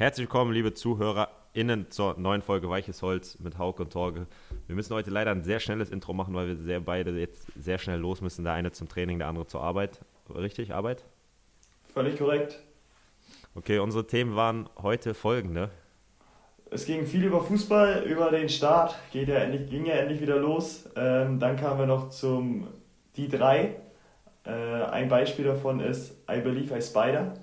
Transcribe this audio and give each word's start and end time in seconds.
Herzlich 0.00 0.28
willkommen, 0.28 0.54
liebe 0.54 0.72
ZuhörerInnen, 0.72 1.90
zur 1.90 2.18
neuen 2.18 2.40
Folge 2.40 2.70
Weiches 2.70 3.02
Holz 3.02 3.38
mit 3.38 3.58
Hauke 3.58 3.82
und 3.82 3.92
Torge. 3.92 4.26
Wir 4.66 4.74
müssen 4.74 4.94
heute 4.94 5.10
leider 5.10 5.30
ein 5.30 5.44
sehr 5.44 5.60
schnelles 5.60 5.90
Intro 5.90 6.14
machen, 6.14 6.32
weil 6.32 6.48
wir 6.48 6.56
sehr 6.56 6.80
beide 6.80 7.10
jetzt 7.10 7.48
sehr 7.54 7.76
schnell 7.76 7.98
los 7.98 8.22
müssen. 8.22 8.42
Der 8.42 8.54
eine 8.54 8.72
zum 8.72 8.88
Training, 8.88 9.18
der 9.18 9.28
andere 9.28 9.46
zur 9.46 9.60
Arbeit. 9.62 10.00
Richtig, 10.34 10.72
Arbeit? 10.72 11.04
Völlig 11.92 12.16
korrekt. 12.16 12.60
Okay, 13.54 13.78
unsere 13.78 14.06
Themen 14.06 14.36
waren 14.36 14.70
heute 14.80 15.12
folgende. 15.12 15.68
Es 16.70 16.86
ging 16.86 17.04
viel 17.04 17.24
über 17.24 17.42
Fußball, 17.42 18.04
über 18.04 18.30
den 18.30 18.48
Start, 18.48 18.96
Geht 19.12 19.28
ja 19.28 19.34
endlich, 19.34 19.68
ging 19.68 19.84
ja 19.84 19.96
endlich 19.96 20.22
wieder 20.22 20.38
los. 20.38 20.88
Ähm, 20.96 21.38
dann 21.38 21.56
kamen 21.56 21.78
wir 21.78 21.86
noch 21.86 22.08
zum 22.08 22.68
Die 23.16 23.28
3. 23.28 23.76
Äh, 24.46 24.50
ein 24.50 25.10
Beispiel 25.10 25.44
davon 25.44 25.80
ist 25.80 26.12
I 26.26 26.40
Believe 26.40 26.74
I 26.74 26.80
Spider 26.80 27.34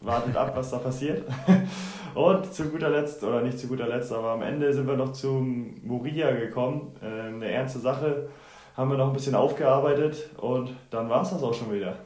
wartet 0.00 0.36
ab, 0.36 0.52
was 0.56 0.70
da 0.70 0.78
passiert. 0.78 1.24
Und 2.14 2.52
zu 2.52 2.64
guter 2.70 2.90
Letzt, 2.90 3.22
oder 3.22 3.40
nicht 3.42 3.58
zu 3.58 3.68
guter 3.68 3.86
Letzt, 3.86 4.12
aber 4.12 4.30
am 4.30 4.42
Ende 4.42 4.72
sind 4.72 4.86
wir 4.86 4.96
noch 4.96 5.12
zum 5.12 5.80
Moria 5.86 6.32
gekommen. 6.32 6.94
Äh, 7.00 7.28
eine 7.28 7.50
ernste 7.50 7.78
Sache 7.78 8.28
haben 8.76 8.90
wir 8.90 8.96
noch 8.96 9.08
ein 9.08 9.12
bisschen 9.12 9.34
aufgearbeitet 9.34 10.30
und 10.38 10.74
dann 10.90 11.08
war 11.08 11.22
es 11.22 11.30
das 11.30 11.42
auch 11.42 11.54
schon 11.54 11.72
wieder. 11.72 11.98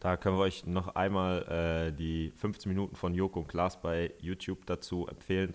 Da 0.00 0.16
können 0.16 0.36
wir 0.36 0.42
euch 0.42 0.66
noch 0.66 0.94
einmal 0.94 1.88
äh, 1.88 1.92
die 1.92 2.30
15 2.36 2.70
Minuten 2.70 2.96
von 2.96 3.14
Joko 3.14 3.40
und 3.40 3.48
Klaas 3.48 3.80
bei 3.80 4.12
YouTube 4.20 4.66
dazu 4.66 5.06
empfehlen. 5.06 5.54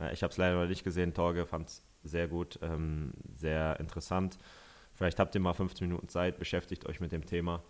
Äh, 0.00 0.12
ich 0.14 0.22
habe 0.22 0.30
es 0.30 0.38
leider 0.38 0.60
noch 0.60 0.68
nicht 0.68 0.84
gesehen, 0.84 1.12
Torge 1.12 1.44
fand 1.46 1.68
es 1.68 1.82
sehr 2.02 2.28
gut, 2.28 2.58
ähm, 2.62 3.12
sehr 3.36 3.78
interessant. 3.78 4.38
Vielleicht 4.94 5.18
habt 5.18 5.34
ihr 5.34 5.40
mal 5.40 5.52
15 5.52 5.86
Minuten 5.86 6.08
Zeit, 6.08 6.38
beschäftigt 6.38 6.86
euch 6.86 7.00
mit 7.00 7.12
dem 7.12 7.26
Thema. 7.26 7.62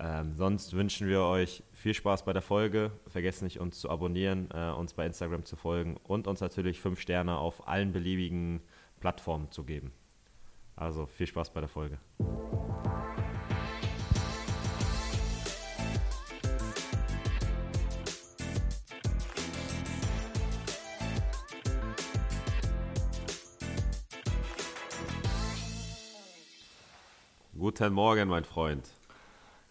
Ähm, 0.00 0.32
sonst 0.36 0.74
wünschen 0.74 1.08
wir 1.08 1.22
euch 1.22 1.64
viel 1.72 1.92
Spaß 1.92 2.24
bei 2.24 2.32
der 2.32 2.42
Folge. 2.42 2.92
Vergesst 3.08 3.42
nicht, 3.42 3.58
uns 3.58 3.80
zu 3.80 3.90
abonnieren, 3.90 4.48
äh, 4.54 4.70
uns 4.70 4.94
bei 4.94 5.04
Instagram 5.04 5.44
zu 5.44 5.56
folgen 5.56 5.96
und 6.04 6.28
uns 6.28 6.40
natürlich 6.40 6.80
fünf 6.80 7.00
Sterne 7.00 7.36
auf 7.36 7.66
allen 7.66 7.92
beliebigen 7.92 8.60
Plattformen 9.00 9.50
zu 9.50 9.64
geben. 9.64 9.92
Also 10.76 11.06
viel 11.06 11.26
Spaß 11.26 11.50
bei 11.50 11.60
der 11.60 11.68
Folge. 11.68 11.98
Guten 27.58 27.92
Morgen, 27.92 28.28
mein 28.28 28.44
Freund. 28.44 28.97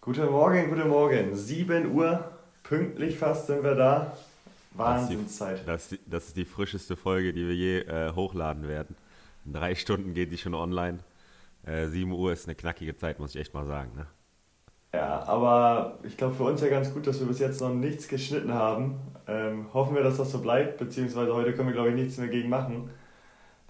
Guten 0.07 0.31
Morgen, 0.31 0.69
guten 0.69 0.87
Morgen. 0.87 1.35
7 1.35 1.93
Uhr, 1.93 2.31
pünktlich 2.63 3.17
fast 3.17 3.47
sind 3.47 3.61
wir 3.61 3.75
da. 3.75 4.15
Wahnsinnszeit. 4.71 5.67
Das, 5.67 5.89
das, 5.89 5.99
das 6.05 6.27
ist 6.27 6.37
die 6.37 6.45
frischeste 6.45 6.95
Folge, 6.95 7.33
die 7.33 7.45
wir 7.45 7.53
je 7.53 7.79
äh, 7.79 8.13
hochladen 8.13 8.69
werden. 8.69 8.95
In 9.43 9.51
drei 9.51 9.75
Stunden 9.75 10.13
geht 10.13 10.31
die 10.31 10.37
schon 10.37 10.53
online. 10.53 10.99
Äh, 11.65 11.87
7 11.87 12.09
Uhr 12.13 12.31
ist 12.31 12.45
eine 12.45 12.55
knackige 12.55 12.95
Zeit, 12.95 13.19
muss 13.19 13.35
ich 13.35 13.41
echt 13.41 13.53
mal 13.53 13.65
sagen. 13.65 13.91
Ne? 13.97 14.07
Ja, 14.93 15.23
aber 15.27 15.99
ich 16.03 16.15
glaube 16.15 16.35
für 16.35 16.43
uns 16.43 16.61
ja 16.61 16.69
ganz 16.69 16.93
gut, 16.93 17.05
dass 17.05 17.19
wir 17.19 17.27
bis 17.27 17.39
jetzt 17.39 17.59
noch 17.59 17.73
nichts 17.73 18.07
geschnitten 18.07 18.53
haben. 18.53 19.01
Ähm, 19.27 19.65
hoffen 19.73 19.93
wir, 19.93 20.03
dass 20.03 20.15
das 20.15 20.31
so 20.31 20.39
bleibt, 20.39 20.77
beziehungsweise 20.77 21.33
heute 21.33 21.51
können 21.51 21.67
wir, 21.67 21.73
glaube 21.73 21.89
ich, 21.89 21.95
nichts 21.95 22.17
mehr 22.17 22.29
gegen 22.29 22.47
machen. 22.47 22.89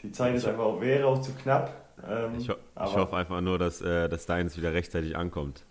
Die 0.04 0.12
Zeit 0.12 0.36
ist 0.36 0.46
einfach, 0.46 0.80
wäre 0.82 1.08
auch 1.08 1.20
zu 1.20 1.32
knapp. 1.34 1.74
Ähm, 2.08 2.36
ich, 2.38 2.48
ho 2.48 2.54
ich 2.76 2.96
hoffe 2.96 3.16
einfach 3.16 3.42
nur, 3.42 3.58
dass, 3.58 3.82
äh, 3.82 4.08
dass 4.08 4.28
deins 4.28 4.56
wieder 4.56 4.72
rechtzeitig 4.72 5.18
ankommt. 5.18 5.66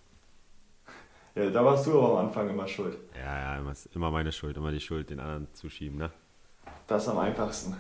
Ja, 1.37 1.51
da 1.51 1.63
warst 1.63 1.87
du 1.87 1.99
aber 1.99 2.19
am 2.19 2.27
Anfang 2.27 2.49
immer 2.49 2.67
schuld. 2.67 2.97
Ja, 3.15 3.39
ja, 3.39 3.59
immer, 3.59 3.75
immer 3.95 4.11
meine 4.11 4.33
Schuld, 4.33 4.57
immer 4.57 4.73
die 4.73 4.81
Schuld 4.81 5.11
den 5.11 5.21
anderen 5.21 5.47
zuschieben, 5.53 5.99
ne? 5.99 6.11
Das 6.87 7.07
am 7.09 7.19
einfachsten. 7.19 7.77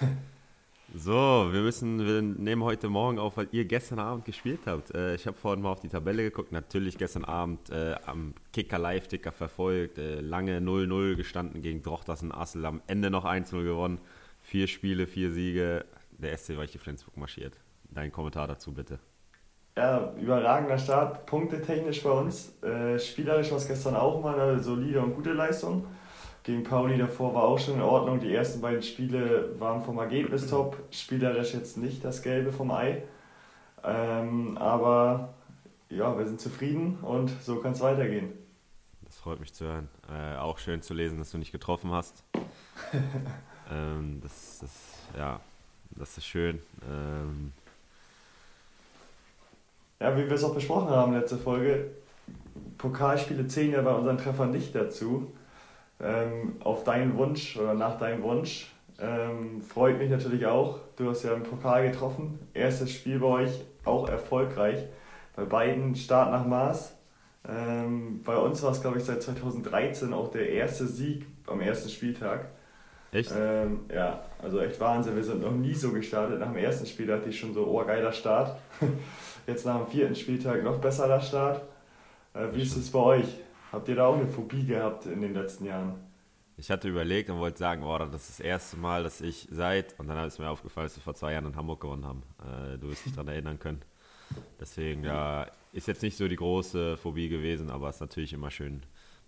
so, 0.94 1.48
wir 1.50 1.60
müssen, 1.62 2.06
wir 2.06 2.22
nehmen 2.22 2.62
heute 2.62 2.88
Morgen 2.88 3.18
auf, 3.18 3.36
weil 3.36 3.48
ihr 3.50 3.64
gestern 3.64 3.98
Abend 3.98 4.26
gespielt 4.26 4.60
habt. 4.66 4.94
Äh, 4.94 5.16
ich 5.16 5.26
habe 5.26 5.36
vorhin 5.36 5.60
mal 5.60 5.72
auf 5.72 5.80
die 5.80 5.88
Tabelle 5.88 6.22
geguckt, 6.22 6.52
natürlich 6.52 6.96
gestern 6.96 7.24
Abend 7.24 7.68
äh, 7.70 7.96
am 8.06 8.32
Kicker 8.52 8.78
Live-Ticker 8.78 9.32
verfolgt, 9.32 9.98
äh, 9.98 10.20
lange 10.20 10.60
0-0 10.60 11.16
gestanden 11.16 11.62
gegen 11.62 11.82
Drochtersen 11.82 12.30
Assel, 12.30 12.64
am 12.64 12.80
Ende 12.86 13.10
noch 13.10 13.24
1-0 13.24 13.64
gewonnen. 13.64 13.98
Vier 14.42 14.68
Spiele, 14.68 15.08
vier 15.08 15.32
Siege, 15.32 15.84
der 16.12 16.38
SC 16.38 16.56
Weiche 16.56 16.78
Flensburg 16.78 17.16
marschiert. 17.16 17.58
Dein 17.90 18.12
Kommentar 18.12 18.46
dazu 18.46 18.72
bitte. 18.72 19.00
Ja, 19.76 20.12
überragender 20.20 20.78
Start, 20.78 21.26
punktetechnisch 21.26 22.02
bei 22.02 22.10
uns. 22.10 22.52
Äh, 22.62 22.98
spielerisch 22.98 23.50
war 23.50 23.58
es 23.58 23.68
gestern 23.68 23.94
auch 23.94 24.20
mal 24.20 24.38
eine 24.38 24.58
solide 24.58 25.00
und 25.00 25.14
gute 25.14 25.32
Leistung. 25.32 25.86
Gegen 26.42 26.64
Pauli 26.64 26.96
davor 26.96 27.34
war 27.34 27.44
auch 27.44 27.58
schon 27.58 27.74
in 27.74 27.82
Ordnung. 27.82 28.20
Die 28.20 28.34
ersten 28.34 28.60
beiden 28.60 28.82
Spiele 28.82 29.58
waren 29.60 29.82
vom 29.82 29.98
Ergebnis 29.98 30.48
top. 30.48 30.78
Spielerisch 30.90 31.54
jetzt 31.54 31.76
nicht 31.76 32.04
das 32.04 32.22
Gelbe 32.22 32.52
vom 32.52 32.70
Ei. 32.70 33.02
Ähm, 33.84 34.56
aber 34.58 35.34
ja, 35.90 36.16
wir 36.16 36.26
sind 36.26 36.40
zufrieden 36.40 36.98
und 37.02 37.30
so 37.42 37.56
kann 37.56 37.72
es 37.72 37.80
weitergehen. 37.80 38.32
Das 39.04 39.16
freut 39.16 39.40
mich 39.40 39.52
zu 39.52 39.66
hören. 39.66 39.88
Äh, 40.10 40.36
auch 40.36 40.58
schön 40.58 40.82
zu 40.82 40.94
lesen, 40.94 41.18
dass 41.18 41.30
du 41.30 41.38
nicht 41.38 41.52
getroffen 41.52 41.90
hast. 41.92 42.24
ähm, 43.70 44.20
das, 44.22 44.58
das, 44.60 44.70
ja, 45.16 45.40
das 45.90 46.18
ist 46.18 46.26
schön. 46.26 46.60
Ähm, 46.90 47.52
ja, 50.00 50.16
wie 50.16 50.26
wir 50.26 50.32
es 50.32 50.44
auch 50.44 50.54
besprochen 50.54 50.90
haben 50.90 51.12
letzte 51.12 51.36
Folge, 51.36 51.90
Pokalspiele 52.78 53.46
zählen 53.48 53.72
ja 53.72 53.82
bei 53.82 53.92
unseren 53.92 54.18
Treffern 54.18 54.50
nicht 54.50 54.74
dazu. 54.74 55.32
Ähm, 56.00 56.56
auf 56.60 56.84
deinen 56.84 57.16
Wunsch 57.16 57.56
oder 57.56 57.74
nach 57.74 57.98
deinem 57.98 58.22
Wunsch. 58.22 58.72
Ähm, 59.00 59.60
freut 59.62 59.98
mich 59.98 60.10
natürlich 60.10 60.46
auch. 60.46 60.78
Du 60.96 61.10
hast 61.10 61.24
ja 61.24 61.34
im 61.34 61.42
Pokal 61.42 61.90
getroffen. 61.90 62.38
Erstes 62.54 62.92
Spiel 62.92 63.18
bei 63.18 63.26
euch, 63.26 63.64
auch 63.84 64.08
erfolgreich. 64.08 64.84
Bei 65.34 65.44
beiden 65.44 65.96
Start 65.96 66.30
nach 66.30 66.46
Maß. 66.46 66.94
Ähm, 67.48 68.22
bei 68.24 68.36
uns 68.36 68.62
war 68.62 68.72
es, 68.72 68.80
glaube 68.80 68.98
ich, 68.98 69.04
seit 69.04 69.22
2013 69.22 70.12
auch 70.12 70.30
der 70.30 70.50
erste 70.50 70.86
Sieg 70.86 71.26
am 71.46 71.60
ersten 71.60 71.88
Spieltag. 71.88 72.48
Echt? 73.10 73.32
Ähm, 73.36 73.80
ja, 73.92 74.20
also 74.42 74.60
echt 74.60 74.78
Wahnsinn. 74.80 75.16
Wir 75.16 75.24
sind 75.24 75.42
noch 75.42 75.52
nie 75.52 75.74
so 75.74 75.90
gestartet. 75.92 76.38
Nach 76.40 76.48
dem 76.48 76.56
ersten 76.56 76.86
Spiel 76.86 77.06
dachte 77.06 77.30
ich 77.30 77.38
schon 77.38 77.54
so, 77.54 77.66
oh, 77.66 77.84
geiler 77.84 78.12
Start. 78.12 78.58
Jetzt 79.48 79.64
nach 79.64 79.78
dem 79.78 79.86
vierten 79.86 80.14
Spieltag 80.14 80.62
noch 80.62 80.78
besserer 80.78 81.22
Start. 81.22 81.62
Äh, 82.34 82.48
wie 82.52 82.60
ist 82.60 82.76
es 82.76 82.90
bei 82.90 82.98
euch? 82.98 83.26
Habt 83.72 83.88
ihr 83.88 83.96
da 83.96 84.06
auch 84.06 84.16
eine 84.16 84.28
Phobie 84.28 84.66
gehabt 84.66 85.06
in 85.06 85.22
den 85.22 85.32
letzten 85.32 85.64
Jahren? 85.64 85.94
Ich 86.58 86.70
hatte 86.70 86.86
überlegt 86.86 87.30
und 87.30 87.38
wollte 87.38 87.56
sagen, 87.56 87.82
oh, 87.82 87.96
das 87.96 88.28
ist 88.28 88.28
das 88.28 88.40
erste 88.40 88.76
Mal, 88.76 89.04
dass 89.04 89.22
ich 89.22 89.48
seit, 89.50 89.98
und 89.98 90.06
dann 90.06 90.22
ist 90.26 90.38
mir 90.38 90.50
aufgefallen, 90.50 90.88
dass 90.88 90.96
wir 90.96 91.02
vor 91.02 91.14
zwei 91.14 91.32
Jahren 91.32 91.46
in 91.46 91.56
Hamburg 91.56 91.80
gewonnen 91.80 92.04
haben. 92.04 92.22
Äh, 92.40 92.76
du 92.76 92.90
wirst 92.90 93.06
dich 93.06 93.14
daran 93.14 93.28
erinnern 93.28 93.58
können. 93.58 93.80
Deswegen, 94.60 95.02
ja, 95.02 95.46
ist 95.72 95.88
jetzt 95.88 96.02
nicht 96.02 96.18
so 96.18 96.28
die 96.28 96.36
große 96.36 96.98
Phobie 96.98 97.30
gewesen, 97.30 97.70
aber 97.70 97.88
es 97.88 97.96
ist 97.96 98.00
natürlich 98.02 98.34
immer 98.34 98.50
schön, 98.50 98.82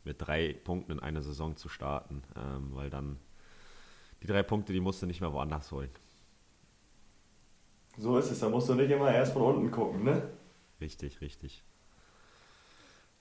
mit 0.04 0.20
drei 0.20 0.52
Punkten 0.52 0.92
in 0.92 1.00
eine 1.00 1.22
Saison 1.22 1.56
zu 1.56 1.70
starten, 1.70 2.22
ähm, 2.36 2.72
weil 2.74 2.90
dann 2.90 3.16
die 4.22 4.26
drei 4.26 4.42
Punkte, 4.42 4.74
die 4.74 4.80
musst 4.80 5.00
du 5.00 5.06
nicht 5.06 5.22
mehr 5.22 5.32
woanders 5.32 5.72
holen. 5.72 5.88
So 7.96 8.16
ist 8.18 8.30
es, 8.30 8.40
da 8.40 8.48
musst 8.48 8.68
du 8.68 8.74
nicht 8.74 8.90
immer 8.90 9.12
erst 9.12 9.32
von 9.32 9.42
unten 9.42 9.70
gucken, 9.70 10.04
ne? 10.04 10.22
Richtig, 10.80 11.20
richtig. 11.20 11.62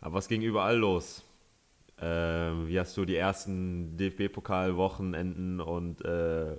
Aber 0.02 0.16
was 0.16 0.28
ging 0.28 0.42
überall 0.42 0.78
los? 0.78 1.24
Äh, 1.98 2.06
wie 2.06 2.80
hast 2.80 2.96
du 2.96 3.04
die 3.04 3.18
ersten 3.18 3.98
DFB-Pokal-Wochenenden 3.98 5.60
und 5.60 6.04
äh, 6.06 6.56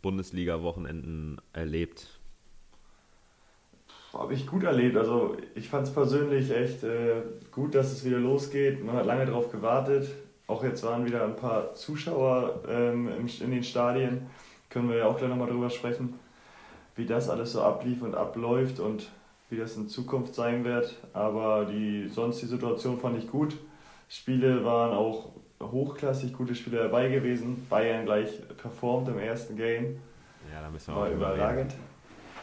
Bundesliga-Wochenenden 0.00 1.38
erlebt? 1.52 2.18
Habe 4.14 4.34
ich 4.34 4.46
gut 4.46 4.64
erlebt. 4.64 4.96
Also 4.96 5.36
ich 5.54 5.68
fand 5.68 5.86
es 5.86 5.92
persönlich 5.92 6.50
echt 6.50 6.82
äh, 6.82 7.22
gut, 7.50 7.74
dass 7.74 7.92
es 7.92 8.04
wieder 8.04 8.18
losgeht. 8.18 8.82
Man 8.82 8.96
hat 8.96 9.06
lange 9.06 9.26
darauf 9.26 9.50
gewartet. 9.50 10.08
Auch 10.46 10.64
jetzt 10.64 10.82
waren 10.82 11.04
wieder 11.04 11.24
ein 11.24 11.36
paar 11.36 11.74
Zuschauer 11.74 12.62
ähm, 12.68 13.08
in 13.40 13.50
den 13.50 13.64
Stadien. 13.64 14.30
Können 14.70 14.88
wir 14.88 14.96
ja 14.96 15.06
auch 15.06 15.18
gleich 15.18 15.28
nochmal 15.28 15.48
drüber 15.48 15.68
sprechen 15.70 16.18
wie 16.96 17.06
das 17.06 17.28
alles 17.28 17.52
so 17.52 17.62
ablief 17.62 18.02
und 18.02 18.14
abläuft 18.14 18.80
und 18.80 19.10
wie 19.50 19.56
das 19.56 19.76
in 19.76 19.88
Zukunft 19.88 20.34
sein 20.34 20.64
wird. 20.64 20.96
Aber 21.12 21.66
die, 21.66 22.08
sonst 22.08 22.40
die 22.40 22.46
Situation 22.46 22.98
fand 22.98 23.18
ich 23.18 23.30
gut. 23.30 23.56
Spiele 24.08 24.64
waren 24.64 24.92
auch 24.92 25.32
hochklassig, 25.60 26.32
gute 26.32 26.54
Spiele 26.54 26.78
dabei 26.78 27.08
gewesen. 27.08 27.66
Bayern 27.68 28.04
gleich 28.04 28.30
performt 28.56 29.08
im 29.08 29.18
ersten 29.18 29.56
Game. 29.56 30.00
Ja, 30.52 30.60
da 30.60 30.70
müssen 30.70 30.94
wir 30.94 31.00
war 31.00 31.08
auch 31.08 31.12
überragend. 31.12 31.74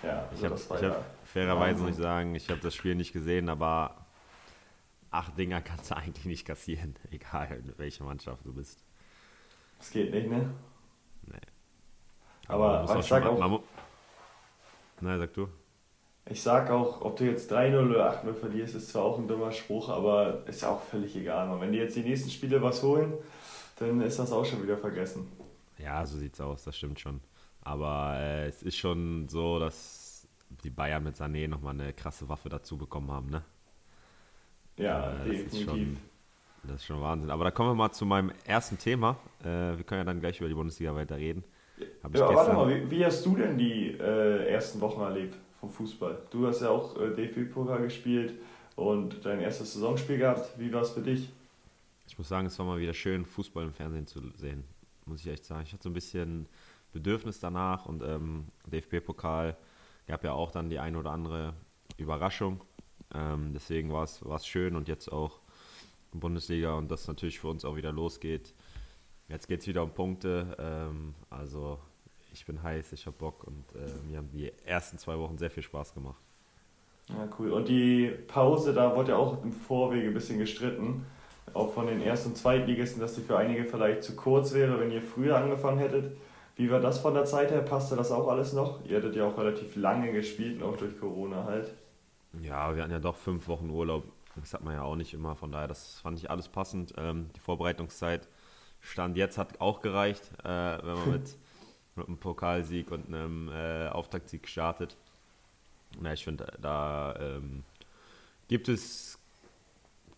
Ja, 0.03 0.29
ich 0.33 0.43
habe 0.43 0.55
hab 0.55 1.05
fairerweise 1.25 1.81
muss 1.81 1.91
ich 1.91 1.97
sagen, 1.97 2.33
ich 2.35 2.49
habe 2.49 2.61
das 2.61 2.73
Spiel 2.73 2.95
nicht 2.95 3.11
gesehen, 3.11 3.49
aber 3.49 4.05
acht 5.11 5.37
Dinger 5.37 5.61
kannst 5.61 5.91
du 5.91 5.97
eigentlich 5.97 6.25
nicht 6.25 6.45
kassieren, 6.45 6.95
egal 7.11 7.61
welche 7.77 8.03
Mannschaft 8.03 8.45
du 8.45 8.53
bist. 8.53 8.83
Das 9.77 9.91
geht 9.91 10.13
nicht, 10.13 10.29
ne? 10.29 10.49
Nee. 11.23 11.35
Aber, 12.47 12.79
aber 12.79 12.99
ich 12.99 13.05
sag 13.05 13.25
auch, 13.25 13.37
man, 13.37 13.59
Nein, 15.01 15.19
sag 15.19 15.33
du. 15.33 15.47
Ich 16.29 16.43
sag 16.43 16.69
auch, 16.69 17.01
ob 17.01 17.17
du 17.17 17.25
jetzt 17.25 17.51
3-0 17.51 17.89
oder 17.89 18.23
8-0 18.23 18.33
verlierst, 18.33 18.75
ist 18.75 18.89
zwar 18.89 19.03
auch 19.03 19.17
ein 19.17 19.27
dummer 19.27 19.51
Spruch, 19.51 19.89
aber 19.89 20.43
ist 20.47 20.61
ja 20.61 20.69
auch 20.69 20.81
völlig 20.81 21.15
egal. 21.15 21.59
Wenn 21.59 21.71
die 21.71 21.79
jetzt 21.79 21.95
die 21.95 22.03
nächsten 22.03 22.29
Spiele 22.29 22.61
was 22.61 22.83
holen, 22.83 23.13
dann 23.77 23.99
ist 24.01 24.19
das 24.19 24.31
auch 24.31 24.45
schon 24.45 24.61
wieder 24.61 24.77
vergessen. 24.77 25.27
Ja, 25.79 26.05
so 26.05 26.17
sieht's 26.17 26.39
aus, 26.39 26.65
das 26.65 26.77
stimmt 26.77 26.99
schon. 26.99 27.21
Aber 27.61 28.15
äh, 28.17 28.47
es 28.47 28.61
ist 28.61 28.77
schon 28.77 29.27
so, 29.27 29.57
dass 29.59 30.27
die 30.63 30.69
Bayern 30.69 31.03
mit 31.03 31.15
Sané 31.15 31.47
nochmal 31.47 31.73
eine 31.73 31.93
krasse 31.93 32.29
Waffe 32.29 32.49
dazu 32.49 32.77
bekommen 32.77 33.11
haben, 33.11 33.29
ne? 33.29 33.43
Ja, 34.77 35.13
äh, 35.23 35.29
definitiv. 35.29 35.45
Das 35.45 35.53
ist, 35.53 35.65
schon, 35.65 35.97
das 36.63 36.75
ist 36.75 36.85
schon 36.85 37.01
Wahnsinn. 37.01 37.31
Aber 37.31 37.43
da 37.43 37.51
kommen 37.51 37.69
wir 37.69 37.75
mal 37.75 37.91
zu 37.91 38.05
meinem 38.05 38.31
ersten 38.45 38.77
Thema. 38.77 39.17
Äh, 39.41 39.77
wir 39.77 39.83
können 39.83 40.01
ja 40.01 40.05
dann 40.05 40.19
gleich 40.19 40.39
über 40.39 40.47
die 40.47 40.55
Bundesliga 40.55 40.93
weiter 40.95 41.17
reden. 41.17 41.43
Hab 42.03 42.15
ja, 42.15 42.33
warte 42.33 42.53
mal, 42.53 42.69
wie, 42.69 42.91
wie, 42.91 43.05
hast 43.05 43.25
du 43.25 43.35
denn 43.35 43.57
die 43.57 43.91
äh, 43.91 44.47
ersten 44.47 44.81
Wochen 44.81 45.01
erlebt 45.01 45.35
vom 45.59 45.69
Fußball? 45.69 46.19
Du 46.31 46.47
hast 46.47 46.61
ja 46.61 46.69
auch 46.69 46.99
äh, 46.99 47.15
DFB-Pokal 47.15 47.81
gespielt 47.83 48.33
und 48.75 49.25
dein 49.25 49.39
erstes 49.39 49.73
Saisonspiel 49.73 50.17
gehabt. 50.17 50.49
Wie 50.57 50.71
war 50.73 50.81
es 50.81 50.91
für 50.91 51.01
dich? 51.01 51.29
Ich 52.07 52.17
muss 52.17 52.27
sagen, 52.27 52.47
es 52.47 52.57
war 52.57 52.65
mal 52.65 52.79
wieder 52.79 52.93
schön, 52.93 53.25
Fußball 53.25 53.65
im 53.65 53.73
Fernsehen 53.73 54.07
zu 54.07 54.19
sehen. 54.35 54.63
Muss 55.05 55.21
ich 55.21 55.27
echt 55.27 55.45
sagen. 55.45 55.63
Ich 55.63 55.73
hatte 55.73 55.83
so 55.83 55.89
ein 55.89 55.93
bisschen 55.93 56.47
Bedürfnis 56.91 57.39
danach 57.39 57.85
und 57.85 58.01
ähm, 58.01 58.45
DFB-Pokal 58.71 59.55
gab 60.07 60.23
ja 60.23 60.33
auch 60.33 60.51
dann 60.51 60.69
die 60.69 60.79
eine 60.79 60.97
oder 60.97 61.11
andere 61.11 61.53
Überraschung. 61.97 62.61
Ähm, 63.13 63.51
deswegen 63.53 63.91
war 63.91 64.03
es 64.03 64.47
schön 64.47 64.75
und 64.75 64.87
jetzt 64.87 65.11
auch 65.11 65.39
Bundesliga 66.11 66.73
und 66.73 66.89
das 66.89 67.07
natürlich 67.07 67.39
für 67.39 67.47
uns 67.47 67.65
auch 67.65 67.75
wieder 67.75 67.91
losgeht. 67.91 68.53
Jetzt 69.29 69.47
geht 69.47 69.61
es 69.61 69.67
wieder 69.67 69.83
um 69.83 69.91
Punkte. 69.91 70.57
Ähm, 70.59 71.13
also 71.29 71.79
ich 72.33 72.45
bin 72.45 72.61
heiß, 72.61 72.93
ich 72.93 73.05
habe 73.05 73.15
Bock 73.17 73.43
und 73.45 73.63
äh, 73.75 74.09
mir 74.09 74.17
haben 74.17 74.29
die 74.31 74.51
ersten 74.65 74.97
zwei 74.97 75.17
Wochen 75.17 75.37
sehr 75.37 75.49
viel 75.51 75.63
Spaß 75.63 75.93
gemacht. 75.93 76.19
Ja, 77.09 77.27
cool. 77.39 77.51
Und 77.51 77.67
die 77.67 78.11
Pause, 78.27 78.73
da 78.73 78.95
wurde 78.95 79.11
ja 79.11 79.17
auch 79.17 79.43
im 79.43 79.51
Vorwege 79.51 80.07
ein 80.07 80.13
bisschen 80.13 80.37
gestritten, 80.37 81.05
auch 81.53 81.73
von 81.73 81.87
den 81.87 82.01
Erst- 82.01 82.27
und 82.27 82.37
Zweitligisten, 82.37 83.01
dass 83.01 83.15
die 83.15 83.21
für 83.21 83.37
einige 83.37 83.65
vielleicht 83.65 84.03
zu 84.03 84.15
kurz 84.15 84.53
wäre, 84.53 84.79
wenn 84.79 84.91
ihr 84.91 85.01
früher 85.01 85.37
angefangen 85.37 85.79
hättet. 85.79 86.17
Wie 86.55 86.69
war 86.69 86.79
das 86.79 86.99
von 86.99 87.13
der 87.13 87.25
Zeit 87.25 87.51
her? 87.51 87.61
Passte 87.61 87.95
das 87.95 88.11
auch 88.11 88.27
alles 88.27 88.53
noch? 88.53 88.83
Ihr 88.85 88.97
hattet 88.97 89.15
ja 89.15 89.25
auch 89.25 89.37
relativ 89.37 89.75
lange 89.75 90.11
gespielt, 90.11 90.61
auch 90.61 90.75
durch 90.77 90.99
Corona 90.99 91.45
halt. 91.45 91.73
Ja, 92.41 92.75
wir 92.75 92.83
hatten 92.83 92.91
ja 92.91 92.99
doch 92.99 93.15
fünf 93.15 93.47
Wochen 93.47 93.69
Urlaub. 93.69 94.03
Das 94.35 94.53
hat 94.53 94.63
man 94.63 94.73
ja 94.73 94.83
auch 94.83 94.95
nicht 94.95 95.13
immer. 95.13 95.35
Von 95.35 95.51
daher, 95.51 95.67
das 95.67 95.99
fand 95.99 96.19
ich 96.19 96.29
alles 96.29 96.47
passend. 96.47 96.93
Ähm, 96.97 97.29
die 97.35 97.39
Vorbereitungszeit 97.39 98.27
Stand 98.81 99.17
jetzt 99.17 99.37
hat 99.37 99.59
auch 99.61 99.81
gereicht, 99.81 100.31
äh, 100.43 100.47
wenn 100.83 100.95
man 100.95 101.11
mit, 101.11 101.37
mit 101.95 102.07
einem 102.07 102.17
Pokalsieg 102.17 102.91
und 102.91 103.07
einem 103.07 103.49
äh, 103.49 103.87
Auftaktsieg 103.89 104.47
startet. 104.47 104.95
Na, 105.99 106.13
ich 106.13 106.23
finde, 106.23 106.51
da 106.61 107.15
ähm, 107.19 107.63
gibt 108.47 108.69
es 108.69 109.19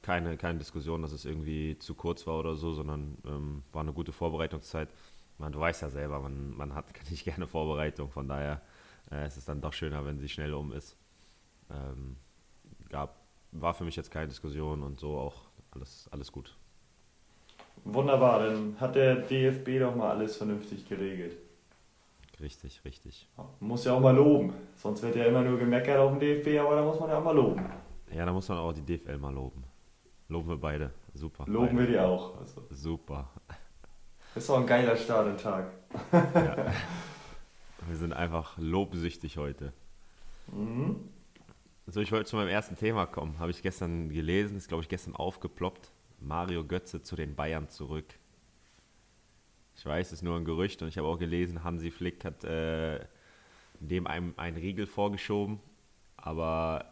keine, 0.01 0.37
keine 0.37 0.59
Diskussion, 0.59 1.01
dass 1.01 1.11
es 1.11 1.25
irgendwie 1.25 1.77
zu 1.79 1.93
kurz 1.93 2.25
war 2.27 2.39
oder 2.39 2.55
so, 2.55 2.73
sondern 2.73 3.17
ähm, 3.25 3.63
war 3.71 3.81
eine 3.81 3.93
gute 3.93 4.11
Vorbereitungszeit. 4.11 4.89
Man, 5.37 5.51
du 5.51 5.59
weißt 5.59 5.81
ja 5.81 5.89
selber, 5.89 6.19
man, 6.19 6.55
man 6.55 6.73
hat 6.75 6.85
nicht 7.09 7.23
gerne 7.23 7.47
Vorbereitung, 7.47 8.11
von 8.11 8.27
daher 8.27 8.61
äh, 9.11 9.27
ist 9.27 9.37
es 9.37 9.45
dann 9.45 9.61
doch 9.61 9.73
schöner, 9.73 10.05
wenn 10.05 10.19
sie 10.19 10.29
schnell 10.29 10.53
um 10.53 10.71
ist. 10.71 10.95
Ähm, 11.69 12.17
gab, 12.89 13.15
war 13.51 13.73
für 13.73 13.83
mich 13.83 13.95
jetzt 13.95 14.11
keine 14.11 14.27
Diskussion 14.27 14.83
und 14.83 14.99
so 14.99 15.17
auch 15.17 15.43
alles, 15.71 16.09
alles 16.11 16.31
gut. 16.31 16.55
Wunderbar, 17.83 18.45
dann 18.45 18.79
hat 18.79 18.95
der 18.95 19.15
DFB 19.15 19.79
doch 19.79 19.95
mal 19.95 20.11
alles 20.11 20.37
vernünftig 20.37 20.87
geregelt. 20.87 21.35
Richtig, 22.39 22.81
richtig. 22.85 23.27
muss 23.59 23.85
ja 23.85 23.93
auch 23.93 23.99
mal 23.99 24.15
loben. 24.15 24.53
Sonst 24.75 25.03
wird 25.03 25.15
ja 25.15 25.25
immer 25.25 25.41
nur 25.41 25.59
gemeckert 25.59 25.97
auf 25.97 26.11
dem 26.11 26.19
DFB, 26.19 26.59
aber 26.59 26.75
da 26.75 26.83
muss 26.83 26.99
man 26.99 27.09
ja 27.09 27.19
auch 27.19 27.23
mal 27.23 27.35
loben. 27.35 27.63
Ja, 28.13 28.25
da 28.25 28.33
muss 28.33 28.49
man 28.49 28.57
auch 28.57 28.73
die 28.73 28.81
DFL 28.81 29.17
mal 29.17 29.33
loben. 29.33 29.63
Loben 30.27 30.49
wir 30.49 30.57
beide. 30.57 30.91
Super. 31.13 31.45
Loben 31.47 31.75
beide. 31.75 31.79
wir 31.79 31.87
die 31.87 31.99
auch. 31.99 32.39
Also. 32.39 32.63
Super. 32.69 33.29
Ist 34.35 34.49
doch 34.49 34.57
ein 34.57 34.65
geiler 34.65 34.95
Start 34.95 35.27
im 35.27 35.37
Tag. 35.37 35.71
ja. 36.11 36.55
Wir 37.87 37.95
sind 37.95 38.13
einfach 38.13 38.57
lobsüchtig 38.57 39.37
heute. 39.37 39.73
Mhm. 40.47 40.95
So, 41.87 41.99
ich 41.99 42.11
wollte 42.11 42.29
zu 42.29 42.35
meinem 42.35 42.47
ersten 42.47 42.75
Thema 42.75 43.05
kommen. 43.05 43.39
Habe 43.39 43.51
ich 43.51 43.61
gestern 43.61 44.09
gelesen, 44.09 44.55
ist 44.55 44.67
glaube 44.67 44.83
ich 44.83 44.89
gestern 44.89 45.15
aufgeploppt. 45.15 45.91
Mario 46.21 46.63
Götze 46.63 47.01
zu 47.01 47.15
den 47.15 47.35
Bayern 47.35 47.69
zurück. 47.69 48.05
Ich 49.75 49.85
weiß, 49.85 50.07
es 50.07 50.13
ist 50.13 50.21
nur 50.21 50.37
ein 50.37 50.45
Gerücht 50.45 50.81
und 50.81 50.87
ich 50.87 50.97
habe 50.97 51.07
auch 51.07 51.17
gelesen, 51.17 51.63
Hansi 51.63 51.91
Flick 51.91 52.23
hat 52.23 52.43
äh, 52.43 52.99
dem 53.79 54.05
einem 54.07 54.33
einen 54.37 54.57
Riegel 54.57 54.85
vorgeschoben. 54.85 55.59
Aber 56.17 56.85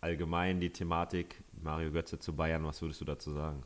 allgemein 0.00 0.60
die 0.60 0.72
Thematik 0.72 1.42
Mario 1.62 1.92
Götze 1.92 2.18
zu 2.18 2.34
Bayern, 2.34 2.64
was 2.64 2.82
würdest 2.82 3.00
du 3.00 3.04
dazu 3.04 3.32
sagen? 3.32 3.62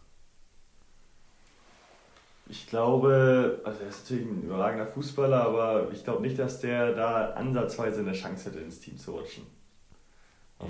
Ich 2.46 2.66
glaube, 2.66 3.62
also 3.64 3.80
er 3.80 3.88
ist 3.88 4.02
natürlich 4.02 4.26
ein 4.26 4.42
überragender 4.42 4.86
Fußballer, 4.86 5.46
aber 5.46 5.90
ich 5.92 6.04
glaube 6.04 6.20
nicht, 6.20 6.38
dass 6.38 6.60
der 6.60 6.92
da 6.94 7.30
ansatzweise 7.30 8.00
eine 8.00 8.12
Chance 8.12 8.50
hätte, 8.50 8.58
ins 8.58 8.80
Team 8.80 8.98
zu 8.98 9.12
rutschen 9.12 9.46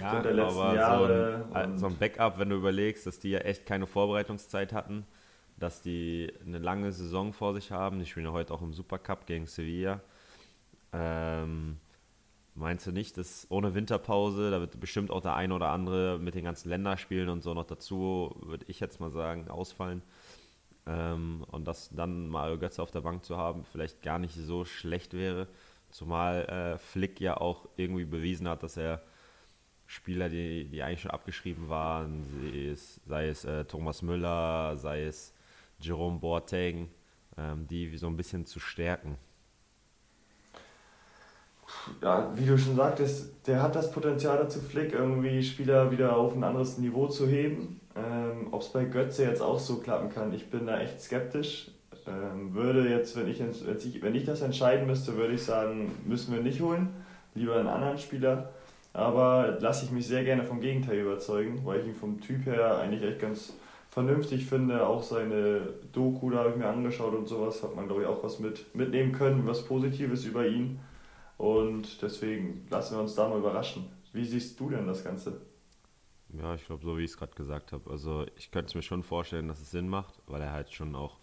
ja, 0.01 0.21
der 0.21 0.33
letzten 0.33 0.61
aber 0.61 0.75
Jahre. 0.75 1.45
So 1.49 1.55
ein, 1.55 1.79
so 1.79 1.87
ein 1.87 1.97
Backup, 1.97 2.39
wenn 2.39 2.51
du 2.51 2.57
überlegst, 2.57 3.07
dass 3.07 3.19
die 3.19 3.31
ja 3.31 3.41
echt 3.41 3.67
keine 3.67 3.87
Vorbereitungszeit 3.87 4.73
hatten, 4.73 5.07
dass 5.57 5.83
die 5.83 6.33
eine 6.45 6.59
lange 6.59 6.93
Saison 6.93 7.33
vor 7.33 7.55
sich 7.55 7.71
haben. 7.71 7.99
Die 7.99 8.07
spielen 8.07 8.27
ja 8.27 8.33
heute 8.33 8.53
auch 8.53 8.63
im 8.63 8.73
Supercup 8.73 9.27
gegen 9.27 9.47
Sevilla. 9.47 10.01
Ähm, 10.93 11.79
meinst 12.55 12.87
du 12.87 12.93
nicht, 12.93 13.19
dass 13.19 13.47
ohne 13.51 13.75
Winterpause, 13.75 14.51
da 14.51 14.61
wird 14.61 14.79
bestimmt 14.79 15.11
auch 15.11 15.21
der 15.21 15.35
eine 15.35 15.55
oder 15.55 15.69
andere 15.69 16.19
mit 16.19 16.35
den 16.35 16.45
ganzen 16.45 16.69
Länderspielen 16.69 17.29
und 17.29 17.43
so 17.43 17.55
noch 17.55 17.65
dazu, 17.65 18.35
würde 18.41 18.65
ich 18.69 18.81
jetzt 18.81 19.01
mal 19.01 19.11
sagen, 19.11 19.49
ausfallen. 19.49 20.03
Ähm, 20.87 21.45
und 21.51 21.67
dass 21.67 21.91
dann 21.91 22.29
Mario 22.29 22.59
Götze 22.59 22.83
auf 22.83 22.91
der 22.91 23.01
Bank 23.01 23.25
zu 23.25 23.37
haben, 23.37 23.65
vielleicht 23.65 24.03
gar 24.03 24.19
nicht 24.19 24.35
so 24.35 24.65
schlecht 24.65 25.15
wäre. 25.15 25.49
Zumal 25.91 26.45
äh, 26.47 26.79
Flick 26.79 27.21
ja 27.21 27.37
auch 27.37 27.69
irgendwie 27.77 28.05
bewiesen 28.05 28.49
hat, 28.49 28.63
dass 28.63 28.77
er 28.77 29.03
Spieler, 29.87 30.29
die, 30.29 30.65
die 30.65 30.83
eigentlich 30.83 31.03
schon 31.03 31.11
abgeschrieben 31.11 31.69
waren, 31.69 32.25
sei 32.25 32.71
es, 32.71 33.01
sei 33.07 33.29
es 33.29 33.45
äh, 33.45 33.65
Thomas 33.65 34.03
Müller, 34.03 34.77
sei 34.77 35.05
es 35.05 35.33
Jerome 35.79 36.19
Boateng, 36.19 36.89
ähm, 37.37 37.67
die 37.69 37.97
so 37.97 38.07
ein 38.07 38.17
bisschen 38.17 38.47
zu 38.47 38.61
stärken. 38.61 39.19
Ja, 42.03 42.31
wie 42.35 42.47
du 42.47 42.59
schon 42.59 42.77
sagtest, 42.77 43.47
der 43.47 43.63
hat 43.63 43.75
das 43.75 43.91
Potenzial 43.91 44.39
dazu, 44.39 44.61
Flick 44.61 44.93
irgendwie 44.93 45.43
Spieler 45.43 45.91
wieder 45.91 46.17
auf 46.17 46.35
ein 46.35 46.45
anderes 46.45 46.79
Niveau 46.79 47.09
zu 47.09 47.27
heben. 47.27 47.81
Ähm, 47.97 48.49
Ob 48.51 48.63
es 48.63 48.69
bei 48.69 48.85
Götze 48.85 49.25
jetzt 49.25 49.41
auch 49.41 49.59
so 49.59 49.79
klappen 49.79 50.09
kann, 50.11 50.33
ich 50.33 50.51
bin 50.51 50.67
da 50.67 50.81
echt 50.81 51.01
skeptisch. 51.01 51.71
Ähm, 52.07 52.55
würde 52.55 52.89
jetzt, 52.89 53.17
wenn 53.17 53.29
ich, 53.29 53.41
wenn 53.41 53.77
ich, 53.79 54.03
wenn 54.03 54.15
ich 54.15 54.25
das 54.25 54.43
entscheiden 54.43 54.87
müsste, 54.87 55.17
würde 55.17 55.35
ich 55.35 55.43
sagen, 55.43 55.93
müssen 56.05 56.35
wir 56.35 56.43
nicht 56.43 56.61
holen. 56.61 56.91
Lieber 57.35 57.57
einen 57.57 57.69
anderen 57.69 57.99
Spieler. 57.99 58.53
Aber 58.95 59.59
lasse 59.61 59.85
ich 59.85 59.91
mich 59.91 60.07
sehr 60.07 60.25
gerne 60.25 60.45
vom 60.45 60.61
Gegenteil 60.61 61.01
überzeugen, 61.01 61.67
weil 61.67 61.81
ich 61.81 61.89
ihn 61.89 61.97
vom 61.97 62.21
Typ 62.21 62.47
her 62.47 62.79
eigentlich 62.79 63.03
echt 63.03 63.19
ganz 63.19 63.53
vernünftig 63.91 64.47
finde. 64.47 64.87
Auch 64.87 65.03
seine 65.03 65.75
Doku, 65.93 66.31
da 66.31 66.39
habe 66.39 66.51
ich 66.51 66.57
mir 66.57 66.69
angeschaut 66.69 67.13
und 67.13 67.27
sowas, 67.29 67.63
hat 67.63 67.75
man 67.75 67.87
glaube 67.87 68.03
ich 68.03 68.09
auch 68.09 68.23
was 68.23 68.39
mit, 68.39 68.73
mitnehmen 68.75 69.13
können, 69.13 69.47
was 69.47 69.65
Positives 69.67 70.25
über 70.25 70.47
ihn. 70.47 70.79
Und 71.39 72.01
deswegen 72.03 72.67
lassen 72.71 72.95
wir 72.95 73.03
uns 73.03 73.17
da 73.17 73.29
mal 73.29 73.39
überraschen. 73.39 73.87
Wie 74.13 74.25
siehst 74.25 74.59
du 74.61 74.71
denn 74.71 74.87
das 74.87 75.03
Ganze? 75.03 75.41
Ja, 76.29 76.55
ich 76.55 76.65
glaube, 76.65 76.85
so 76.85 76.97
wie 76.97 77.03
ich 77.03 77.11
es 77.11 77.17
gerade 77.17 77.35
gesagt 77.35 77.73
habe. 77.73 77.91
Also 77.91 78.27
ich 78.37 78.53
könnte 78.53 78.69
es 78.69 78.75
mir 78.77 78.83
schon 78.83 79.03
vorstellen, 79.03 79.49
dass 79.49 79.61
es 79.61 79.73
Sinn 79.73 79.89
macht, 79.89 80.23
weil 80.27 80.41
er 80.41 80.53
halt 80.53 80.73
schon 80.73 80.95
auch 80.95 81.19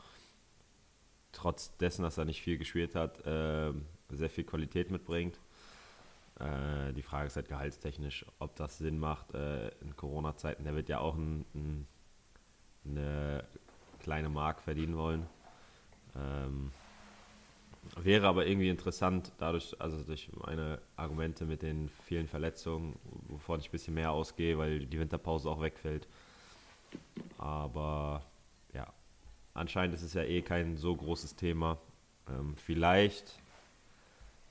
trotz 1.32 1.78
dessen, 1.78 2.04
dass 2.04 2.18
er 2.18 2.26
nicht 2.26 2.42
viel 2.42 2.58
gespielt 2.58 2.96
hat, 2.96 3.26
äh, 3.26 3.72
sehr 4.10 4.30
viel 4.30 4.44
Qualität 4.44 4.92
mitbringt. 4.92 5.40
Äh, 6.42 6.94
die 6.94 7.04
Frage 7.04 7.28
ist 7.28 7.36
halt 7.36 7.48
gehaltstechnisch, 7.48 8.26
ob 8.40 8.56
das 8.56 8.78
Sinn 8.78 8.98
macht 8.98 9.34
äh, 9.34 9.70
in 9.82 9.96
Corona-Zeiten. 9.96 10.64
Der 10.64 10.76
wird 10.76 10.90
ja 10.90 11.00
auch 11.00 11.16
ein, 11.16 11.46
ein, 11.54 11.88
eine 12.86 13.44
kleine 14.00 14.30
Mark 14.30 14.62
verdienen 14.62 14.98
wollen. 14.98 15.28
Ähm, 16.16 16.72
wäre 17.98 18.28
aber 18.28 18.48
irgendwie 18.48 18.70
interessant, 18.70 19.32
dadurch, 19.38 19.76
also 19.80 20.04
durch 20.04 20.30
meine 20.48 20.82
Argumente 20.96 21.46
mit 21.46 21.62
den 21.62 21.90
vielen 22.06 22.28
Verletzungen, 22.28 22.98
wovon 23.28 23.60
ich 23.60 23.70
ein 23.70 23.72
bisschen 23.72 23.94
mehr 23.94 24.12
ausgehe, 24.12 24.58
weil 24.58 24.86
die 24.86 25.00
Winterpause 25.00 25.50
auch 25.50 25.62
wegfällt. 25.62 26.08
Aber 27.38 28.24
ja, 28.74 28.92
anscheinend 29.54 29.94
ist 29.94 30.02
es 30.02 30.14
ja 30.14 30.24
eh 30.24 30.42
kein 30.42 30.78
so 30.78 30.96
großes 30.96 31.36
Thema. 31.36 31.78
Ähm, 32.28 32.56
vielleicht 32.56 33.41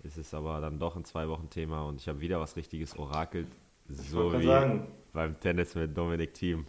ist 0.02 0.16
es 0.16 0.32
aber 0.34 0.60
dann 0.60 0.78
doch 0.78 0.96
in 0.96 1.04
zwei 1.04 1.28
Wochen 1.28 1.50
Thema 1.50 1.82
und 1.84 2.00
ich 2.00 2.08
habe 2.08 2.20
wieder 2.20 2.40
was 2.40 2.56
richtiges 2.56 2.98
orakelt. 2.98 3.48
So 3.88 4.32
wie 4.38 4.46
sagen, 4.46 4.86
beim 5.12 5.38
Tennis 5.40 5.74
mit 5.74 5.96
Dominik 5.96 6.34
Thiem. 6.34 6.66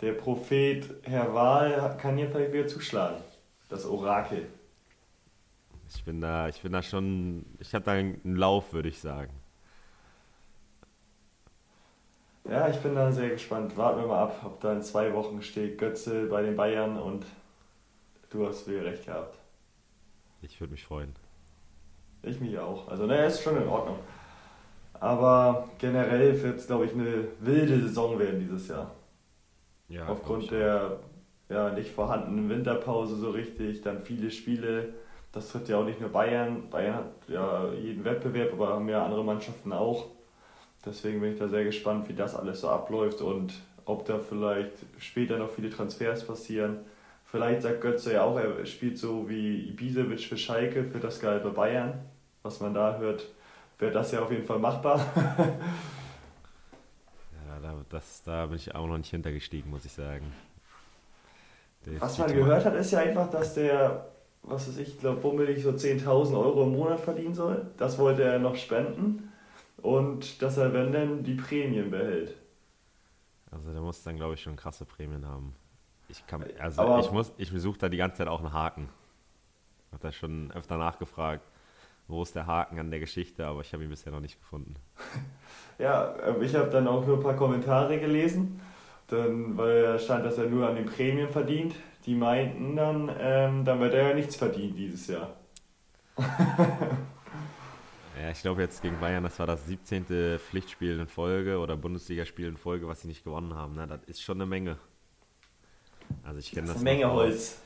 Der 0.00 0.12
Prophet 0.12 0.88
Herr 1.02 1.34
Wahl 1.34 1.96
kann 1.98 2.16
hier 2.16 2.30
vielleicht 2.30 2.52
wieder 2.52 2.66
zuschlagen. 2.66 3.22
Das 3.68 3.84
Orakel. 3.86 4.46
Ich 5.88 6.04
bin 6.04 6.20
da, 6.20 6.48
ich 6.48 6.60
bin 6.60 6.72
da 6.72 6.82
schon, 6.82 7.44
ich 7.58 7.74
habe 7.74 7.84
da 7.84 7.92
einen 7.92 8.36
Lauf, 8.36 8.72
würde 8.72 8.88
ich 8.88 9.00
sagen. 9.00 9.32
Ja, 12.48 12.68
ich 12.68 12.78
bin 12.78 12.94
da 12.94 13.12
sehr 13.12 13.30
gespannt. 13.30 13.76
Warten 13.76 14.00
wir 14.00 14.06
mal 14.06 14.22
ab, 14.24 14.40
ob 14.44 14.60
da 14.60 14.72
in 14.72 14.82
zwei 14.82 15.12
Wochen 15.14 15.42
steht 15.42 15.78
Götze 15.78 16.26
bei 16.26 16.42
den 16.42 16.56
Bayern 16.56 16.98
und 16.98 17.26
du 18.30 18.46
hast 18.46 18.68
wieder 18.68 18.84
recht 18.84 19.06
gehabt. 19.06 19.38
Ich 20.42 20.60
würde 20.60 20.72
mich 20.72 20.84
freuen. 20.84 21.14
Ich 22.22 22.40
mich 22.40 22.58
auch. 22.58 22.88
Also, 22.88 23.06
naja, 23.06 23.24
ist 23.24 23.42
schon 23.42 23.56
in 23.56 23.68
Ordnung. 23.68 23.98
Aber 24.94 25.68
generell 25.78 26.40
wird 26.42 26.58
es, 26.58 26.66
glaube 26.66 26.84
ich, 26.84 26.92
eine 26.92 27.28
wilde 27.40 27.80
Saison 27.80 28.18
werden 28.18 28.40
dieses 28.40 28.68
Jahr. 28.68 28.90
Ja, 29.88 30.06
Aufgrund 30.06 30.50
der 30.50 30.98
ja, 31.48 31.70
nicht 31.70 31.90
vorhandenen 31.90 32.48
Winterpause 32.48 33.16
so 33.16 33.30
richtig, 33.30 33.82
dann 33.82 34.02
viele 34.02 34.30
Spiele. 34.30 34.94
Das 35.32 35.50
trifft 35.50 35.68
ja 35.68 35.78
auch 35.78 35.84
nicht 35.84 36.00
nur 36.00 36.10
Bayern. 36.10 36.68
Bayern 36.70 36.94
hat 36.96 37.12
ja 37.28 37.72
jeden 37.72 38.04
Wettbewerb, 38.04 38.52
aber 38.52 38.68
haben 38.68 38.88
ja 38.88 39.04
andere 39.04 39.24
Mannschaften 39.24 39.72
auch. 39.72 40.06
Deswegen 40.84 41.20
bin 41.20 41.32
ich 41.32 41.38
da 41.38 41.48
sehr 41.48 41.64
gespannt, 41.64 42.08
wie 42.08 42.14
das 42.14 42.34
alles 42.34 42.60
so 42.60 42.68
abläuft 42.68 43.20
und 43.20 43.52
ob 43.84 44.04
da 44.06 44.18
vielleicht 44.18 44.72
später 44.98 45.38
noch 45.38 45.50
viele 45.50 45.70
Transfers 45.70 46.26
passieren. 46.26 46.78
Vielleicht 47.30 47.62
sagt 47.62 47.80
Götze 47.80 48.14
ja 48.14 48.24
auch, 48.24 48.36
er 48.36 48.66
spielt 48.66 48.98
so 48.98 49.28
wie 49.28 49.68
Ibisevic 49.68 50.20
für 50.20 50.36
Schalke, 50.36 50.82
für 50.84 50.98
das 50.98 51.20
Gehalt 51.20 51.44
bei 51.44 51.50
Bayern. 51.50 52.00
Was 52.42 52.58
man 52.58 52.74
da 52.74 52.98
hört, 52.98 53.28
wäre 53.78 53.92
das 53.92 54.10
ja 54.10 54.20
auf 54.22 54.32
jeden 54.32 54.44
Fall 54.44 54.58
machbar. 54.58 54.98
ja, 57.46 57.60
da, 57.62 57.74
das, 57.88 58.24
da 58.24 58.46
bin 58.46 58.56
ich 58.56 58.74
auch 58.74 58.88
noch 58.88 58.98
nicht 58.98 59.10
hintergestiegen, 59.10 59.70
muss 59.70 59.84
ich 59.84 59.92
sagen. 59.92 60.32
Der 61.86 62.00
was 62.00 62.18
man 62.18 62.32
gehört 62.34 62.64
hat, 62.64 62.74
ist 62.74 62.90
ja 62.90 62.98
einfach, 62.98 63.30
dass 63.30 63.54
der, 63.54 64.08
was 64.42 64.66
weiß 64.66 64.78
ich, 64.78 64.98
glaube 64.98 65.20
bummelig 65.20 65.62
so 65.62 65.70
10.000 65.70 66.36
Euro 66.36 66.64
im 66.64 66.72
Monat 66.72 66.98
verdienen 66.98 67.34
soll. 67.34 67.64
Das 67.76 67.96
wollte 67.98 68.24
er 68.24 68.40
noch 68.40 68.56
spenden. 68.56 69.32
Und 69.80 70.42
dass 70.42 70.56
er, 70.56 70.72
wenn 70.72 70.90
denn, 70.90 71.22
die 71.22 71.34
Prämien 71.34 71.92
behält. 71.92 72.34
Also 73.52 73.72
der 73.72 73.82
muss 73.82 74.02
dann, 74.02 74.16
glaube 74.16 74.34
ich, 74.34 74.42
schon 74.42 74.56
krasse 74.56 74.84
Prämien 74.84 75.24
haben. 75.24 75.54
Ich 76.10 76.26
kann, 76.26 76.44
also 76.58 76.82
Aber 76.82 77.00
ich 77.00 77.10
muss, 77.10 77.32
ich 77.36 77.52
besuche 77.52 77.78
da 77.78 77.88
die 77.88 77.96
ganze 77.96 78.18
Zeit 78.18 78.28
auch 78.28 78.40
einen 78.40 78.52
Haken. 78.52 78.88
Ich 79.86 79.92
habe 79.92 80.02
da 80.02 80.12
schon 80.12 80.50
öfter 80.52 80.76
nachgefragt, 80.76 81.44
wo 82.08 82.22
ist 82.22 82.34
der 82.34 82.46
Haken 82.46 82.78
an 82.78 82.90
der 82.90 83.00
Geschichte, 83.00 83.46
aber 83.46 83.60
ich 83.60 83.72
habe 83.72 83.84
ihn 83.84 83.90
bisher 83.90 84.12
noch 84.12 84.20
nicht 84.20 84.38
gefunden. 84.38 84.74
ja, 85.78 86.14
ähm, 86.26 86.42
ich 86.42 86.54
habe 86.54 86.70
dann 86.70 86.88
auch 86.88 87.06
nur 87.06 87.16
ein 87.16 87.22
paar 87.22 87.36
Kommentare 87.36 87.98
gelesen, 87.98 88.60
dann, 89.08 89.56
weil 89.56 89.82
da 89.82 89.98
stand, 89.98 90.24
dass 90.24 90.38
er 90.38 90.46
nur 90.46 90.68
an 90.68 90.76
den 90.76 90.86
Prämien 90.86 91.28
verdient. 91.28 91.74
Die 92.06 92.14
meinten 92.14 92.76
dann, 92.76 93.10
ähm, 93.18 93.64
dann 93.64 93.80
wird 93.80 93.94
er 93.94 94.08
ja 94.08 94.14
nichts 94.14 94.36
verdienen 94.36 94.74
dieses 94.74 95.06
Jahr. 95.06 95.36
Ja, 98.20 98.30
ich 98.30 98.42
glaube 98.42 98.60
jetzt 98.60 98.82
gegen 98.82 99.00
Bayern, 99.00 99.22
das 99.22 99.38
war 99.38 99.46
das 99.46 99.66
17. 99.66 100.38
Pflichtspiel 100.38 101.00
in 101.00 101.06
Folge 101.06 101.58
oder 101.58 101.76
Bundesligaspiel 101.76 102.48
in 102.48 102.58
Folge, 102.58 102.86
was 102.86 103.00
sie 103.00 103.08
nicht 103.08 103.24
gewonnen 103.24 103.54
haben. 103.54 103.76
Ne? 103.76 103.86
Das 103.86 104.04
ist 104.04 104.20
schon 104.20 104.36
eine 104.36 104.46
Menge. 104.46 104.76
Also 106.30 106.38
ich 106.38 106.52
kenne 106.52 106.68
das, 106.68 106.76
das 106.76 106.86
eine 106.86 106.92
Menge 106.92 107.12
Holz. 107.12 107.60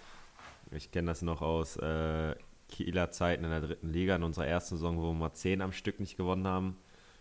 ich 0.71 0.91
kenne 0.91 1.09
das 1.09 1.21
noch 1.21 1.43
aus 1.43 1.77
äh, 1.77 2.35
Kieler 2.71 3.11
Zeiten 3.11 3.45
in 3.45 3.51
der 3.51 3.61
dritten 3.61 3.91
Liga, 3.91 4.17
in 4.17 4.23
unserer 4.23 4.47
ersten 4.47 4.77
Saison, 4.77 4.97
wo 4.97 5.03
wir 5.03 5.13
mal 5.13 5.35
10 5.35 5.61
am 5.61 5.71
Stück 5.71 6.01
nicht 6.01 6.17
gewonnen 6.17 6.47
haben. 6.47 6.79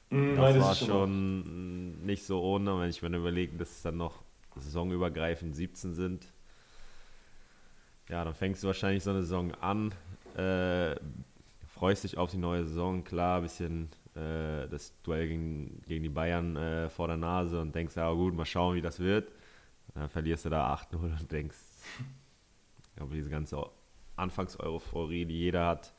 Mm, 0.09 0.37
das 0.37 0.59
war 0.61 0.73
schon, 0.73 0.87
schon 0.87 2.05
nicht 2.05 2.25
so 2.25 2.41
ohne, 2.41 2.79
wenn 2.79 2.89
ich 2.89 3.01
mir 3.01 3.17
überlege, 3.17 3.57
dass 3.57 3.71
es 3.71 3.81
dann 3.81 3.97
noch 3.97 4.23
saisonübergreifend 4.55 5.53
17 5.53 5.93
sind. 5.93 6.27
Ja, 8.07 8.23
dann 8.23 8.35
fängst 8.35 8.63
du 8.63 8.67
wahrscheinlich 8.67 9.03
so 9.03 9.09
eine 9.09 9.23
Saison 9.23 9.53
an, 9.55 9.93
äh, 10.37 10.95
freust 11.67 12.05
dich 12.05 12.17
auf 12.17 12.31
die 12.31 12.37
neue 12.37 12.63
Saison, 12.63 13.03
klar, 13.03 13.39
ein 13.39 13.43
bisschen 13.43 13.89
äh, 14.15 14.69
das 14.69 14.93
Duell 15.03 15.27
gegen, 15.27 15.81
gegen 15.89 16.03
die 16.03 16.09
Bayern 16.09 16.55
äh, 16.55 16.87
vor 16.87 17.07
der 17.07 17.17
Nase 17.17 17.59
und 17.59 17.75
denkst, 17.75 17.97
ja 17.97 18.09
gut, 18.13 18.33
mal 18.33 18.45
schauen, 18.45 18.77
wie 18.77 18.81
das 18.81 19.01
wird. 19.01 19.29
Dann 19.93 20.09
verlierst 20.09 20.45
du 20.45 20.49
da 20.49 20.73
8-0 20.73 20.95
und 20.95 21.31
denkst, 21.31 21.57
aber 22.99 23.13
diese 23.13 23.29
ganze 23.29 23.63
Anfangs-Euphorie, 24.15 25.25
die 25.25 25.37
jeder 25.37 25.67
hat, 25.67 25.93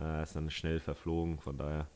äh, 0.00 0.22
ist 0.22 0.36
dann 0.36 0.50
schnell 0.50 0.80
verflogen. 0.80 1.38
Von 1.38 1.58
daher, 1.58 1.86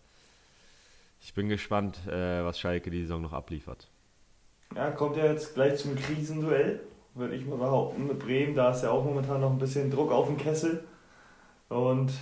ich 1.20 1.34
bin 1.34 1.48
gespannt, 1.48 2.06
äh, 2.06 2.44
was 2.44 2.58
Schalke 2.58 2.90
die 2.90 3.02
Saison 3.02 3.22
noch 3.22 3.32
abliefert. 3.32 3.88
Ja, 4.74 4.90
kommt 4.90 5.16
ja 5.16 5.26
jetzt 5.26 5.54
gleich 5.54 5.78
zum 5.78 5.94
Krisenduell, 5.94 6.80
würde 7.14 7.36
ich 7.36 7.46
mal 7.46 7.58
behaupten, 7.58 8.06
mit 8.06 8.18
Bremen. 8.18 8.54
Da 8.54 8.72
ist 8.72 8.82
ja 8.82 8.90
auch 8.90 9.04
momentan 9.04 9.40
noch 9.40 9.50
ein 9.50 9.58
bisschen 9.58 9.90
Druck 9.90 10.10
auf 10.10 10.26
dem 10.26 10.36
Kessel. 10.36 10.84
Und 11.68 12.12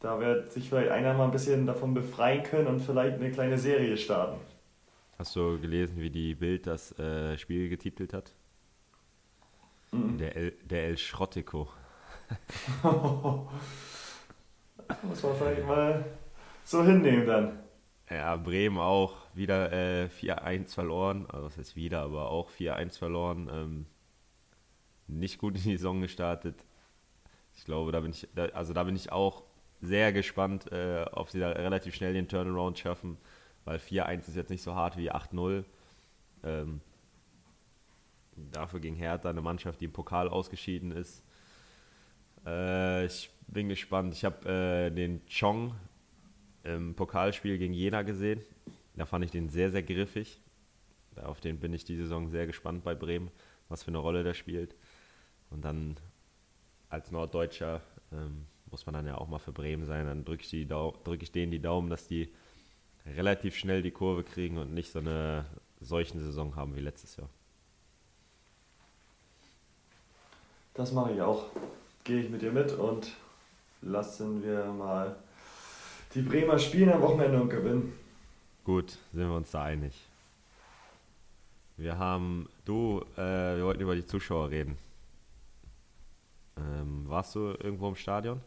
da 0.00 0.20
wird 0.20 0.52
sich 0.52 0.68
vielleicht 0.68 0.90
einer 0.90 1.14
mal 1.14 1.24
ein 1.24 1.30
bisschen 1.30 1.66
davon 1.66 1.94
befreien 1.94 2.42
können 2.42 2.66
und 2.66 2.80
vielleicht 2.80 3.16
eine 3.16 3.30
kleine 3.30 3.58
Serie 3.58 3.96
starten. 3.96 4.38
Hast 5.18 5.34
du 5.34 5.58
gelesen, 5.58 5.96
wie 5.98 6.10
die 6.10 6.34
Bild 6.34 6.66
das 6.66 6.96
äh, 6.98 7.38
Spiel 7.38 7.70
getitelt 7.70 8.12
hat? 8.12 8.34
Mhm. 9.92 10.18
Der, 10.18 10.36
El, 10.36 10.50
der 10.64 10.88
El 10.88 10.98
Schrottico. 10.98 11.68
Muss 12.82 13.48
man 15.22 15.36
vielleicht 15.36 15.66
mal 15.66 16.04
so 16.64 16.84
hinnehmen 16.84 17.26
dann. 17.26 17.60
Ja, 18.10 18.36
Bremen 18.36 18.78
auch 18.78 19.14
wieder 19.34 19.72
äh, 19.72 20.06
4-1 20.06 20.74
verloren. 20.74 21.26
Also 21.28 21.48
das 21.48 21.58
heißt 21.58 21.76
wieder, 21.76 22.02
aber 22.02 22.30
auch 22.30 22.50
4-1 22.50 22.98
verloren. 22.98 23.48
Ähm, 23.52 23.86
nicht 25.08 25.38
gut 25.38 25.56
in 25.56 25.62
die 25.62 25.76
Saison 25.76 26.00
gestartet. 26.00 26.64
Ich 27.56 27.64
glaube, 27.64 27.92
da 27.92 28.00
bin 28.00 28.10
ich, 28.10 28.28
da, 28.34 28.46
also 28.46 28.72
da 28.72 28.84
bin 28.84 28.96
ich 28.96 29.12
auch 29.12 29.42
sehr 29.80 30.12
gespannt, 30.12 30.70
äh, 30.72 31.04
ob 31.12 31.30
sie 31.30 31.40
da 31.40 31.50
relativ 31.50 31.94
schnell 31.94 32.12
den 32.12 32.28
Turnaround 32.28 32.78
schaffen, 32.78 33.18
weil 33.64 33.78
4-1 33.78 34.28
ist 34.28 34.36
jetzt 34.36 34.50
nicht 34.50 34.62
so 34.62 34.74
hart 34.74 34.96
wie 34.96 35.10
8-0. 35.10 35.64
Ähm, 36.44 36.80
dafür 38.52 38.80
ging 38.80 38.94
Hertha 38.94 39.30
eine 39.30 39.42
Mannschaft, 39.42 39.80
die 39.80 39.86
im 39.86 39.92
Pokal 39.92 40.28
ausgeschieden 40.28 40.92
ist. 40.92 41.22
Äh, 42.46 43.06
ich 43.06 43.30
bin 43.48 43.68
gespannt. 43.68 44.14
Ich 44.14 44.24
habe 44.24 44.48
äh, 44.48 44.90
den 44.90 45.22
Chong 45.26 45.74
im 46.64 46.94
Pokalspiel 46.94 47.58
gegen 47.58 47.74
Jena 47.74 48.02
gesehen. 48.02 48.40
Da 48.94 49.06
fand 49.06 49.24
ich 49.24 49.30
den 49.30 49.48
sehr, 49.48 49.70
sehr 49.70 49.82
griffig. 49.82 50.40
Auf 51.16 51.40
den 51.40 51.58
bin 51.58 51.72
ich 51.72 51.84
die 51.84 51.96
Saison 51.96 52.28
sehr 52.28 52.46
gespannt 52.46 52.84
bei 52.84 52.94
Bremen, 52.94 53.30
was 53.68 53.82
für 53.82 53.88
eine 53.88 53.98
Rolle 53.98 54.22
der 54.22 54.34
spielt. 54.34 54.74
Und 55.50 55.64
dann 55.64 55.96
als 56.88 57.10
Norddeutscher 57.10 57.82
ähm, 58.12 58.46
muss 58.70 58.86
man 58.86 58.94
dann 58.94 59.06
ja 59.06 59.16
auch 59.16 59.28
mal 59.28 59.38
für 59.38 59.52
Bremen 59.52 59.84
sein. 59.84 60.06
Dann 60.06 60.24
drücke 60.24 60.42
ich, 60.42 60.68
drück 60.68 61.22
ich 61.22 61.32
denen 61.32 61.52
die 61.52 61.60
Daumen, 61.60 61.88
dass 61.88 62.06
die 62.06 62.32
relativ 63.06 63.56
schnell 63.56 63.82
die 63.82 63.92
Kurve 63.92 64.24
kriegen 64.24 64.58
und 64.58 64.74
nicht 64.74 64.90
so 64.90 64.98
eine 64.98 65.46
solchen 65.80 66.18
Saison 66.20 66.56
haben 66.56 66.74
wie 66.74 66.80
letztes 66.80 67.16
Jahr. 67.16 67.28
Das 70.76 70.92
mache 70.92 71.12
ich 71.12 71.22
auch. 71.22 71.44
Gehe 72.04 72.20
ich 72.20 72.30
mit 72.30 72.42
dir 72.42 72.52
mit 72.52 72.72
und 72.72 73.10
lassen 73.80 74.42
wir 74.42 74.66
mal 74.66 75.16
die 76.14 76.20
Bremer 76.20 76.58
spielen 76.58 76.92
am 76.92 77.02
Wochenende 77.02 77.40
und 77.40 77.48
gewinnen. 77.48 77.98
Gut, 78.64 78.98
sind 79.12 79.28
wir 79.28 79.36
uns 79.36 79.50
da 79.50 79.64
einig. 79.64 79.94
Wir 81.78 81.98
haben, 81.98 82.48
du, 82.64 83.02
äh, 83.16 83.56
wir 83.56 83.64
wollten 83.64 83.82
über 83.82 83.94
die 83.94 84.06
Zuschauer 84.06 84.50
reden. 84.50 84.78
Ähm, 86.58 87.04
warst 87.06 87.34
du 87.34 87.54
irgendwo 87.62 87.88
im 87.88 87.96
Stadion? 87.96 88.40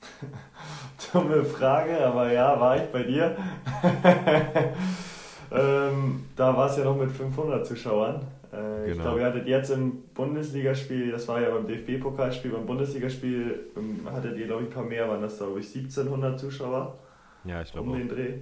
Dumme 1.12 1.44
Frage, 1.44 2.06
aber 2.06 2.32
ja, 2.32 2.58
war 2.58 2.76
ich 2.76 2.90
bei 2.90 3.02
dir. 3.02 3.36
ähm, 5.50 6.26
da 6.34 6.56
war 6.56 6.70
es 6.70 6.76
ja 6.76 6.84
noch 6.84 6.96
mit 6.96 7.10
500 7.10 7.66
Zuschauern. 7.66 8.26
Äh, 8.52 8.56
genau. 8.56 8.86
Ich 8.86 8.98
glaube, 9.00 9.20
ihr 9.20 9.26
hattet 9.26 9.46
jetzt 9.46 9.70
im 9.70 10.02
Bundesligaspiel, 10.14 11.10
das 11.10 11.26
war 11.26 11.40
ja 11.40 11.50
beim 11.50 11.66
DFB-Pokalspiel, 11.66 12.50
beim 12.50 12.66
Bundesligaspiel 12.66 13.70
ähm, 13.76 14.06
hattet 14.10 14.36
ihr, 14.36 14.46
glaube 14.46 14.62
ich, 14.62 14.68
ein 14.68 14.74
paar 14.74 14.84
mehr, 14.84 15.08
waren 15.08 15.22
das, 15.22 15.38
glaube 15.38 15.60
ich, 15.60 15.74
1700 15.74 16.38
Zuschauer. 16.38 16.98
Ja, 17.44 17.62
ich 17.62 17.72
glaube 17.72 17.88
Um 17.88 17.94
auch. 17.94 17.98
den 17.98 18.08
Dreh. 18.08 18.34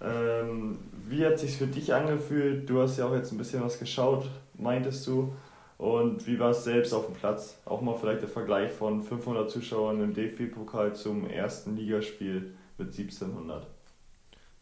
Ähm, 0.00 0.78
wie 1.08 1.24
hat 1.24 1.38
sich 1.38 1.56
für 1.56 1.66
dich 1.66 1.92
angefühlt? 1.94 2.68
Du 2.68 2.80
hast 2.80 2.98
ja 2.98 3.06
auch 3.06 3.14
jetzt 3.14 3.32
ein 3.32 3.38
bisschen 3.38 3.62
was 3.62 3.78
geschaut, 3.78 4.28
meintest 4.54 5.06
du. 5.06 5.32
Und 5.78 6.26
wie 6.26 6.38
war 6.38 6.50
es 6.50 6.64
selbst 6.64 6.92
auf 6.92 7.06
dem 7.06 7.14
Platz? 7.14 7.60
Auch 7.64 7.80
mal 7.80 7.94
vielleicht 7.94 8.20
der 8.20 8.28
Vergleich 8.28 8.70
von 8.70 9.02
500 9.02 9.50
Zuschauern 9.50 10.02
im 10.02 10.12
DFB-Pokal 10.12 10.94
zum 10.94 11.28
ersten 11.28 11.76
Ligaspiel 11.76 12.54
mit 12.76 12.88
1700. 12.88 13.66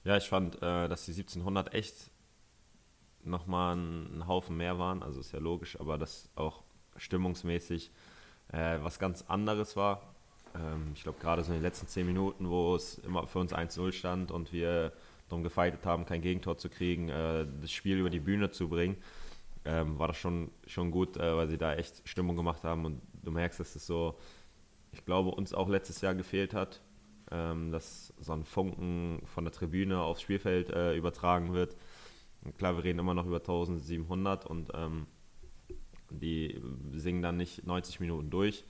Ja, 0.04 0.16
ich 0.16 0.28
fand, 0.28 0.56
äh, 0.56 0.88
dass 0.88 1.06
die 1.06 1.12
1700 1.12 1.74
echt 1.74 2.10
nochmal 3.26 3.76
ein 3.76 4.26
Haufen 4.26 4.56
mehr 4.56 4.78
waren. 4.78 5.02
Also 5.02 5.20
ist 5.20 5.32
ja 5.32 5.38
logisch, 5.38 5.78
aber 5.80 5.98
das 5.98 6.30
auch 6.34 6.62
stimmungsmäßig 6.96 7.90
äh, 8.52 8.78
was 8.80 8.98
ganz 8.98 9.22
anderes 9.22 9.76
war. 9.76 10.14
Ähm, 10.54 10.92
ich 10.94 11.02
glaube, 11.02 11.18
gerade 11.20 11.42
so 11.42 11.48
in 11.48 11.58
den 11.58 11.62
letzten 11.62 11.86
10 11.88 12.06
Minuten, 12.06 12.48
wo 12.48 12.74
es 12.74 12.98
immer 12.98 13.26
für 13.26 13.40
uns 13.40 13.52
1-0 13.52 13.92
stand 13.92 14.30
und 14.30 14.52
wir 14.52 14.92
darum 15.28 15.42
gefeitet 15.42 15.84
haben, 15.84 16.06
kein 16.06 16.22
Gegentor 16.22 16.56
zu 16.56 16.68
kriegen, 16.68 17.08
äh, 17.08 17.46
das 17.60 17.72
Spiel 17.72 17.98
über 17.98 18.10
die 18.10 18.20
Bühne 18.20 18.50
zu 18.50 18.68
bringen 18.68 18.96
ähm, 19.66 19.98
war 19.98 20.08
das 20.08 20.16
schon, 20.16 20.50
schon 20.66 20.90
gut, 20.90 21.16
äh, 21.16 21.36
weil 21.36 21.48
sie 21.48 21.58
da 21.58 21.74
echt 21.74 22.08
Stimmung 22.08 22.36
gemacht 22.36 22.62
haben 22.64 22.84
und 22.84 23.02
du 23.22 23.32
merkst, 23.32 23.58
dass 23.60 23.74
es 23.74 23.86
so, 23.86 24.16
ich 24.92 25.04
glaube, 25.04 25.30
uns 25.30 25.52
auch 25.52 25.68
letztes 25.68 26.00
Jahr 26.00 26.14
gefehlt 26.14 26.54
hat, 26.54 26.80
ähm, 27.32 27.72
dass 27.72 28.14
so 28.18 28.32
ein 28.32 28.44
Funken 28.44 29.20
von 29.26 29.44
der 29.44 29.52
Tribüne 29.52 30.00
aufs 30.00 30.22
Spielfeld 30.22 30.70
äh, 30.70 30.94
übertragen 30.94 31.52
wird. 31.52 31.76
Klar, 32.54 32.76
wir 32.76 32.84
reden 32.84 32.98
immer 32.98 33.14
noch 33.14 33.26
über 33.26 33.38
1700 33.38 34.46
und 34.46 34.70
ähm, 34.74 35.06
die 36.10 36.60
singen 36.92 37.22
dann 37.22 37.36
nicht 37.36 37.66
90 37.66 38.00
Minuten 38.00 38.30
durch. 38.30 38.64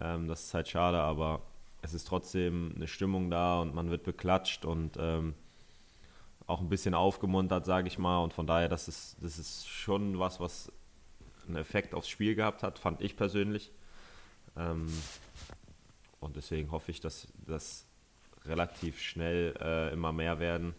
Ähm, 0.00 0.28
das 0.28 0.44
ist 0.44 0.54
halt 0.54 0.68
schade, 0.68 1.00
aber 1.00 1.42
es 1.82 1.94
ist 1.94 2.06
trotzdem 2.06 2.72
eine 2.76 2.86
Stimmung 2.86 3.30
da 3.30 3.60
und 3.60 3.74
man 3.74 3.90
wird 3.90 4.04
beklatscht 4.04 4.64
und 4.64 4.96
ähm, 4.98 5.34
auch 6.46 6.60
ein 6.60 6.68
bisschen 6.68 6.94
aufgemuntert, 6.94 7.66
sage 7.66 7.88
ich 7.88 7.98
mal. 7.98 8.22
Und 8.22 8.32
von 8.32 8.46
daher, 8.46 8.68
das 8.68 8.88
ist, 8.88 9.16
das 9.20 9.38
ist 9.38 9.68
schon 9.68 10.18
was, 10.18 10.40
was 10.40 10.72
einen 11.46 11.56
Effekt 11.56 11.94
aufs 11.94 12.08
Spiel 12.08 12.34
gehabt 12.34 12.62
hat, 12.62 12.78
fand 12.78 13.00
ich 13.00 13.16
persönlich. 13.16 13.72
Ähm, 14.56 14.86
und 16.20 16.36
deswegen 16.36 16.70
hoffe 16.70 16.90
ich, 16.90 17.00
dass 17.00 17.28
das 17.46 17.86
relativ 18.44 19.00
schnell 19.00 19.54
äh, 19.60 19.92
immer 19.92 20.12
mehr 20.12 20.38
werden 20.40 20.74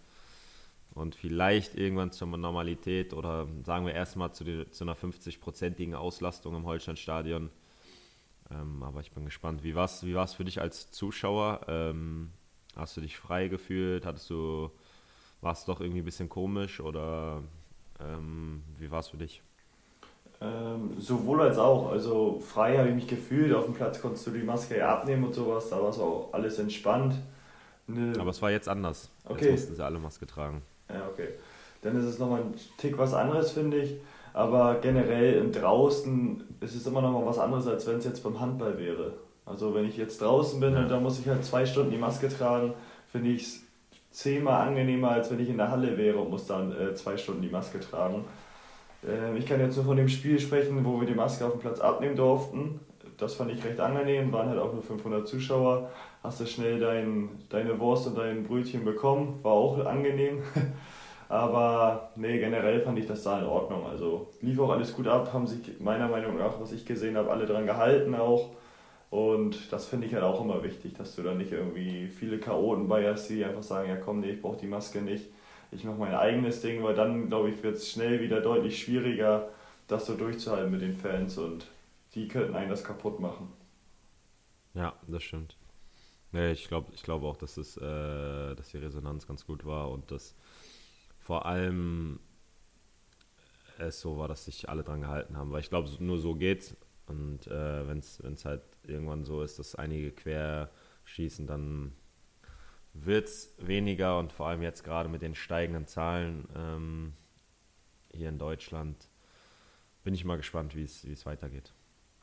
und 0.93 1.15
vielleicht 1.15 1.75
irgendwann 1.75 2.11
zur 2.11 2.27
Normalität 2.27 3.13
oder 3.13 3.47
sagen 3.63 3.85
wir 3.85 3.93
erstmal 3.93 4.31
zu, 4.33 4.69
zu 4.69 4.83
einer 4.83 4.95
50-prozentigen 4.95 5.95
Auslastung 5.95 6.55
im 6.55 6.65
Holsteinstadion. 6.65 7.49
Ähm, 8.51 8.83
aber 8.83 9.01
ich 9.01 9.11
bin 9.11 9.25
gespannt. 9.25 9.63
Wie 9.63 9.75
war 9.75 9.85
es 9.85 10.05
wie 10.05 10.15
für 10.35 10.45
dich 10.45 10.61
als 10.61 10.91
Zuschauer? 10.91 11.61
Ähm, 11.67 12.31
hast 12.75 12.95
du 12.97 13.01
dich 13.01 13.17
frei 13.17 13.47
gefühlt? 13.47 14.05
Hattest 14.05 14.29
du, 14.29 14.69
war 15.41 15.53
es 15.53 15.65
doch 15.65 15.81
irgendwie 15.81 16.01
ein 16.01 16.05
bisschen 16.05 16.29
komisch 16.29 16.79
oder 16.79 17.41
ähm, 17.99 18.63
wie 18.77 18.91
war 18.91 18.99
es 18.99 19.07
für 19.07 19.17
dich? 19.17 19.41
Ähm, 20.41 20.99
sowohl 20.99 21.41
als 21.41 21.57
auch. 21.57 21.91
Also 21.91 22.39
frei 22.39 22.77
habe 22.77 22.89
ich 22.89 22.95
mich 22.95 23.07
gefühlt. 23.07 23.53
Auf 23.53 23.65
dem 23.65 23.73
Platz 23.73 23.99
konntest 23.99 24.27
du 24.27 24.31
die 24.31 24.43
Maske 24.43 24.77
ja 24.77 24.93
abnehmen 24.93 25.23
und 25.23 25.33
sowas. 25.33 25.69
Da 25.69 25.81
war 25.81 25.89
es 25.89 25.97
auch 25.97 26.29
alles 26.33 26.59
entspannt. 26.59 27.15
Ne 27.87 28.13
Aber 28.19 28.29
es 28.29 28.41
war 28.41 28.51
jetzt 28.51 28.69
anders. 28.69 29.09
Okay. 29.25 29.45
Jetzt 29.45 29.51
mussten 29.51 29.75
sie 29.75 29.85
alle 29.85 29.99
Maske 29.99 30.27
tragen. 30.27 30.61
Ja, 30.93 31.07
okay. 31.11 31.29
Dann 31.81 31.97
ist 31.97 32.05
es 32.05 32.19
nochmal 32.19 32.41
ein 32.41 32.53
Tick 32.77 32.97
was 32.97 33.13
anderes, 33.13 33.51
finde 33.51 33.77
ich. 33.77 33.95
Aber 34.33 34.75
generell 34.81 35.35
im 35.35 35.51
Draußen 35.51 36.43
ist 36.61 36.75
es 36.75 36.87
immer 36.87 37.01
noch 37.01 37.11
mal 37.11 37.25
was 37.25 37.37
anderes, 37.37 37.67
als 37.67 37.85
wenn 37.87 37.97
es 37.97 38.05
jetzt 38.05 38.23
beim 38.23 38.39
Handball 38.39 38.77
wäre. 38.79 39.13
Also 39.45 39.75
wenn 39.75 39.85
ich 39.85 39.97
jetzt 39.97 40.21
draußen 40.21 40.59
bin 40.59 40.75
und 40.75 40.89
da 40.89 40.99
muss 40.99 41.19
ich 41.19 41.27
halt 41.27 41.43
zwei 41.43 41.65
Stunden 41.65 41.91
die 41.91 41.97
Maske 41.97 42.29
tragen, 42.29 42.73
finde 43.11 43.29
ich 43.29 43.43
es 43.43 43.61
zehnmal 44.11 44.67
angenehmer, 44.67 45.11
als 45.11 45.29
wenn 45.29 45.39
ich 45.39 45.49
in 45.49 45.57
der 45.57 45.69
Halle 45.69 45.97
wäre 45.97 46.19
und 46.19 46.29
muss 46.29 46.47
dann 46.47 46.71
äh, 46.71 46.95
zwei 46.95 47.17
Stunden 47.17 47.41
die 47.41 47.49
Maske 47.49 47.79
tragen. 47.79 48.23
Äh, 49.05 49.37
ich 49.37 49.45
kann 49.45 49.59
jetzt 49.59 49.75
nur 49.75 49.85
von 49.85 49.97
dem 49.97 50.07
Spiel 50.07 50.39
sprechen, 50.39 50.83
wo 50.85 50.99
wir 50.99 51.07
die 51.07 51.13
Maske 51.13 51.45
auf 51.45 51.53
dem 51.53 51.61
Platz 51.61 51.79
abnehmen 51.79 52.15
durften. 52.15 52.79
Das 53.23 53.35
fand 53.35 53.51
ich 53.51 53.63
recht 53.63 53.79
angenehm, 53.79 54.33
waren 54.33 54.49
halt 54.49 54.59
auch 54.59 54.73
nur 54.73 54.81
500 54.81 55.25
Zuschauer. 55.25 55.89
Hast 56.21 56.41
du 56.41 56.45
schnell 56.45 56.77
dein, 56.77 57.29
deine 57.49 57.79
Wurst 57.79 58.05
und 58.05 58.17
dein 58.17 58.43
Brötchen 58.43 58.83
bekommen, 58.83 59.39
war 59.43 59.53
auch 59.53 59.85
angenehm. 59.85 60.43
Aber 61.29 62.09
nee, 62.17 62.37
generell 62.37 62.81
fand 62.81 62.99
ich 62.99 63.07
das 63.07 63.23
da 63.23 63.39
in 63.39 63.45
Ordnung. 63.45 63.85
Also 63.89 64.27
lief 64.41 64.59
auch 64.59 64.71
alles 64.71 64.93
gut 64.93 65.07
ab, 65.07 65.31
haben 65.31 65.47
sich 65.47 65.79
meiner 65.79 66.09
Meinung 66.09 66.37
nach, 66.37 66.59
was 66.59 66.73
ich 66.73 66.85
gesehen 66.85 67.15
habe, 67.15 67.31
alle 67.31 67.45
dran 67.45 67.65
gehalten 67.65 68.13
auch. 68.13 68.49
Und 69.09 69.71
das 69.71 69.85
finde 69.85 70.07
ich 70.07 70.13
halt 70.13 70.23
auch 70.23 70.41
immer 70.41 70.61
wichtig, 70.61 70.93
dass 70.97 71.15
du 71.15 71.23
da 71.23 71.33
nicht 71.33 71.53
irgendwie 71.53 72.07
viele 72.07 72.39
Chaoten 72.39 72.89
bei 72.89 73.09
hast, 73.09 73.29
die 73.29 73.45
einfach 73.45 73.63
sagen, 73.63 73.87
ja 73.87 73.95
komm, 73.95 74.19
nee, 74.19 74.31
ich 74.31 74.41
brauche 74.41 74.57
die 74.57 74.67
Maske 74.67 75.01
nicht. 75.01 75.27
Ich 75.71 75.85
mache 75.85 75.97
mein 75.97 76.13
eigenes 76.13 76.61
Ding, 76.61 76.83
weil 76.83 76.93
dann, 76.93 77.29
glaube 77.29 77.51
ich, 77.51 77.63
wird 77.63 77.77
es 77.77 77.89
schnell 77.89 78.19
wieder 78.19 78.41
deutlich 78.41 78.79
schwieriger, 78.79 79.47
das 79.87 80.07
so 80.07 80.15
durchzuhalten 80.15 80.71
mit 80.71 80.81
den 80.81 80.93
Fans 80.93 81.37
und 81.37 81.67
die 82.15 82.27
könnten 82.27 82.55
einen 82.55 82.69
das 82.69 82.83
kaputt 82.83 83.19
machen. 83.19 83.51
Ja, 84.73 84.95
das 85.07 85.23
stimmt. 85.23 85.57
Nee, 86.31 86.51
ich 86.51 86.67
glaube 86.67 86.91
ich 86.93 87.03
glaub 87.03 87.23
auch, 87.23 87.37
dass, 87.37 87.57
es, 87.57 87.77
äh, 87.77 88.55
dass 88.55 88.69
die 88.69 88.77
Resonanz 88.77 89.27
ganz 89.27 89.45
gut 89.45 89.65
war 89.65 89.91
und 89.91 90.09
dass 90.11 90.35
vor 91.19 91.45
allem 91.45 92.19
es 93.77 94.01
so 94.01 94.17
war, 94.17 94.27
dass 94.27 94.45
sich 94.45 94.69
alle 94.69 94.83
dran 94.83 95.01
gehalten 95.01 95.37
haben. 95.37 95.51
Weil 95.51 95.61
ich 95.61 95.69
glaube, 95.69 95.89
nur 95.99 96.19
so 96.19 96.35
geht's. 96.35 96.75
Und 97.07 97.47
äh, 97.47 97.87
wenn 97.87 97.99
es 97.99 98.45
halt 98.45 98.61
irgendwann 98.83 99.25
so 99.25 99.43
ist, 99.43 99.59
dass 99.59 99.75
einige 99.75 100.11
quer 100.11 100.69
schießen, 101.05 101.47
dann 101.47 101.93
wird 102.93 103.27
es 103.27 103.53
weniger 103.57 104.19
und 104.19 104.31
vor 104.31 104.47
allem 104.47 104.61
jetzt 104.61 104.83
gerade 104.83 105.09
mit 105.09 105.21
den 105.21 105.35
steigenden 105.35 105.87
Zahlen 105.87 106.47
ähm, 106.55 107.13
hier 108.11 108.29
in 108.29 108.37
Deutschland 108.37 109.09
bin 110.03 110.13
ich 110.13 110.25
mal 110.25 110.37
gespannt, 110.37 110.75
wie 110.75 110.83
es 110.83 111.25
weitergeht. 111.25 111.73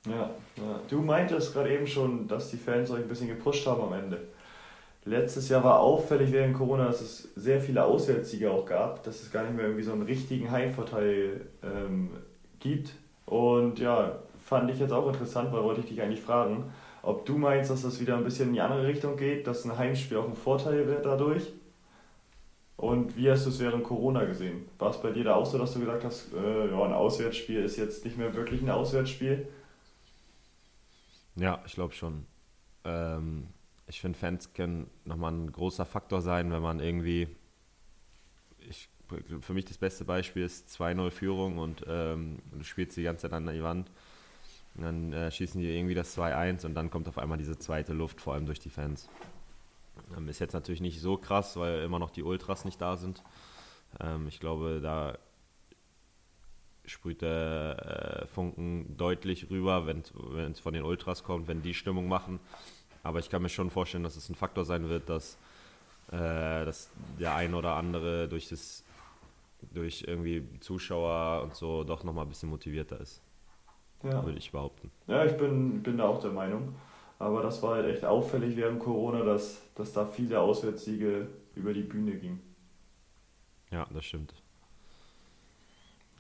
Ja, 0.07 0.31
ja, 0.57 0.81
du 0.89 1.03
meintest 1.03 1.53
gerade 1.53 1.75
eben 1.75 1.87
schon, 1.87 2.27
dass 2.27 2.51
die 2.51 2.57
Fans 2.57 2.91
euch 2.91 3.03
ein 3.03 3.09
bisschen 3.09 3.29
gepusht 3.29 3.67
haben 3.67 3.83
am 3.83 3.93
Ende. 3.93 4.19
Letztes 5.05 5.49
Jahr 5.49 5.65
war 5.65 5.81
auffällig 5.81 6.33
während 6.33 6.57
Corona, 6.57 6.87
dass 6.87 7.01
es 7.01 7.29
sehr 7.35 7.61
viele 7.61 7.85
Auswärtssiege 7.85 8.51
auch 8.51 8.67
gab, 8.67 9.03
dass 9.03 9.23
es 9.23 9.31
gar 9.31 9.45
nicht 9.45 9.57
mehr 9.57 9.65
irgendwie 9.65 9.83
so 9.83 9.93
einen 9.93 10.03
richtigen 10.03 10.51
Heimvorteil 10.51 11.47
ähm, 11.63 12.11
gibt. 12.59 12.93
Und 13.27 13.79
ja, 13.79 14.19
fand 14.45 14.71
ich 14.71 14.79
jetzt 14.79 14.93
auch 14.93 15.09
interessant, 15.09 15.53
weil 15.53 15.63
wollte 15.63 15.81
ich 15.81 15.89
dich 15.89 16.03
eigentlich 16.03 16.21
fragen, 16.21 16.73
ob 17.03 17.25
du 17.25 17.39
meinst, 17.39 17.71
dass 17.71 17.83
das 17.83 18.01
wieder 18.01 18.17
ein 18.17 18.25
bisschen 18.25 18.49
in 18.49 18.55
die 18.55 18.61
andere 18.61 18.87
Richtung 18.87 19.17
geht, 19.17 19.47
dass 19.47 19.65
ein 19.65 19.79
Heimspiel 19.79 20.19
auch 20.19 20.29
ein 20.29 20.35
Vorteil 20.35 20.87
wird 20.87 21.07
dadurch. 21.07 21.51
Und 22.77 23.17
wie 23.17 23.31
hast 23.31 23.45
du 23.45 23.51
es 23.51 23.61
während 23.61 23.85
Corona 23.85 24.25
gesehen? 24.25 24.67
War 24.79 24.91
es 24.91 25.01
bei 25.01 25.11
dir 25.11 25.25
da 25.25 25.35
auch 25.35 25.47
so, 25.47 25.59
dass 25.59 25.75
du 25.75 25.81
gesagt 25.81 26.05
hast, 26.05 26.33
äh, 26.33 26.71
ja, 26.71 26.83
ein 26.83 26.93
Auswärtsspiel 26.93 27.63
ist 27.63 27.77
jetzt 27.77 28.05
nicht 28.05 28.17
mehr 28.17 28.35
wirklich 28.35 28.63
ein 28.63 28.71
Auswärtsspiel? 28.71 29.49
Ja, 31.41 31.63
ich 31.65 31.73
glaube 31.73 31.95
schon. 31.95 32.27
Ähm, 32.85 33.49
ich 33.87 34.01
finde, 34.01 34.19
Fans 34.19 34.53
können 34.53 34.91
nochmal 35.07 35.33
ein 35.33 35.51
großer 35.51 35.87
Faktor 35.87 36.21
sein, 36.21 36.53
wenn 36.53 36.61
man 36.61 36.81
irgendwie, 36.81 37.29
ich, 38.59 38.91
für 39.41 39.55
mich 39.55 39.65
das 39.65 39.79
beste 39.79 40.05
Beispiel 40.05 40.45
ist 40.45 40.69
2-0 40.69 41.11
Führung 41.11 41.57
und 41.57 41.83
ähm, 41.89 42.41
du 42.53 42.63
spielst 42.63 42.97
die 42.99 43.05
ganze 43.05 43.23
Zeit 43.23 43.33
an 43.33 43.47
die 43.47 43.63
Wand. 43.63 43.91
Und 44.75 44.85
dann 44.85 45.13
äh, 45.15 45.31
schießen 45.31 45.61
die 45.61 45.75
irgendwie 45.75 45.95
das 45.95 46.17
2-1 46.17 46.67
und 46.67 46.75
dann 46.75 46.91
kommt 46.91 47.09
auf 47.09 47.17
einmal 47.17 47.39
diese 47.39 47.59
zweite 47.59 47.95
Luft, 47.95 48.21
vor 48.21 48.35
allem 48.35 48.45
durch 48.45 48.61
die 48.61 48.71
Fans. 48.71 49.09
Ähm, 50.17 50.29
ist 50.29 50.41
jetzt 50.41 50.53
natürlich 50.53 50.83
nicht 50.83 51.01
so 51.01 51.17
krass, 51.17 51.57
weil 51.57 51.81
immer 51.81 51.99
noch 51.99 52.11
die 52.11 52.23
Ultras 52.23 52.67
nicht 52.67 52.81
da 52.83 52.99
sind. 52.99 53.23
Ähm, 53.99 54.29
ich 54.29 54.41
glaube, 54.41 54.81
da 54.83 55.17
sprüht 56.91 57.23
der 57.23 58.23
äh, 58.23 58.27
Funken 58.27 58.97
deutlich 58.97 59.51
rüber, 59.51 59.87
wenn 59.87 60.03
es 60.53 60.61
von 60.61 60.75
den 60.75 60.83
Ultras 60.83 61.25
kommt, 61.25 61.49
wenn 61.49 61.63
die 61.63 61.75
Stimmung 61.75 62.09
machen. 62.09 62.41
Aber 63.03 63.19
ich 63.19 63.31
kann 63.31 63.43
mir 63.43 63.49
schon 63.49 63.71
vorstellen, 63.71 64.05
dass 64.05 64.17
es 64.17 64.29
ein 64.29 64.35
Faktor 64.35 64.65
sein 64.65 64.89
wird, 64.89 65.09
dass, 65.09 65.39
äh, 66.09 66.65
dass 66.65 66.91
der 67.19 67.35
ein 67.35 67.55
oder 67.55 67.77
andere 67.77 68.29
durch 68.29 68.49
das 68.49 68.85
durch 69.73 70.05
irgendwie 70.07 70.43
Zuschauer 70.61 71.43
und 71.43 71.55
so 71.55 71.85
doch 71.85 72.03
nochmal 72.05 72.25
ein 72.25 72.29
bisschen 72.29 72.49
motivierter 72.49 73.01
ist. 73.01 73.21
Ja. 74.03 74.25
Würde 74.25 74.39
ich 74.39 74.51
behaupten. 74.51 74.91
Ja, 75.07 75.25
ich 75.27 75.37
bin, 75.37 75.83
bin 75.83 75.99
da 75.99 76.09
auch 76.09 76.21
der 76.21 76.31
Meinung. 76.31 76.75
Aber 77.19 77.43
das 77.43 77.63
war 77.63 77.75
halt 77.75 77.87
echt 77.87 78.05
auffällig 78.05 78.57
während 78.57 78.81
Corona, 78.81 79.23
dass, 79.23 79.61
dass 79.75 79.93
da 79.93 80.07
viele 80.07 80.41
Auswärtssiege 80.41 81.29
über 81.55 81.75
die 81.75 81.83
Bühne 81.83 82.13
gingen. 82.13 82.41
Ja, 83.71 83.87
das 83.93 84.07
stimmt. 84.07 84.40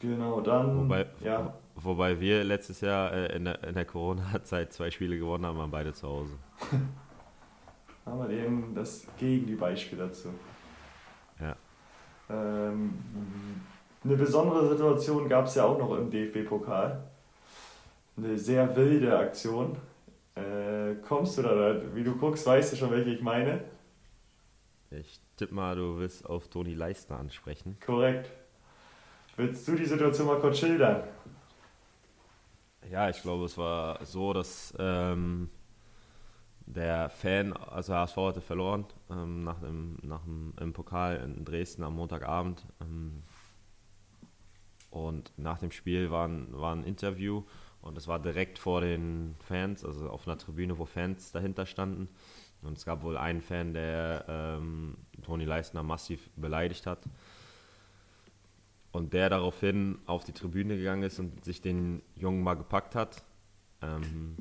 Genau, 0.00 0.40
dann. 0.40 0.78
Wobei, 0.84 1.06
ja. 1.22 1.52
wobei 1.76 2.18
wir 2.18 2.42
letztes 2.42 2.80
Jahr 2.80 3.12
äh, 3.12 3.36
in 3.36 3.44
der, 3.44 3.62
in 3.64 3.74
der 3.74 3.84
Corona-Zeit 3.84 4.72
zwei 4.72 4.90
Spiele 4.90 5.18
gewonnen 5.18 5.44
haben, 5.46 5.58
waren 5.58 5.70
beide 5.70 5.92
zu 5.92 6.08
Hause. 6.08 6.32
haben 8.06 8.28
wir 8.28 8.30
eben 8.30 8.74
das 8.74 9.06
Gegenbeispiel 9.18 9.98
dazu. 9.98 10.28
Ja. 11.38 11.56
Ähm, 12.30 12.94
eine 14.02 14.16
besondere 14.16 14.68
Situation 14.70 15.28
gab 15.28 15.46
es 15.46 15.54
ja 15.54 15.64
auch 15.64 15.78
noch 15.78 15.96
im 15.96 16.10
DFB-Pokal. 16.10 17.02
Eine 18.16 18.38
sehr 18.38 18.74
wilde 18.74 19.18
Aktion. 19.18 19.76
Äh, 20.34 20.94
kommst 21.06 21.36
du 21.38 21.42
da, 21.42 21.94
wie 21.94 22.04
du 22.04 22.16
guckst, 22.16 22.46
weißt 22.46 22.72
du 22.72 22.76
schon, 22.76 22.90
welche 22.90 23.10
ich 23.10 23.20
meine? 23.20 23.64
Ich 24.90 25.20
tippe 25.36 25.54
mal, 25.54 25.76
du 25.76 25.98
willst 25.98 26.24
auf 26.26 26.48
Toni 26.48 26.74
Leistner 26.74 27.18
ansprechen. 27.18 27.76
Korrekt. 27.84 28.30
Willst 29.40 29.66
du 29.66 29.74
die 29.74 29.86
Situation 29.86 30.26
mal 30.26 30.38
kurz 30.38 30.58
schildern? 30.58 31.02
Ja, 32.90 33.08
ich 33.08 33.22
glaube, 33.22 33.46
es 33.46 33.56
war 33.56 34.04
so, 34.04 34.34
dass 34.34 34.74
ähm, 34.78 35.48
der 36.66 37.08
Fan, 37.08 37.54
also 37.54 37.94
HSV 37.94 38.16
hatte 38.18 38.40
verloren 38.42 38.84
ähm, 39.10 39.44
nach 39.44 39.58
dem, 39.60 39.96
nach 40.02 40.24
dem, 40.24 40.52
im 40.60 40.74
Pokal 40.74 41.16
in 41.24 41.46
Dresden 41.46 41.84
am 41.84 41.96
Montagabend. 41.96 42.66
Ähm, 42.82 43.22
und 44.90 45.32
nach 45.38 45.56
dem 45.56 45.70
Spiel 45.70 46.10
war 46.10 46.28
ein, 46.28 46.48
war 46.50 46.74
ein 46.74 46.84
Interview 46.84 47.44
und 47.80 47.96
es 47.96 48.08
war 48.08 48.18
direkt 48.18 48.58
vor 48.58 48.82
den 48.82 49.36
Fans, 49.38 49.86
also 49.86 50.10
auf 50.10 50.28
einer 50.28 50.36
Tribüne, 50.36 50.76
wo 50.78 50.84
Fans 50.84 51.32
dahinter 51.32 51.64
standen. 51.64 52.10
Und 52.60 52.76
es 52.76 52.84
gab 52.84 53.02
wohl 53.02 53.16
einen 53.16 53.40
Fan, 53.40 53.72
der 53.72 54.26
ähm, 54.28 54.98
Toni 55.22 55.46
Leistner 55.46 55.82
massiv 55.82 56.28
beleidigt 56.36 56.86
hat. 56.86 56.98
Und 58.92 59.12
der 59.12 59.30
daraufhin 59.30 59.98
auf 60.06 60.24
die 60.24 60.32
Tribüne 60.32 60.76
gegangen 60.76 61.04
ist 61.04 61.18
und 61.18 61.44
sich 61.44 61.60
den 61.60 62.02
Jungen 62.16 62.42
mal 62.42 62.54
gepackt 62.54 62.94
hat. 62.94 63.22
Ähm, 63.82 64.36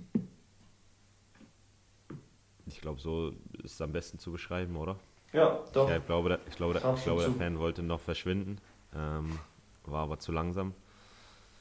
ich 2.65 2.81
glaube, 2.81 2.99
so 2.99 3.29
ist 3.63 3.73
es 3.73 3.81
am 3.81 3.91
besten 3.91 4.19
zu 4.19 4.31
beschreiben, 4.31 4.75
oder? 4.75 4.95
Ja, 5.33 5.59
doch. 5.73 5.89
Ich 5.89 6.05
glaube, 6.05 6.29
der, 6.29 6.39
ich 6.47 6.55
glaube, 6.55 6.79
der, 6.79 6.93
ich 6.95 7.03
glaube, 7.03 7.21
der 7.21 7.31
Fan 7.31 7.59
wollte 7.59 7.83
noch 7.83 7.99
verschwinden, 7.99 8.57
ähm, 8.95 9.37
war 9.85 10.03
aber 10.03 10.19
zu 10.19 10.31
langsam. 10.31 10.73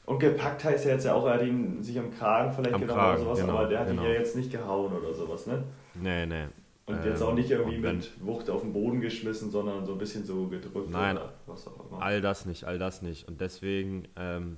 Und 0.06 0.20
gepackt 0.20 0.64
heißt 0.64 0.86
ja 0.86 0.92
jetzt 0.92 1.04
ja 1.04 1.12
auch, 1.12 1.26
er 1.26 1.34
hat 1.34 1.42
ihn 1.42 1.82
sich 1.82 1.98
am 1.98 2.10
Kragen 2.10 2.50
vielleicht 2.52 2.74
am 2.74 2.80
genommen 2.80 2.98
Kragen, 2.98 3.16
oder 3.16 3.24
sowas, 3.24 3.40
genau, 3.40 3.58
aber 3.58 3.68
der 3.68 3.80
hat 3.80 3.88
genau. 3.88 4.02
ihn 4.02 4.08
ja 4.08 4.14
jetzt 4.14 4.36
nicht 4.36 4.50
gehauen 4.50 4.90
oder 4.90 5.12
sowas, 5.12 5.46
ne? 5.46 5.64
Nee, 5.94 6.24
nee. 6.24 6.46
Und 6.88 7.04
jetzt 7.04 7.22
auch 7.22 7.34
nicht 7.34 7.50
irgendwie 7.50 7.76
ähm, 7.76 7.96
mit 7.96 8.10
Wucht 8.20 8.48
auf 8.50 8.62
den 8.62 8.72
Boden 8.72 9.00
geschmissen, 9.00 9.50
sondern 9.50 9.84
so 9.84 9.92
ein 9.92 9.98
bisschen 9.98 10.24
so 10.24 10.46
gedrückt 10.46 10.90
Nein, 10.90 11.16
oder 11.16 11.34
was 11.46 11.66
auch 11.66 11.88
immer. 11.88 12.02
All 12.02 12.20
das 12.20 12.46
nicht, 12.46 12.64
all 12.64 12.78
das 12.78 13.02
nicht. 13.02 13.28
Und 13.28 13.40
deswegen, 13.40 14.08
ähm, 14.16 14.56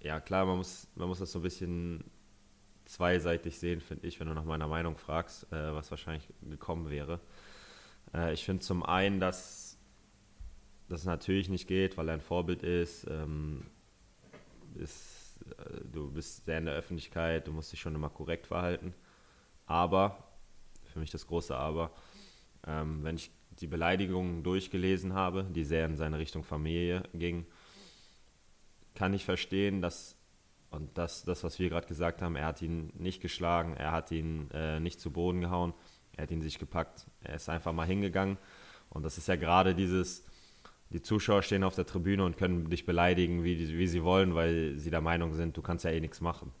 ja 0.00 0.20
klar, 0.20 0.46
man 0.46 0.58
muss, 0.58 0.88
man 0.94 1.08
muss 1.08 1.18
das 1.18 1.32
so 1.32 1.40
ein 1.40 1.42
bisschen 1.42 2.04
zweiseitig 2.84 3.58
sehen, 3.58 3.80
finde 3.80 4.06
ich, 4.06 4.18
wenn 4.20 4.28
du 4.28 4.34
nach 4.34 4.44
meiner 4.44 4.68
Meinung 4.68 4.96
fragst, 4.96 5.52
äh, 5.52 5.74
was 5.74 5.90
wahrscheinlich 5.90 6.28
gekommen 6.48 6.90
wäre. 6.90 7.20
Äh, 8.14 8.32
ich 8.32 8.44
finde 8.44 8.62
zum 8.62 8.82
einen, 8.82 9.20
dass 9.20 9.78
das 10.88 11.04
natürlich 11.04 11.48
nicht 11.48 11.68
geht, 11.68 11.96
weil 11.96 12.08
er 12.08 12.14
ein 12.14 12.20
Vorbild 12.20 12.62
ist. 12.62 13.06
Ähm, 13.08 13.66
ist 14.76 15.20
äh, 15.58 15.80
du 15.92 16.10
bist 16.10 16.44
sehr 16.44 16.58
in 16.58 16.66
der 16.66 16.74
Öffentlichkeit, 16.74 17.46
du 17.46 17.52
musst 17.52 17.72
dich 17.72 17.80
schon 17.80 17.94
immer 17.94 18.10
korrekt 18.10 18.46
verhalten. 18.46 18.94
Aber 19.66 20.29
für 20.90 21.00
mich 21.00 21.10
das 21.10 21.26
große 21.26 21.56
Aber. 21.56 21.92
Ähm, 22.66 23.02
wenn 23.02 23.16
ich 23.16 23.30
die 23.60 23.66
Beleidigungen 23.66 24.42
durchgelesen 24.42 25.14
habe, 25.14 25.44
die 25.44 25.64
sehr 25.64 25.86
in 25.86 25.96
seine 25.96 26.18
Richtung 26.18 26.44
Familie 26.44 27.02
gingen, 27.14 27.46
kann 28.94 29.14
ich 29.14 29.24
verstehen, 29.24 29.82
dass, 29.82 30.16
und 30.70 30.96
das, 30.96 31.24
das 31.24 31.44
was 31.44 31.58
wir 31.58 31.68
gerade 31.68 31.86
gesagt 31.86 32.22
haben, 32.22 32.36
er 32.36 32.46
hat 32.46 32.62
ihn 32.62 32.92
nicht 32.94 33.20
geschlagen, 33.20 33.74
er 33.76 33.92
hat 33.92 34.10
ihn 34.10 34.50
äh, 34.52 34.80
nicht 34.80 35.00
zu 35.00 35.10
Boden 35.10 35.40
gehauen, 35.40 35.74
er 36.16 36.24
hat 36.24 36.30
ihn 36.30 36.42
sich 36.42 36.58
gepackt, 36.58 37.06
er 37.22 37.34
ist 37.34 37.48
einfach 37.48 37.72
mal 37.72 37.86
hingegangen. 37.86 38.36
Und 38.88 39.04
das 39.04 39.18
ist 39.18 39.28
ja 39.28 39.36
gerade 39.36 39.74
dieses, 39.74 40.24
die 40.90 41.02
Zuschauer 41.02 41.42
stehen 41.42 41.64
auf 41.64 41.76
der 41.76 41.86
Tribüne 41.86 42.24
und 42.24 42.36
können 42.36 42.68
dich 42.68 42.84
beleidigen, 42.84 43.44
wie, 43.44 43.78
wie 43.78 43.86
sie 43.86 44.02
wollen, 44.02 44.34
weil 44.34 44.76
sie 44.76 44.90
der 44.90 45.00
Meinung 45.00 45.34
sind, 45.34 45.56
du 45.56 45.62
kannst 45.62 45.84
ja 45.84 45.90
eh 45.90 46.00
nichts 46.00 46.20
machen. 46.20 46.52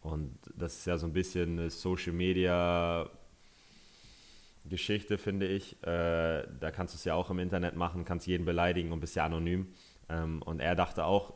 Und 0.00 0.36
das 0.56 0.78
ist 0.78 0.86
ja 0.86 0.98
so 0.98 1.06
ein 1.06 1.12
bisschen 1.12 1.70
Social 1.70 2.12
Media 2.12 3.08
Geschichte, 4.64 5.18
finde 5.18 5.46
ich. 5.46 5.82
Äh, 5.82 6.46
da 6.60 6.70
kannst 6.70 6.94
du 6.94 6.96
es 6.96 7.04
ja 7.04 7.14
auch 7.14 7.30
im 7.30 7.38
Internet 7.38 7.76
machen, 7.76 8.04
kannst 8.04 8.26
jeden 8.26 8.44
beleidigen 8.44 8.92
und 8.92 9.00
bist 9.00 9.16
ja 9.16 9.24
anonym. 9.24 9.72
Ähm, 10.08 10.42
und 10.42 10.60
er 10.60 10.74
dachte 10.74 11.04
auch, 11.04 11.34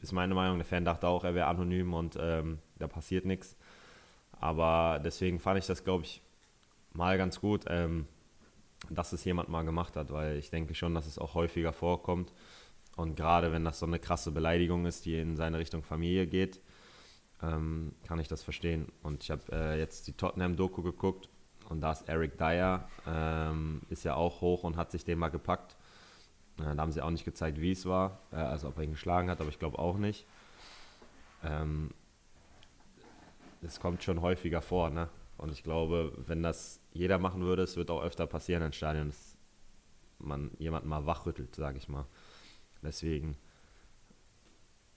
ist 0.00 0.12
meine 0.12 0.34
Meinung, 0.34 0.58
der 0.58 0.66
Fan 0.66 0.84
dachte 0.84 1.08
auch, 1.08 1.24
er 1.24 1.34
wäre 1.34 1.46
anonym 1.46 1.94
und 1.94 2.16
ähm, 2.20 2.58
da 2.78 2.86
passiert 2.86 3.24
nichts. 3.24 3.56
Aber 4.32 5.00
deswegen 5.02 5.40
fand 5.40 5.58
ich 5.58 5.66
das, 5.66 5.84
glaube 5.84 6.04
ich, 6.04 6.22
mal 6.92 7.16
ganz 7.16 7.40
gut, 7.40 7.64
ähm, 7.68 8.06
dass 8.90 9.12
es 9.12 9.24
jemand 9.24 9.48
mal 9.48 9.64
gemacht 9.64 9.96
hat, 9.96 10.12
weil 10.12 10.36
ich 10.36 10.50
denke 10.50 10.74
schon, 10.74 10.94
dass 10.94 11.06
es 11.06 11.18
auch 11.18 11.34
häufiger 11.34 11.72
vorkommt. 11.72 12.32
Und 12.96 13.16
gerade 13.16 13.52
wenn 13.52 13.64
das 13.64 13.78
so 13.78 13.86
eine 13.86 13.98
krasse 13.98 14.32
Beleidigung 14.32 14.86
ist, 14.86 15.06
die 15.06 15.18
in 15.18 15.36
seine 15.36 15.58
Richtung 15.58 15.82
Familie 15.82 16.26
geht, 16.26 16.60
ähm, 17.42 17.94
kann 18.06 18.18
ich 18.18 18.28
das 18.28 18.42
verstehen. 18.42 18.92
Und 19.02 19.22
ich 19.22 19.30
habe 19.30 19.42
äh, 19.52 19.78
jetzt 19.78 20.06
die 20.06 20.12
Tottenham-Doku 20.12 20.82
geguckt 20.82 21.28
und 21.68 21.80
da 21.80 21.92
ist 21.92 22.08
Eric 22.08 22.38
Dyer, 22.38 22.88
ähm, 23.06 23.82
ist 23.88 24.04
ja 24.04 24.14
auch 24.14 24.40
hoch 24.40 24.64
und 24.64 24.76
hat 24.76 24.90
sich 24.90 25.04
den 25.04 25.18
mal 25.18 25.28
gepackt. 25.28 25.76
Äh, 26.58 26.74
da 26.74 26.76
haben 26.76 26.92
sie 26.92 27.02
auch 27.02 27.10
nicht 27.10 27.24
gezeigt, 27.24 27.60
wie 27.60 27.72
es 27.72 27.86
war, 27.86 28.20
äh, 28.32 28.36
also 28.36 28.68
ob 28.68 28.78
er 28.78 28.84
ihn 28.84 28.92
geschlagen 28.92 29.30
hat, 29.30 29.40
aber 29.40 29.50
ich 29.50 29.58
glaube 29.58 29.78
auch 29.78 29.98
nicht. 29.98 30.26
Ähm, 31.44 31.90
kommt 33.80 34.02
schon 34.02 34.20
häufiger 34.20 34.62
vor, 34.62 34.90
ne? 34.90 35.08
Und 35.38 35.52
ich 35.52 35.62
glaube, 35.62 36.12
wenn 36.26 36.42
das 36.42 36.80
jeder 36.92 37.18
machen 37.18 37.42
würde, 37.42 37.62
es 37.62 37.76
wird 37.76 37.90
auch 37.90 38.02
öfter 38.02 38.26
passieren 38.26 38.62
in 38.62 38.72
Stadien, 38.72 39.08
dass 39.08 39.36
man 40.18 40.50
jemanden 40.58 40.88
mal 40.88 41.04
wachrüttelt, 41.04 41.54
sage 41.54 41.78
ich 41.78 41.88
mal. 41.88 42.06
Deswegen 42.82 43.36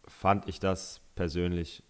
fand 0.08 0.48
ich 0.48 0.60
das 0.60 1.02
persönlich 1.16 1.84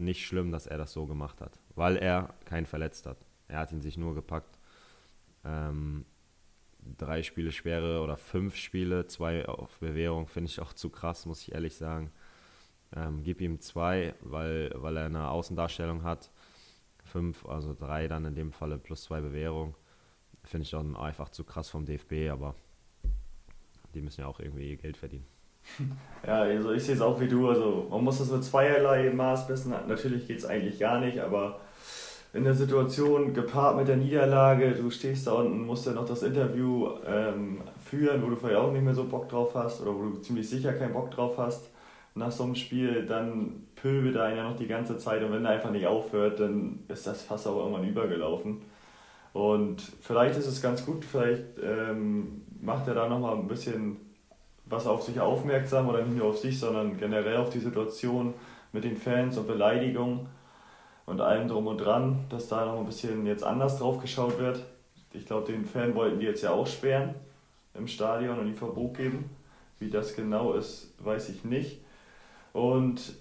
nicht 0.00 0.26
schlimm, 0.26 0.52
dass 0.52 0.66
er 0.66 0.78
das 0.78 0.92
so 0.92 1.06
gemacht 1.06 1.40
hat, 1.40 1.58
weil 1.74 1.96
er 1.96 2.34
keinen 2.44 2.66
verletzt 2.66 3.06
hat. 3.06 3.18
Er 3.48 3.58
hat 3.58 3.72
ihn 3.72 3.80
sich 3.80 3.96
nur 3.96 4.14
gepackt. 4.14 4.58
Ähm, 5.44 6.04
drei 6.98 7.22
Spiele 7.22 7.52
schwere 7.52 8.02
oder 8.02 8.16
fünf 8.16 8.56
Spiele, 8.56 9.06
zwei 9.06 9.46
auf 9.46 9.78
Bewährung, 9.78 10.26
finde 10.26 10.50
ich 10.50 10.60
auch 10.60 10.72
zu 10.72 10.90
krass, 10.90 11.26
muss 11.26 11.42
ich 11.42 11.52
ehrlich 11.52 11.74
sagen. 11.74 12.10
Ähm, 12.94 13.22
gib 13.22 13.40
ihm 13.40 13.60
zwei, 13.60 14.14
weil, 14.20 14.72
weil 14.74 14.96
er 14.96 15.06
eine 15.06 15.28
Außendarstellung 15.30 16.02
hat. 16.02 16.30
Fünf, 17.04 17.46
also 17.46 17.74
drei 17.74 18.08
dann 18.08 18.24
in 18.24 18.34
dem 18.34 18.52
Falle 18.52 18.78
plus 18.78 19.04
zwei 19.04 19.20
Bewährung. 19.20 19.76
Finde 20.44 20.64
ich 20.64 20.70
dann 20.70 20.96
einfach 20.96 21.28
zu 21.28 21.44
krass 21.44 21.68
vom 21.68 21.84
DFB, 21.84 22.30
aber 22.30 22.54
die 23.94 24.00
müssen 24.00 24.22
ja 24.22 24.26
auch 24.26 24.40
irgendwie 24.40 24.70
ihr 24.70 24.76
Geld 24.76 24.96
verdienen. 24.96 25.26
Ja, 26.26 26.42
also 26.42 26.72
ich 26.72 26.84
sehe 26.84 26.94
es 26.94 27.00
auch 27.00 27.18
wie 27.18 27.28
du. 27.28 27.48
Also 27.48 27.86
man 27.88 28.04
muss 28.04 28.18
das 28.18 28.30
mit 28.30 28.44
zweierlei 28.44 29.10
Maß 29.10 29.48
messen. 29.48 29.72
Natürlich 29.88 30.26
geht 30.26 30.36
es 30.36 30.44
eigentlich 30.44 30.78
gar 30.78 31.00
nicht, 31.00 31.18
aber 31.18 31.60
in 32.34 32.44
der 32.44 32.52
Situation 32.54 33.32
gepaart 33.32 33.78
mit 33.78 33.88
der 33.88 33.96
Niederlage, 33.96 34.72
du 34.72 34.90
stehst 34.90 35.26
da 35.26 35.32
unten, 35.32 35.64
musst 35.64 35.86
ja 35.86 35.92
noch 35.92 36.04
das 36.04 36.22
Interview 36.22 36.90
ähm, 37.06 37.62
führen, 37.82 38.22
wo 38.22 38.28
du 38.28 38.36
vielleicht 38.36 38.58
auch 38.58 38.70
nicht 38.70 38.84
mehr 38.84 38.94
so 38.94 39.04
Bock 39.04 39.30
drauf 39.30 39.54
hast 39.54 39.80
oder 39.80 39.94
wo 39.94 40.02
du 40.02 40.18
ziemlich 40.18 40.48
sicher 40.48 40.74
keinen 40.74 40.92
Bock 40.92 41.10
drauf 41.10 41.38
hast 41.38 41.70
nach 42.14 42.30
so 42.30 42.44
einem 42.44 42.54
Spiel, 42.54 43.06
dann 43.06 43.66
pöbelt 43.76 44.16
er 44.16 44.34
ja 44.34 44.48
noch 44.48 44.56
die 44.56 44.66
ganze 44.66 44.98
Zeit 44.98 45.22
und 45.22 45.32
wenn 45.32 45.44
er 45.44 45.52
einfach 45.52 45.70
nicht 45.70 45.86
aufhört, 45.86 46.40
dann 46.40 46.80
ist 46.88 47.06
das 47.06 47.22
fast 47.22 47.46
auch 47.46 47.56
irgendwann 47.58 47.88
übergelaufen. 47.88 48.62
Und 49.32 49.80
vielleicht 50.00 50.36
ist 50.38 50.46
es 50.46 50.60
ganz 50.60 50.84
gut, 50.84 51.04
vielleicht 51.04 51.58
ähm, 51.62 52.42
macht 52.60 52.88
er 52.88 52.94
da 52.94 53.08
nochmal 53.08 53.36
ein 53.36 53.46
bisschen 53.46 53.96
was 54.70 54.86
auf 54.86 55.02
sich 55.02 55.20
aufmerksam 55.20 55.88
oder 55.88 56.02
nicht 56.02 56.16
nur 56.16 56.28
auf 56.28 56.38
sich, 56.38 56.58
sondern 56.58 56.96
generell 56.96 57.36
auf 57.36 57.50
die 57.50 57.58
Situation 57.58 58.34
mit 58.72 58.84
den 58.84 58.96
Fans 58.96 59.36
und 59.36 59.46
Beleidigungen 59.46 60.28
und 61.06 61.20
allem 61.20 61.48
drum 61.48 61.66
und 61.66 61.78
dran, 61.78 62.20
dass 62.28 62.48
da 62.48 62.64
noch 62.64 62.78
ein 62.78 62.86
bisschen 62.86 63.26
jetzt 63.26 63.42
anders 63.42 63.78
drauf 63.78 64.00
geschaut 64.00 64.38
wird. 64.38 64.64
Ich 65.12 65.26
glaube, 65.26 65.52
den 65.52 65.64
Fan 65.64 65.94
wollten 65.94 66.20
die 66.20 66.26
jetzt 66.26 66.42
ja 66.42 66.52
auch 66.52 66.68
sperren 66.68 67.16
im 67.74 67.88
Stadion 67.88 68.38
und 68.38 68.46
ihm 68.46 68.54
Verbot 68.54 68.96
geben. 68.96 69.28
Wie 69.80 69.90
das 69.90 70.14
genau 70.14 70.52
ist, 70.52 70.94
weiß 70.98 71.30
ich 71.30 71.44
nicht. 71.44 71.80
Und 72.52 73.14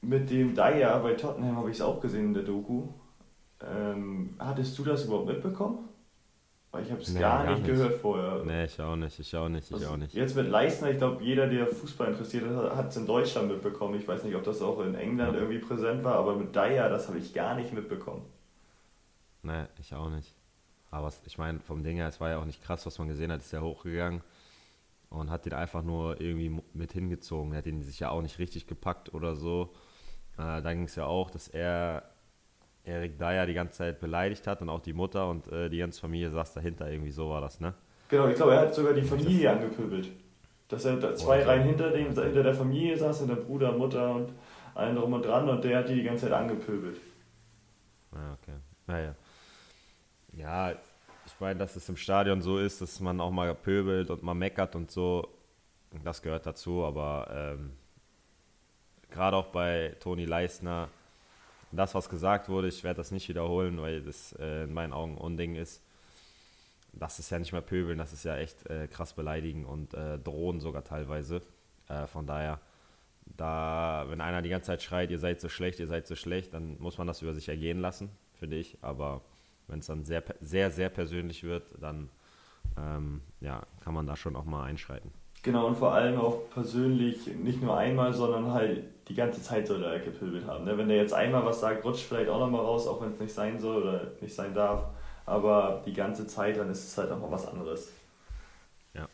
mit 0.00 0.30
dem 0.30 0.54
Dyer 0.54 0.98
bei 1.00 1.14
Tottenham 1.14 1.56
habe 1.56 1.70
ich 1.70 1.76
es 1.76 1.82
auch 1.82 2.00
gesehen 2.00 2.26
in 2.26 2.34
der 2.34 2.42
Doku. 2.42 2.88
Ähm, 3.60 4.34
hattest 4.38 4.78
du 4.78 4.84
das 4.84 5.04
überhaupt 5.04 5.26
mitbekommen? 5.26 5.88
Ich 6.82 6.90
habe 6.90 7.00
es 7.00 7.12
nee, 7.12 7.20
gar, 7.20 7.44
gar, 7.44 7.54
nicht 7.54 7.66
gehört 7.66 8.00
vorher. 8.00 8.42
Nee, 8.44 8.64
ich 8.64 8.80
auch 8.80 8.96
nicht, 8.96 9.18
ich 9.18 9.36
auch 9.36 9.48
nicht, 9.48 9.68
ich 9.68 9.74
also 9.74 9.88
auch 9.88 9.96
nicht. 9.96 10.14
Jetzt 10.14 10.36
mit 10.36 10.48
Leistner, 10.48 10.90
ich 10.90 10.98
glaube, 10.98 11.22
jeder, 11.22 11.46
der 11.46 11.66
Fußball 11.66 12.08
interessiert 12.08 12.44
ist, 12.44 12.56
hat 12.56 12.90
es 12.90 12.96
in 12.96 13.06
Deutschland 13.06 13.48
mitbekommen. 13.48 13.94
Ich 13.98 14.06
weiß 14.06 14.24
nicht, 14.24 14.34
ob 14.34 14.44
das 14.44 14.62
auch 14.62 14.80
in 14.80 14.94
England 14.94 15.34
ja. 15.34 15.40
irgendwie 15.40 15.58
präsent 15.58 16.04
war, 16.04 16.14
aber 16.14 16.36
mit 16.36 16.54
Dyer, 16.54 16.88
das 16.88 17.08
habe 17.08 17.18
ich 17.18 17.34
gar 17.34 17.54
nicht 17.54 17.72
mitbekommen. 17.72 18.24
Nee, 19.42 19.64
ich 19.80 19.94
auch 19.94 20.10
nicht. 20.10 20.34
Aber 20.90 21.12
ich 21.26 21.38
meine, 21.38 21.60
vom 21.60 21.82
Ding 21.82 21.96
her, 21.96 22.08
es 22.08 22.20
war 22.20 22.30
ja 22.30 22.38
auch 22.38 22.44
nicht 22.44 22.62
krass, 22.62 22.86
was 22.86 22.98
man 22.98 23.08
gesehen 23.08 23.30
hat, 23.30 23.40
ist 23.40 23.52
ja 23.52 23.60
hochgegangen 23.60 24.22
und 25.10 25.30
hat 25.30 25.46
den 25.46 25.52
einfach 25.52 25.82
nur 25.82 26.20
irgendwie 26.20 26.62
mit 26.72 26.92
hingezogen. 26.92 27.52
Er 27.52 27.58
hat 27.58 27.66
ihn 27.66 27.82
sich 27.82 28.00
ja 28.00 28.10
auch 28.10 28.22
nicht 28.22 28.38
richtig 28.38 28.66
gepackt 28.66 29.14
oder 29.14 29.36
so. 29.36 29.74
Äh, 30.36 30.62
da 30.62 30.72
ging 30.72 30.84
es 30.84 30.96
ja 30.96 31.04
auch, 31.04 31.30
dass 31.30 31.48
er 31.48 32.10
Erik 32.88 33.18
Dyer 33.18 33.46
die 33.46 33.54
ganze 33.54 33.78
Zeit 33.78 34.00
beleidigt 34.00 34.46
hat 34.46 34.62
und 34.62 34.68
auch 34.68 34.80
die 34.80 34.92
Mutter 34.92 35.28
und 35.28 35.46
äh, 35.52 35.68
die 35.68 35.78
ganze 35.78 36.00
Familie 36.00 36.30
saß 36.30 36.54
dahinter, 36.54 36.90
irgendwie 36.90 37.10
so 37.10 37.30
war 37.30 37.40
das, 37.40 37.60
ne? 37.60 37.74
Genau, 38.08 38.26
ich 38.28 38.36
glaube, 38.36 38.54
er 38.54 38.60
hat 38.60 38.74
sogar 38.74 38.94
die 38.94 39.02
Familie 39.02 39.50
angepöbelt. 39.50 40.10
Dass 40.68 40.84
er 40.84 40.96
da 40.96 41.14
zwei 41.14 41.44
Reihen 41.44 41.64
hinter 41.64 41.90
dem, 41.90 42.06
hinter 42.06 42.42
der 42.42 42.54
Familie 42.54 42.96
saß 42.96 43.26
der 43.26 43.34
Bruder, 43.36 43.72
Mutter 43.72 44.14
und 44.14 44.32
allen 44.74 44.96
drum 44.96 45.12
und 45.12 45.24
dran 45.24 45.48
und 45.48 45.64
der 45.64 45.78
hat 45.78 45.88
die 45.88 45.94
die 45.94 46.02
ganze 46.02 46.26
Zeit 46.26 46.32
angepöbelt. 46.32 46.98
Ah, 48.12 48.34
okay. 48.34 48.56
Naja. 48.86 49.14
Ja, 50.32 50.72
ich 50.72 51.40
meine, 51.40 51.58
dass 51.58 51.76
es 51.76 51.88
im 51.88 51.96
Stadion 51.96 52.40
so 52.40 52.58
ist, 52.58 52.80
dass 52.80 53.00
man 53.00 53.20
auch 53.20 53.30
mal 53.30 53.54
pöbelt 53.54 54.10
und 54.10 54.22
mal 54.22 54.34
meckert 54.34 54.74
und 54.76 54.90
so, 54.90 55.28
das 56.04 56.22
gehört 56.22 56.46
dazu, 56.46 56.84
aber 56.84 57.28
ähm, 57.30 57.72
gerade 59.10 59.36
auch 59.36 59.46
bei 59.46 59.96
Toni 60.00 60.24
Leisner, 60.24 60.88
das, 61.72 61.94
was 61.94 62.08
gesagt 62.08 62.48
wurde, 62.48 62.68
ich 62.68 62.82
werde 62.84 62.98
das 62.98 63.10
nicht 63.10 63.28
wiederholen, 63.28 63.80
weil 63.80 64.02
das 64.02 64.32
äh, 64.38 64.64
in 64.64 64.72
meinen 64.72 64.92
Augen 64.92 65.16
Unding 65.18 65.54
ist. 65.54 65.82
Das 66.92 67.18
ist 67.18 67.30
ja 67.30 67.38
nicht 67.38 67.52
mehr 67.52 67.60
pöbeln, 67.60 67.98
das 67.98 68.12
ist 68.12 68.24
ja 68.24 68.36
echt 68.36 68.66
äh, 68.68 68.88
krass 68.88 69.12
beleidigen 69.12 69.64
und 69.64 69.94
äh, 69.94 70.18
drohen 70.18 70.60
sogar 70.60 70.84
teilweise. 70.84 71.42
Äh, 71.88 72.06
von 72.06 72.26
daher, 72.26 72.60
da, 73.36 74.06
wenn 74.08 74.20
einer 74.20 74.42
die 74.42 74.48
ganze 74.48 74.68
Zeit 74.68 74.82
schreit, 74.82 75.10
ihr 75.10 75.18
seid 75.18 75.40
so 75.40 75.48
schlecht, 75.48 75.78
ihr 75.80 75.86
seid 75.86 76.06
so 76.06 76.16
schlecht, 76.16 76.54
dann 76.54 76.78
muss 76.78 76.98
man 76.98 77.06
das 77.06 77.22
über 77.22 77.34
sich 77.34 77.48
ergehen 77.48 77.80
lassen, 77.80 78.10
finde 78.38 78.56
ich. 78.56 78.78
Aber 78.80 79.20
wenn 79.66 79.80
es 79.80 79.86
dann 79.86 80.04
sehr, 80.04 80.24
sehr, 80.40 80.70
sehr 80.70 80.88
persönlich 80.88 81.44
wird, 81.44 81.70
dann 81.80 82.08
ähm, 82.76 83.20
ja, 83.40 83.62
kann 83.80 83.94
man 83.94 84.06
da 84.06 84.16
schon 84.16 84.34
auch 84.34 84.44
mal 84.44 84.64
einschreiten. 84.64 85.12
Genau, 85.42 85.66
und 85.66 85.76
vor 85.76 85.92
allem 85.92 86.20
auch 86.20 86.50
persönlich, 86.50 87.26
nicht 87.26 87.62
nur 87.62 87.76
einmal, 87.76 88.12
sondern 88.12 88.52
halt 88.52 88.84
die 89.08 89.14
ganze 89.14 89.42
Zeit 89.42 89.66
soll 89.66 89.82
er 89.82 89.98
gepöbelt 90.00 90.46
haben. 90.46 90.64
Ne? 90.64 90.76
Wenn 90.76 90.90
er 90.90 90.96
jetzt 90.96 91.14
einmal 91.14 91.44
was 91.44 91.60
sagt, 91.60 91.84
rutscht 91.84 92.04
vielleicht 92.04 92.28
auch 92.28 92.40
nochmal 92.40 92.60
raus, 92.60 92.86
auch 92.86 93.00
wenn 93.00 93.12
es 93.12 93.20
nicht 93.20 93.32
sein 93.32 93.58
soll 93.58 93.82
oder 93.82 94.12
nicht 94.20 94.34
sein 94.34 94.54
darf. 94.54 94.84
Aber 95.24 95.82
die 95.86 95.92
ganze 95.92 96.26
Zeit, 96.26 96.56
dann 96.56 96.70
ist 96.70 96.84
es 96.84 96.98
halt 96.98 97.10
auch 97.10 97.20
mal 97.20 97.30
was 97.30 97.46
anderes. 97.46 97.92
Ja. 98.94 99.08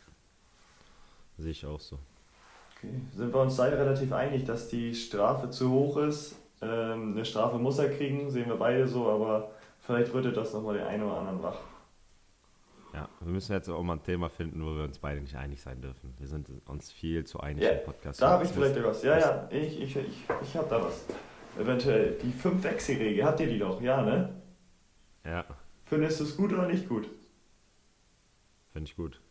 Sehe 1.37 1.51
ich 1.51 1.65
auch 1.65 1.79
so. 1.79 1.97
Okay. 2.77 2.89
Sind 3.15 3.33
wir 3.33 3.41
uns 3.41 3.55
beide 3.55 3.77
relativ 3.77 4.11
einig, 4.11 4.45
dass 4.45 4.67
die 4.67 4.93
Strafe 4.93 5.49
zu 5.49 5.71
hoch 5.71 5.97
ist? 5.97 6.35
Ähm, 6.61 7.13
eine 7.13 7.25
Strafe 7.25 7.57
muss 7.57 7.79
er 7.79 7.89
kriegen, 7.89 8.29
sehen 8.29 8.47
wir 8.47 8.55
beide 8.55 8.87
so, 8.87 9.09
aber 9.09 9.51
vielleicht 9.81 10.13
rüttet 10.13 10.35
das 10.35 10.53
nochmal 10.53 10.77
den 10.77 10.87
einen 10.87 11.03
oder 11.03 11.17
anderen 11.17 11.43
wach. 11.43 11.59
Ja, 12.95 13.09
wir 13.19 13.31
müssen 13.31 13.51
jetzt 13.51 13.67
auch 13.69 13.83
mal 13.83 13.93
ein 13.93 14.03
Thema 14.03 14.29
finden, 14.29 14.65
wo 14.65 14.75
wir 14.75 14.83
uns 14.85 14.97
beide 14.99 15.19
nicht 15.19 15.35
einig 15.35 15.61
sein 15.61 15.81
dürfen. 15.81 16.13
Wir 16.17 16.27
sind 16.27 16.47
uns 16.65 16.91
viel 16.91 17.25
zu 17.25 17.41
einig 17.41 17.63
Ja, 17.63 17.71
im 17.71 17.83
Podcast. 17.83 18.21
Da 18.21 18.29
habe 18.29 18.45
ich 18.45 18.51
vielleicht 18.51 18.81
was. 18.81 19.03
Ja, 19.03 19.19
ja, 19.19 19.47
ich, 19.51 19.81
ich, 19.81 19.95
ich, 19.97 20.23
ich 20.41 20.55
habe 20.55 20.67
da 20.69 20.81
was. 20.81 21.05
Eventuell 21.59 22.17
die 22.23 22.31
5 22.31 22.63
Wechselregel, 22.63 23.25
habt 23.25 23.39
ihr 23.41 23.47
die 23.47 23.59
doch? 23.59 23.81
Ja, 23.81 24.01
ne? 24.01 24.33
Ja, 25.25 25.45
Findest 25.85 26.19
du 26.19 26.23
es 26.23 26.35
gut 26.35 26.51
oder 26.53 26.67
nicht 26.67 26.89
gut? 26.89 27.09
finde 28.73 28.89
ich 28.89 28.95
gut. 28.97 29.21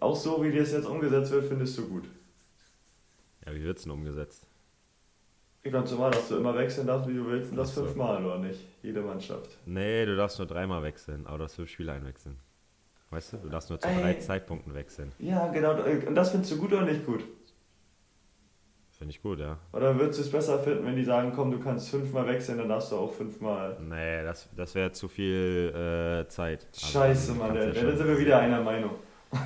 Auch 0.00 0.16
so, 0.16 0.42
wie 0.42 0.50
das 0.50 0.72
jetzt 0.72 0.86
umgesetzt 0.86 1.30
wird, 1.30 1.44
findest 1.44 1.78
du 1.78 1.88
gut. 1.88 2.04
Ja, 3.46 3.54
wie 3.54 3.62
wird 3.62 3.76
es 3.78 3.84
denn 3.84 3.92
umgesetzt? 3.92 4.48
Ich 5.66 5.72
ganz 5.72 5.90
normal, 5.92 6.10
dass 6.10 6.28
du 6.28 6.36
immer 6.36 6.54
wechseln 6.54 6.86
darfst, 6.86 7.08
wie 7.08 7.14
du 7.14 7.26
willst, 7.26 7.50
und 7.50 7.56
das 7.56 7.74
so. 7.74 7.84
fünfmal 7.84 8.22
oder 8.22 8.38
nicht? 8.38 8.60
Jede 8.82 9.00
Mannschaft. 9.00 9.48
Nee, 9.64 10.04
du 10.04 10.14
darfst 10.14 10.38
nur 10.38 10.46
dreimal 10.46 10.82
wechseln, 10.82 11.26
aber 11.26 11.38
du 11.38 11.44
darfst 11.44 11.56
fünf 11.56 11.70
Spiele 11.70 11.92
einwechseln. 11.92 12.36
Weißt 13.08 13.32
du, 13.32 13.36
du 13.38 13.48
darfst 13.48 13.70
nur 13.70 13.80
zu 13.80 13.88
Ey. 13.88 13.98
drei 13.98 14.14
Zeitpunkten 14.14 14.74
wechseln. 14.74 15.12
Ja, 15.18 15.46
genau. 15.48 15.72
Und 16.06 16.14
das 16.14 16.32
findest 16.32 16.52
du 16.52 16.58
gut 16.58 16.74
oder 16.74 16.82
nicht 16.82 17.06
gut? 17.06 17.24
Finde 18.90 19.12
ich 19.12 19.22
gut, 19.22 19.40
ja. 19.40 19.56
Oder 19.72 19.98
würdest 19.98 20.18
du 20.18 20.24
es 20.24 20.30
besser 20.30 20.58
finden, 20.58 20.84
wenn 20.84 20.96
die 20.96 21.04
sagen, 21.04 21.32
komm, 21.34 21.50
du 21.50 21.58
kannst 21.58 21.88
fünfmal 21.88 22.26
wechseln, 22.26 22.58
dann 22.58 22.68
darfst 22.68 22.92
du 22.92 22.96
auch 22.96 23.12
fünfmal. 23.14 23.78
Nee, 23.80 24.22
das, 24.22 24.50
das 24.54 24.74
wäre 24.74 24.92
zu 24.92 25.08
viel 25.08 25.72
äh, 25.74 26.28
Zeit. 26.28 26.66
Also, 26.74 26.86
Scheiße, 26.88 27.28
dann 27.28 27.38
Mann, 27.38 27.56
Ja, 27.56 27.72
dann 27.72 27.96
sind 27.96 28.06
wir 28.06 28.18
wieder 28.18 28.38
einer 28.38 28.60
Meinung. 28.60 28.90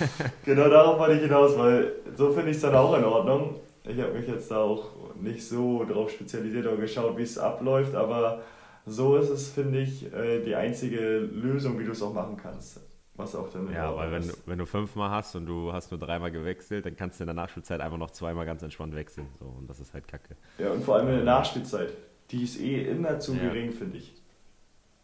genau 0.44 0.68
darauf 0.68 0.98
wollte 0.98 1.14
ich 1.14 1.22
hinaus, 1.22 1.56
weil 1.56 1.92
so 2.16 2.32
finde 2.32 2.50
ich 2.50 2.56
es 2.56 2.62
dann 2.62 2.74
auch 2.74 2.98
in 2.98 3.04
Ordnung. 3.04 3.60
Ich 3.84 4.00
habe 4.00 4.12
mich 4.12 4.28
jetzt 4.28 4.50
da 4.50 4.58
auch 4.58 4.90
nicht 5.20 5.46
so 5.46 5.84
drauf 5.84 6.10
spezialisiert 6.10 6.66
oder 6.66 6.76
geschaut, 6.76 7.16
wie 7.18 7.22
es 7.22 7.36
abläuft, 7.36 7.94
aber 7.94 8.42
so 8.86 9.16
ist 9.16 9.28
es, 9.28 9.50
finde 9.50 9.80
ich, 9.80 10.12
äh, 10.12 10.40
die 10.40 10.54
einzige 10.54 11.18
Lösung, 11.18 11.78
wie 11.78 11.84
du 11.84 11.92
es 11.92 12.02
auch 12.02 12.12
machen 12.12 12.36
kannst. 12.36 12.80
Was 13.14 13.34
auch 13.36 13.48
dann 13.50 13.70
Ja, 13.72 13.94
weil 13.94 14.10
wenn 14.10 14.26
du, 14.26 14.34
wenn 14.46 14.58
du 14.58 14.66
fünfmal 14.66 15.10
hast 15.10 15.34
und 15.34 15.46
du 15.46 15.72
hast 15.72 15.90
nur 15.90 16.00
dreimal 16.00 16.30
gewechselt, 16.30 16.86
dann 16.86 16.96
kannst 16.96 17.20
du 17.20 17.24
in 17.24 17.26
der 17.26 17.34
Nachspielzeit 17.34 17.80
einfach 17.80 17.98
noch 17.98 18.10
zweimal 18.10 18.46
ganz 18.46 18.62
entspannt 18.62 18.94
wechseln. 18.94 19.26
So, 19.38 19.44
und 19.46 19.68
das 19.68 19.80
ist 19.80 19.92
halt 19.92 20.08
kacke. 20.08 20.34
Ja, 20.58 20.70
und 20.72 20.82
vor 20.82 20.96
allem 20.96 21.08
in 21.08 21.16
der 21.16 21.24
Nachspielzeit. 21.24 21.92
Die 22.30 22.44
ist 22.44 22.58
eh 22.58 22.82
immer 22.88 23.18
zu 23.18 23.34
Ja. 23.34 23.48
gering, 23.48 23.72
finde 23.72 23.98
ich. 23.98 24.14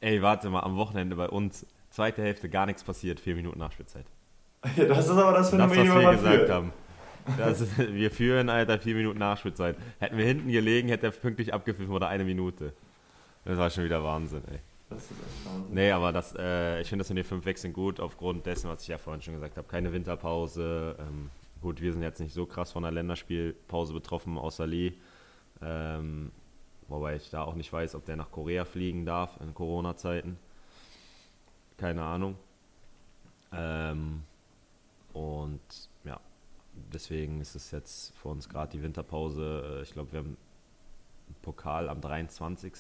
Ey, 0.01 0.23
warte 0.23 0.49
mal, 0.49 0.61
am 0.61 0.77
Wochenende 0.77 1.17
bei 1.17 1.29
uns, 1.29 1.67
zweite 1.91 2.23
Hälfte 2.23 2.49
gar 2.49 2.65
nichts 2.65 2.83
passiert, 2.83 3.21
vier 3.21 3.35
Minuten 3.35 3.59
Nachspielzeit. 3.59 4.07
Ja, 4.77 4.87
das 4.87 5.07
ist 5.07 5.11
aber 5.11 5.33
das 5.33 5.51
Das, 5.51 5.61
was 5.61 5.73
Phänomen, 5.77 6.03
wir 6.03 6.11
gesagt 6.13 6.49
haben. 6.51 6.73
Ist, 7.37 7.79
wir 7.95 8.11
führen, 8.11 8.49
Alter, 8.49 8.79
vier 8.79 8.95
Minuten 8.95 9.19
Nachspielzeit. 9.19 9.77
Hätten 9.99 10.17
wir 10.17 10.25
hinten 10.25 10.51
gelegen, 10.51 10.89
hätte 10.89 11.07
er 11.07 11.13
pünktlich 11.13 11.53
abgepfiffen 11.53 11.93
oder 11.93 12.09
eine 12.09 12.25
Minute. 12.25 12.73
Das 13.45 13.59
war 13.59 13.71
schon 13.71 13.85
wieder 13.85 14.03
Wahnsinn, 14.03 14.43
ey. 14.51 14.59
Das 14.91 15.03
ist 15.05 15.11
echt 15.13 15.47
Wahnsinn. 15.47 15.75
Nee, 15.75 15.91
aber 15.91 16.13
das, 16.13 16.35
äh, 16.37 16.81
ich 16.81 16.89
finde 16.89 17.03
das 17.03 17.11
in 17.11 17.17
den 17.17 17.25
fünf 17.25 17.45
Wechseln 17.45 17.73
gut, 17.73 18.01
aufgrund 18.01 18.47
dessen, 18.47 18.71
was 18.71 18.83
ich 18.83 18.89
ja 18.89 18.99
vorhin 18.99 19.23
schon 19.23 19.35
gesagt 19.35 19.57
habe. 19.57 19.69
Keine 19.69 19.93
Winterpause. 19.93 20.97
Ähm, 20.99 21.31
gut, 21.61 21.81
wir 21.81 21.93
sind 21.93 22.03
jetzt 22.03 22.21
nicht 22.21 22.35
so 22.35 22.47
krass 22.47 22.73
von 22.73 22.83
der 22.83 22.93
Länderspielpause 22.93 23.93
betroffen, 23.93 24.39
außer 24.39 24.67
Lee. 24.67 24.93
Ähm, 25.63 26.31
wobei 26.89 27.17
ich 27.17 27.31
da 27.31 27.43
auch 27.43 27.55
nicht 27.55 27.73
weiß, 27.73 27.95
ob 27.95 28.05
der 28.07 28.17
nach 28.17 28.31
Korea 28.31 28.65
fliegen 28.65 29.05
darf 29.05 29.39
in 29.41 29.55
Corona-Zeiten. 29.55 30.39
Keine 31.77 32.03
Ahnung. 32.03 32.37
Ähm, 33.53 34.23
und 35.13 35.61
deswegen 36.93 37.41
ist 37.41 37.55
es 37.55 37.71
jetzt 37.71 38.17
für 38.17 38.29
uns 38.29 38.49
gerade 38.49 38.73
die 38.73 38.83
Winterpause. 38.83 39.79
Äh, 39.79 39.83
Ich 39.83 39.93
glaube, 39.93 40.13
wir 40.13 40.19
haben 40.21 40.37
einen 41.27 41.37
Pokal 41.43 41.89
am 41.89 42.01
23. 42.01 42.73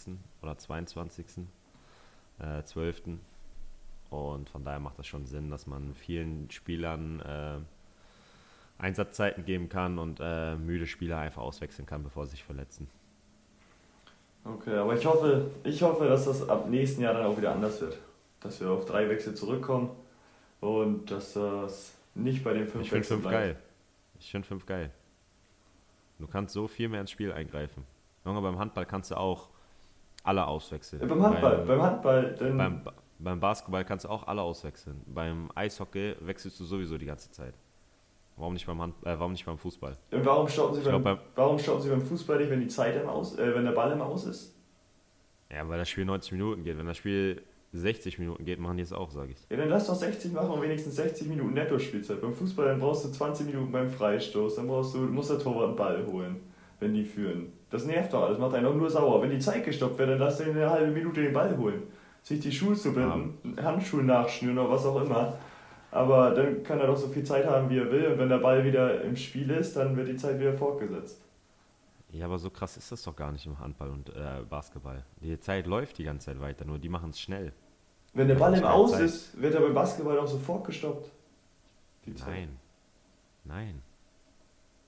oder 0.42 0.56
22 0.56 1.26
äh, 2.38 2.62
12. 2.62 3.02
Und 4.10 4.48
von 4.48 4.64
daher 4.64 4.80
macht 4.80 4.98
das 4.98 5.06
schon 5.06 5.26
Sinn, 5.26 5.50
dass 5.50 5.66
man 5.66 5.94
vielen 5.94 6.50
Spielern 6.50 7.20
äh, 7.20 7.58
Einsatzzeiten 8.82 9.44
geben 9.44 9.68
kann 9.68 9.98
und 9.98 10.20
äh, 10.22 10.56
müde 10.56 10.86
Spieler 10.86 11.18
einfach 11.18 11.42
auswechseln 11.42 11.84
kann, 11.86 12.02
bevor 12.04 12.26
sie 12.26 12.32
sich 12.32 12.44
verletzen. 12.44 12.88
Okay, 14.44 14.76
aber 14.76 14.94
ich 14.94 15.04
hoffe, 15.04 15.50
ich 15.64 15.82
hoffe, 15.82 16.08
dass 16.08 16.24
das 16.24 16.48
ab 16.48 16.70
nächsten 16.70 17.02
Jahr 17.02 17.12
dann 17.12 17.26
auch 17.26 17.36
wieder 17.36 17.52
anders 17.52 17.80
wird. 17.80 17.98
Dass 18.40 18.60
wir 18.60 18.70
auf 18.70 18.86
drei 18.86 19.08
Wechsel 19.08 19.34
zurückkommen 19.34 19.90
und 20.60 21.10
dass 21.10 21.34
das 21.34 21.92
nicht 22.14 22.44
bei 22.44 22.54
den 22.54 22.66
fünf 22.66 22.84
ich 22.84 22.90
finde 22.90 23.00
Wechseln 23.00 23.20
fünf 23.20 23.28
bleibt. 23.28 23.56
geil. 23.56 23.56
Ich 24.20 24.30
finde 24.30 24.46
fünf 24.46 24.66
geil. 24.66 24.90
Du 26.18 26.26
kannst 26.26 26.52
so 26.54 26.66
viel 26.66 26.88
mehr 26.88 27.00
ins 27.00 27.10
Spiel 27.10 27.32
eingreifen. 27.32 27.84
Junge, 28.24 28.40
beim 28.40 28.58
Handball 28.58 28.84
kannst 28.86 29.10
du 29.10 29.16
auch 29.16 29.48
alle 30.24 30.46
auswechseln. 30.46 31.00
Ja, 31.02 31.08
beim 31.08 31.22
Handball, 31.22 31.58
Beim, 31.58 31.66
beim 31.66 31.82
Handball, 31.82 32.36
beim, 32.38 32.82
beim 33.20 33.40
Basketball 33.40 33.84
kannst 33.84 34.04
du 34.04 34.08
auch 34.08 34.26
alle 34.26 34.42
auswechseln. 34.42 35.00
Beim 35.06 35.50
Eishockey 35.54 36.16
wechselst 36.20 36.58
du 36.60 36.64
sowieso 36.64 36.98
die 36.98 37.06
ganze 37.06 37.30
Zeit. 37.30 37.54
Warum 38.36 38.52
nicht 38.54 38.66
beim, 38.66 38.80
Hand, 38.80 38.94
äh, 39.04 39.18
warum 39.18 39.32
nicht 39.32 39.44
beim 39.46 39.58
Fußball? 39.58 39.96
Und 40.12 40.24
warum 40.26 40.46
stoppen 40.48 40.74
Sie 40.76 40.82
glaub, 40.82 41.02
beim, 41.02 41.16
beim- 41.16 41.24
warum 41.34 41.58
stoppen 41.58 41.82
Sie 41.82 41.88
beim 41.90 42.02
Fußball 42.02 42.38
nicht, 42.38 42.50
wenn 42.50 42.60
die 42.60 42.68
Zeit 42.68 43.00
im 43.00 43.08
Aus, 43.08 43.36
äh, 43.38 43.54
wenn 43.54 43.64
der 43.64 43.72
Ball 43.72 43.90
im 43.92 44.00
Aus 44.00 44.24
ist? 44.26 44.54
Ja, 45.50 45.66
weil 45.68 45.78
das 45.78 45.88
Spiel 45.88 46.04
90 46.04 46.32
Minuten 46.32 46.62
geht. 46.62 46.76
Wenn 46.78 46.86
das 46.86 46.96
Spiel 46.98 47.42
60 47.72 48.18
Minuten 48.18 48.44
geht, 48.44 48.58
machen 48.58 48.78
die 48.78 48.82
es 48.82 48.92
auch, 48.92 49.10
sage 49.10 49.32
ich. 49.32 49.38
Ja, 49.50 49.56
dann 49.56 49.68
lass 49.68 49.86
doch 49.86 49.94
60 49.94 50.32
machen 50.32 50.50
und 50.50 50.62
wenigstens 50.62 50.96
60 50.96 51.28
Minuten 51.28 51.54
Netto-Spielzeit. 51.54 52.20
Beim 52.20 52.32
Fußball 52.32 52.66
dann 52.66 52.80
brauchst 52.80 53.04
du 53.04 53.10
20 53.10 53.46
Minuten 53.46 53.70
beim 53.70 53.90
Freistoß, 53.90 54.56
dann 54.56 54.68
brauchst 54.68 54.94
du, 54.94 54.98
muss 55.00 55.28
der 55.28 55.38
Torwart 55.38 55.68
einen 55.68 55.76
Ball 55.76 56.06
holen, 56.10 56.36
wenn 56.80 56.94
die 56.94 57.04
führen. 57.04 57.52
Das 57.70 57.84
nervt 57.84 58.12
doch 58.12 58.22
alles, 58.22 58.38
macht 58.38 58.54
einen 58.54 58.64
doch 58.64 58.74
nur 58.74 58.88
sauer. 58.88 59.20
Wenn 59.22 59.30
die 59.30 59.38
Zeit 59.38 59.64
gestoppt 59.64 59.98
wird, 59.98 60.10
dann 60.10 60.18
lass 60.18 60.38
den 60.38 60.50
eine 60.50 60.70
halbe 60.70 60.90
Minute 60.90 61.22
den 61.22 61.34
Ball 61.34 61.56
holen. 61.58 61.82
Sich 62.22 62.40
die 62.40 62.52
Schuhe 62.52 62.74
zu 62.74 62.92
binden, 62.92 63.56
Handschuhe 63.62 64.02
nachschnüren 64.02 64.58
oder 64.58 64.70
was 64.70 64.86
auch 64.86 65.02
immer. 65.02 65.34
Aber 65.90 66.30
dann 66.32 66.62
kann 66.62 66.80
er 66.80 66.86
doch 66.86 66.96
so 66.96 67.08
viel 67.08 67.24
Zeit 67.24 67.46
haben, 67.46 67.70
wie 67.70 67.78
er 67.78 67.90
will. 67.90 68.06
Und 68.08 68.18
wenn 68.18 68.28
der 68.28 68.38
Ball 68.38 68.64
wieder 68.64 69.02
im 69.02 69.16
Spiel 69.16 69.50
ist, 69.50 69.76
dann 69.76 69.96
wird 69.96 70.08
die 70.08 70.16
Zeit 70.16 70.38
wieder 70.38 70.52
fortgesetzt. 70.52 71.22
Ja, 72.10 72.24
aber 72.24 72.38
so 72.38 72.50
krass 72.50 72.76
ist 72.76 72.90
das 72.90 73.02
doch 73.02 73.14
gar 73.14 73.32
nicht 73.32 73.44
im 73.46 73.58
Handball 73.58 73.90
und 73.90 74.08
äh, 74.10 74.42
Basketball. 74.48 75.04
Die 75.20 75.38
Zeit 75.40 75.66
läuft 75.66 75.98
die 75.98 76.04
ganze 76.04 76.26
Zeit 76.26 76.40
weiter, 76.40 76.64
nur 76.64 76.78
die 76.78 76.88
machen 76.88 77.10
es 77.10 77.20
schnell. 77.20 77.52
Wenn 78.14 78.28
der 78.28 78.36
Ball 78.36 78.54
im 78.54 78.64
Aus 78.64 78.92
Zeit. 78.92 79.02
ist, 79.02 79.40
wird 79.40 79.54
er 79.54 79.60
beim 79.60 79.74
Basketball 79.74 80.18
auch 80.18 80.26
sofort 80.26 80.66
gestoppt. 80.66 81.10
Nein. 82.06 82.56
Nein. 83.44 83.82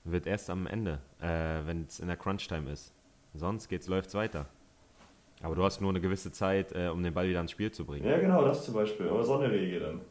Wird 0.03 0.25
erst 0.25 0.49
am 0.49 0.65
Ende, 0.65 0.99
äh, 1.19 1.65
wenn 1.65 1.83
es 1.83 1.99
in 1.99 2.07
der 2.07 2.17
Crunch-Time 2.17 2.71
ist. 2.71 2.91
Sonst 3.35 3.67
geht's, 3.67 3.87
läuft's 3.87 4.15
weiter. 4.15 4.47
Aber 5.43 5.55
du 5.55 5.63
hast 5.63 5.79
nur 5.81 5.89
eine 5.91 6.01
gewisse 6.01 6.31
Zeit, 6.31 6.71
äh, 6.73 6.87
um 6.87 7.03
den 7.03 7.13
Ball 7.13 7.27
wieder 7.27 7.39
ins 7.39 7.51
Spiel 7.51 7.71
zu 7.71 7.85
bringen. 7.85 8.07
Ja, 8.07 8.17
genau, 8.19 8.43
das 8.43 8.65
zum 8.65 8.73
Beispiel. 8.73 9.09
Aber 9.09 9.23
so 9.23 9.37
eine 9.37 9.51
Regel 9.51 9.79
dann. 9.79 10.01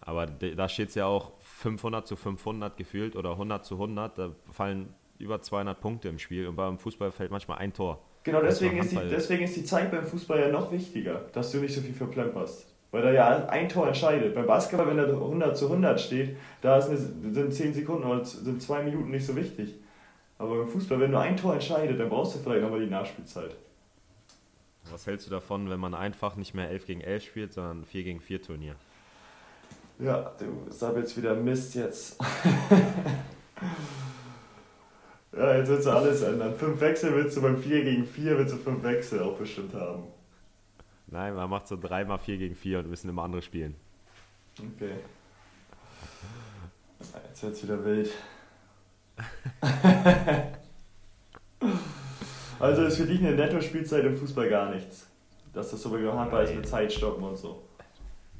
Aber 0.00 0.26
da 0.26 0.68
steht 0.68 0.90
es 0.90 0.94
ja 0.94 1.06
auch 1.06 1.32
500 1.40 2.06
zu 2.06 2.14
500 2.14 2.76
gefühlt 2.76 3.16
oder 3.16 3.32
100 3.32 3.64
zu 3.64 3.74
100. 3.74 4.18
Da 4.18 4.30
fallen 4.52 4.94
über 5.18 5.40
200 5.40 5.80
Punkte 5.80 6.08
im 6.08 6.18
Spiel 6.18 6.46
und 6.46 6.56
beim 6.56 6.78
Fußball 6.78 7.10
fällt 7.12 7.30
manchmal 7.30 7.58
ein 7.58 7.72
Tor. 7.72 8.00
Genau, 8.24 8.42
deswegen 8.42 8.78
ist, 8.78 8.90
die, 8.90 8.96
deswegen 8.96 9.44
ist 9.44 9.56
die 9.56 9.64
Zeit 9.64 9.90
beim 9.90 10.04
Fußball 10.04 10.40
ja 10.40 10.48
noch 10.48 10.72
wichtiger, 10.72 11.26
dass 11.32 11.52
du 11.52 11.58
nicht 11.58 11.74
so 11.74 11.80
viel 11.80 11.94
verplemperst. 11.94 12.66
Weil 12.90 13.02
da 13.02 13.12
ja 13.12 13.46
ein 13.48 13.68
Tor 13.68 13.86
entscheidet. 13.86 14.34
Beim 14.34 14.46
Basketball, 14.46 14.88
wenn 14.88 14.96
da 14.96 15.04
100 15.04 15.56
zu 15.56 15.66
100 15.66 16.00
steht, 16.00 16.36
da 16.60 16.74
eine, 16.74 16.96
sind 16.96 17.52
10 17.52 17.74
Sekunden 17.74 18.04
oder 18.04 18.24
sind 18.24 18.60
2 18.60 18.82
Minuten 18.82 19.10
nicht 19.10 19.26
so 19.26 19.36
wichtig. 19.36 19.74
Aber 20.38 20.58
beim 20.58 20.68
Fußball, 20.68 21.00
wenn 21.00 21.10
nur 21.10 21.20
ein 21.20 21.36
Tor 21.36 21.54
entscheidet, 21.54 22.00
dann 22.00 22.08
brauchst 22.08 22.34
du 22.34 22.38
vielleicht 22.40 22.62
nochmal 22.62 22.80
die 22.80 22.90
Nachspielzeit. 22.90 23.54
Was 24.90 25.06
hältst 25.06 25.26
du 25.26 25.30
davon, 25.30 25.68
wenn 25.70 25.80
man 25.80 25.94
einfach 25.94 26.36
nicht 26.36 26.54
mehr 26.54 26.70
11 26.70 26.86
gegen 26.86 27.00
11 27.00 27.24
spielt, 27.24 27.52
sondern 27.52 27.84
4 27.84 28.04
gegen 28.04 28.20
4 28.20 28.42
Turnier? 28.42 28.74
Ja, 29.98 30.32
du 30.38 30.70
sag 30.70 30.96
jetzt 30.96 31.16
wieder 31.16 31.34
Mist 31.34 31.74
jetzt. 31.74 32.18
ja, 35.36 35.56
jetzt 35.56 35.68
willst 35.68 35.86
du 35.86 35.90
alles 35.90 36.22
ändern. 36.22 36.54
Fünf 36.54 36.80
Wechsel 36.80 37.14
willst 37.14 37.36
du 37.36 37.42
beim 37.42 37.58
4 37.58 37.84
gegen 37.84 38.06
4, 38.06 38.38
willst 38.38 38.54
du 38.54 38.58
fünf 38.58 38.82
Wechsel 38.82 39.22
auch 39.22 39.36
bestimmt 39.36 39.74
haben. 39.74 40.04
Nein, 41.08 41.34
man 41.34 41.48
macht 41.48 41.68
so 41.68 41.76
3 41.76 42.04
mal 42.04 42.18
4 42.18 42.38
gegen 42.38 42.54
4 42.56 42.80
und 42.80 42.90
müssen 42.90 43.08
immer 43.08 43.22
andere 43.22 43.42
spielen. 43.42 43.74
Okay. 44.58 44.94
Jetzt 47.28 47.42
wird's 47.42 47.62
wieder 47.62 47.84
wild. 47.84 48.10
also 52.58 52.82
ist 52.84 52.96
für 52.96 53.06
dich 53.06 53.20
eine 53.20 53.34
Netto-Spielzeit 53.36 54.04
im 54.04 54.16
Fußball 54.16 54.48
gar 54.48 54.74
nichts. 54.74 55.06
Dass 55.52 55.70
das 55.70 55.82
so 55.82 55.90
bei 55.90 55.98
Handball 55.98 56.44
ist 56.44 56.54
mit 56.54 56.66
Zeitstoppen 56.66 57.24
und 57.24 57.36
so. 57.36 57.62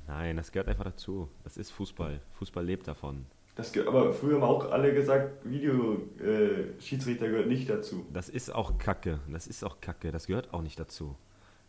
Nein, 0.06 0.36
das 0.36 0.52
gehört 0.52 0.68
einfach 0.68 0.84
dazu. 0.84 1.28
Das 1.44 1.56
ist 1.56 1.70
Fußball. 1.70 2.20
Fußball 2.34 2.64
lebt 2.64 2.86
davon. 2.88 3.26
Das 3.56 3.76
aber 3.78 4.12
früher 4.12 4.34
haben 4.34 4.42
auch 4.42 4.70
alle 4.70 4.92
gesagt, 4.92 5.44
Videoschiedsrichter 5.44 7.28
gehört 7.28 7.48
nicht 7.48 7.70
dazu. 7.70 8.04
Das 8.12 8.28
ist 8.28 8.54
auch 8.54 8.76
Kacke. 8.76 9.20
Das 9.32 9.46
ist 9.46 9.64
auch 9.64 9.80
Kacke. 9.80 10.12
Das 10.12 10.26
gehört 10.26 10.52
auch 10.52 10.60
nicht 10.60 10.78
dazu. 10.78 11.16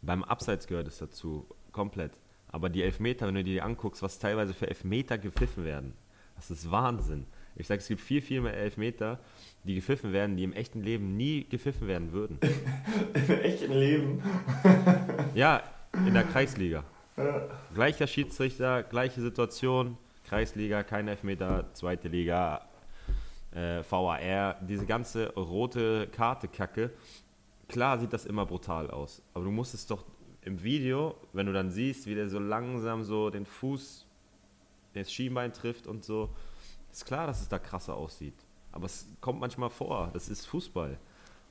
Beim 0.02 0.24
Abseits 0.24 0.68
gehört 0.68 0.90
es 0.90 0.98
dazu. 0.98 1.48
Komplett. 1.72 2.12
Aber 2.50 2.70
die 2.70 2.84
Elfmeter, 2.84 3.26
wenn 3.28 3.36
du 3.36 3.44
dir 3.44 3.64
anguckst, 3.64 4.04
was 4.04 4.20
teilweise 4.20 4.54
für 4.54 4.68
Elfmeter 4.68 5.18
gepfiffen 5.18 5.64
werden, 5.64 5.94
das 6.36 6.52
ist 6.52 6.70
Wahnsinn. 6.70 7.26
Ich 7.56 7.68
sage, 7.68 7.80
es 7.80 7.88
gibt 7.88 8.02
viel, 8.02 8.22
viel 8.22 8.42
mehr 8.42 8.54
Elfmeter, 8.54 9.20
die 9.64 9.76
gepfiffen 9.76 10.12
werden, 10.12 10.36
die 10.36 10.44
im 10.44 10.54
echten 10.54 10.84
Leben 10.84 11.16
nie 11.16 11.46
gepfiffen 11.50 11.88
werden 11.88 12.12
würden. 12.12 12.38
Im 13.14 13.40
echten 13.40 13.74
Leben? 13.74 14.22
ja, 15.34 15.64
in 16.06 16.14
der 16.14 16.24
Kreisliga. 16.24 16.84
Ja. 17.16 17.48
Gleicher 17.74 18.06
Schiedsrichter, 18.06 18.84
gleiche 18.84 19.22
Situation, 19.22 19.98
Kreisliga, 20.28 20.84
kein 20.84 21.08
Elfmeter, 21.08 21.74
zweite 21.74 22.10
Liga, 22.10 22.68
äh, 23.52 23.82
VAR, 23.90 24.56
diese 24.62 24.86
ganze 24.86 25.34
rote 25.36 26.08
Karte-Kacke. 26.08 26.92
Klar 27.70 27.98
sieht 27.98 28.12
das 28.12 28.26
immer 28.26 28.46
brutal 28.46 28.92
aus, 28.92 29.22
aber 29.34 29.46
du 29.46 29.52
musst 29.52 29.74
es 29.74 29.88
doch 29.88 30.04
im 30.42 30.62
Video, 30.64 31.16
wenn 31.32 31.46
du 31.46 31.54
dann 31.54 31.72
siehst, 31.72 32.08
wie 32.08 32.16
der 32.16 32.28
so 32.28 32.40
langsam 32.40 33.04
so 33.04 33.30
den 33.30 33.46
Fuß, 33.46 34.06
das 34.94 35.14
Schienbein 35.14 35.54
trifft 35.54 35.88
und 35.88 36.04
so, 36.04 36.30
ist 36.92 37.06
klar, 37.06 37.28
dass 37.28 37.42
es 37.42 37.48
da 37.48 37.58
krasser 37.58 37.96
aussieht. 37.96 38.46
Aber 38.74 38.86
es 38.86 39.08
kommt 39.22 39.40
manchmal 39.40 39.70
vor, 39.70 40.10
das 40.14 40.28
ist 40.28 40.46
Fußball. 40.46 40.98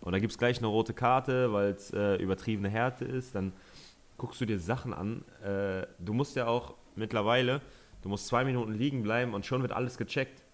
Und 0.02 0.12
da 0.12 0.18
gibt 0.18 0.32
es 0.32 0.38
gleich 0.38 0.58
eine 0.58 0.66
rote 0.66 0.92
Karte, 0.92 1.50
weil 1.52 1.70
es 1.70 1.92
äh, 1.92 2.16
übertriebene 2.16 2.68
Härte 2.68 3.06
ist. 3.06 3.34
Dann 3.34 3.54
guckst 4.18 4.40
du 4.40 4.44
dir 4.44 4.58
Sachen 4.58 4.92
an. 4.92 5.24
Äh, 5.42 5.86
du 5.98 6.12
musst 6.12 6.36
ja 6.36 6.46
auch 6.46 6.74
mittlerweile, 6.94 7.62
du 8.06 8.10
musst 8.10 8.28
zwei 8.28 8.44
Minuten 8.44 8.72
liegen 8.72 9.02
bleiben 9.02 9.34
und 9.34 9.44
schon 9.46 9.62
wird 9.62 9.72
alles 9.72 9.98
gecheckt. 9.98 10.44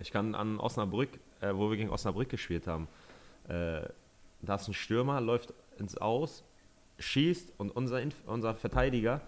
Ich 0.00 0.10
kann 0.10 0.34
an 0.34 0.60
Osnabrück, 0.60 1.08
äh, 1.40 1.54
wo 1.54 1.70
wir 1.70 1.78
gegen 1.78 1.88
Osnabrück 1.88 2.28
gespielt 2.28 2.66
haben, 2.66 2.88
äh, 3.48 3.88
da 4.42 4.56
ist 4.56 4.68
ein 4.68 4.74
Stürmer, 4.74 5.22
läuft 5.22 5.54
ins 5.78 5.96
Aus, 5.96 6.44
schießt 6.98 7.54
und 7.56 7.70
unser, 7.70 8.02
Inf 8.02 8.16
unser 8.26 8.54
Verteidiger 8.54 9.22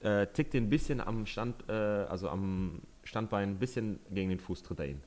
äh, 0.00 0.26
tickt 0.26 0.52
den 0.52 0.64
ein 0.64 0.68
bisschen 0.68 1.00
am 1.00 1.24
Stand, 1.24 1.66
äh, 1.66 1.72
also 1.72 2.28
am 2.28 2.82
Standbein 3.04 3.52
ein 3.52 3.58
bisschen 3.58 3.98
gegen 4.10 4.28
den 4.28 4.38
Fuß 4.38 4.64
tritt 4.64 4.80
er 4.80 4.88
ihn. 4.88 5.02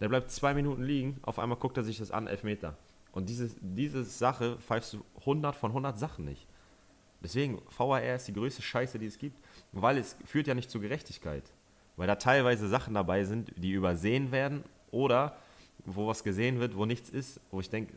Der 0.00 0.10
bleibt 0.10 0.30
zwei 0.30 0.52
Minuten 0.52 0.82
liegen, 0.82 1.18
auf 1.22 1.38
einmal 1.38 1.56
guckt 1.56 1.78
er 1.78 1.82
sich 1.82 1.96
das 1.96 2.10
an, 2.10 2.26
elf 2.26 2.42
Meter. 2.42 2.76
Und 3.12 3.30
diese, 3.30 3.48
diese 3.62 4.04
Sache 4.04 4.58
pfeifst 4.58 4.92
du 4.92 5.04
100 5.20 5.56
von 5.56 5.70
100 5.70 5.98
Sachen 5.98 6.26
nicht. 6.26 6.46
Deswegen, 7.22 7.60
VAR 7.76 8.14
ist 8.14 8.28
die 8.28 8.32
größte 8.32 8.62
Scheiße, 8.62 8.98
die 8.98 9.06
es 9.06 9.18
gibt, 9.18 9.36
weil 9.72 9.98
es 9.98 10.16
führt 10.24 10.46
ja 10.46 10.54
nicht 10.54 10.70
zur 10.70 10.80
Gerechtigkeit. 10.80 11.42
Weil 11.96 12.06
da 12.06 12.14
teilweise 12.14 12.68
Sachen 12.68 12.94
dabei 12.94 13.24
sind, 13.24 13.52
die 13.56 13.72
übersehen 13.72 14.30
werden 14.30 14.62
oder 14.92 15.36
wo 15.84 16.06
was 16.06 16.22
gesehen 16.22 16.60
wird, 16.60 16.76
wo 16.76 16.86
nichts 16.86 17.10
ist, 17.10 17.40
wo 17.50 17.60
ich 17.60 17.70
denke, 17.70 17.92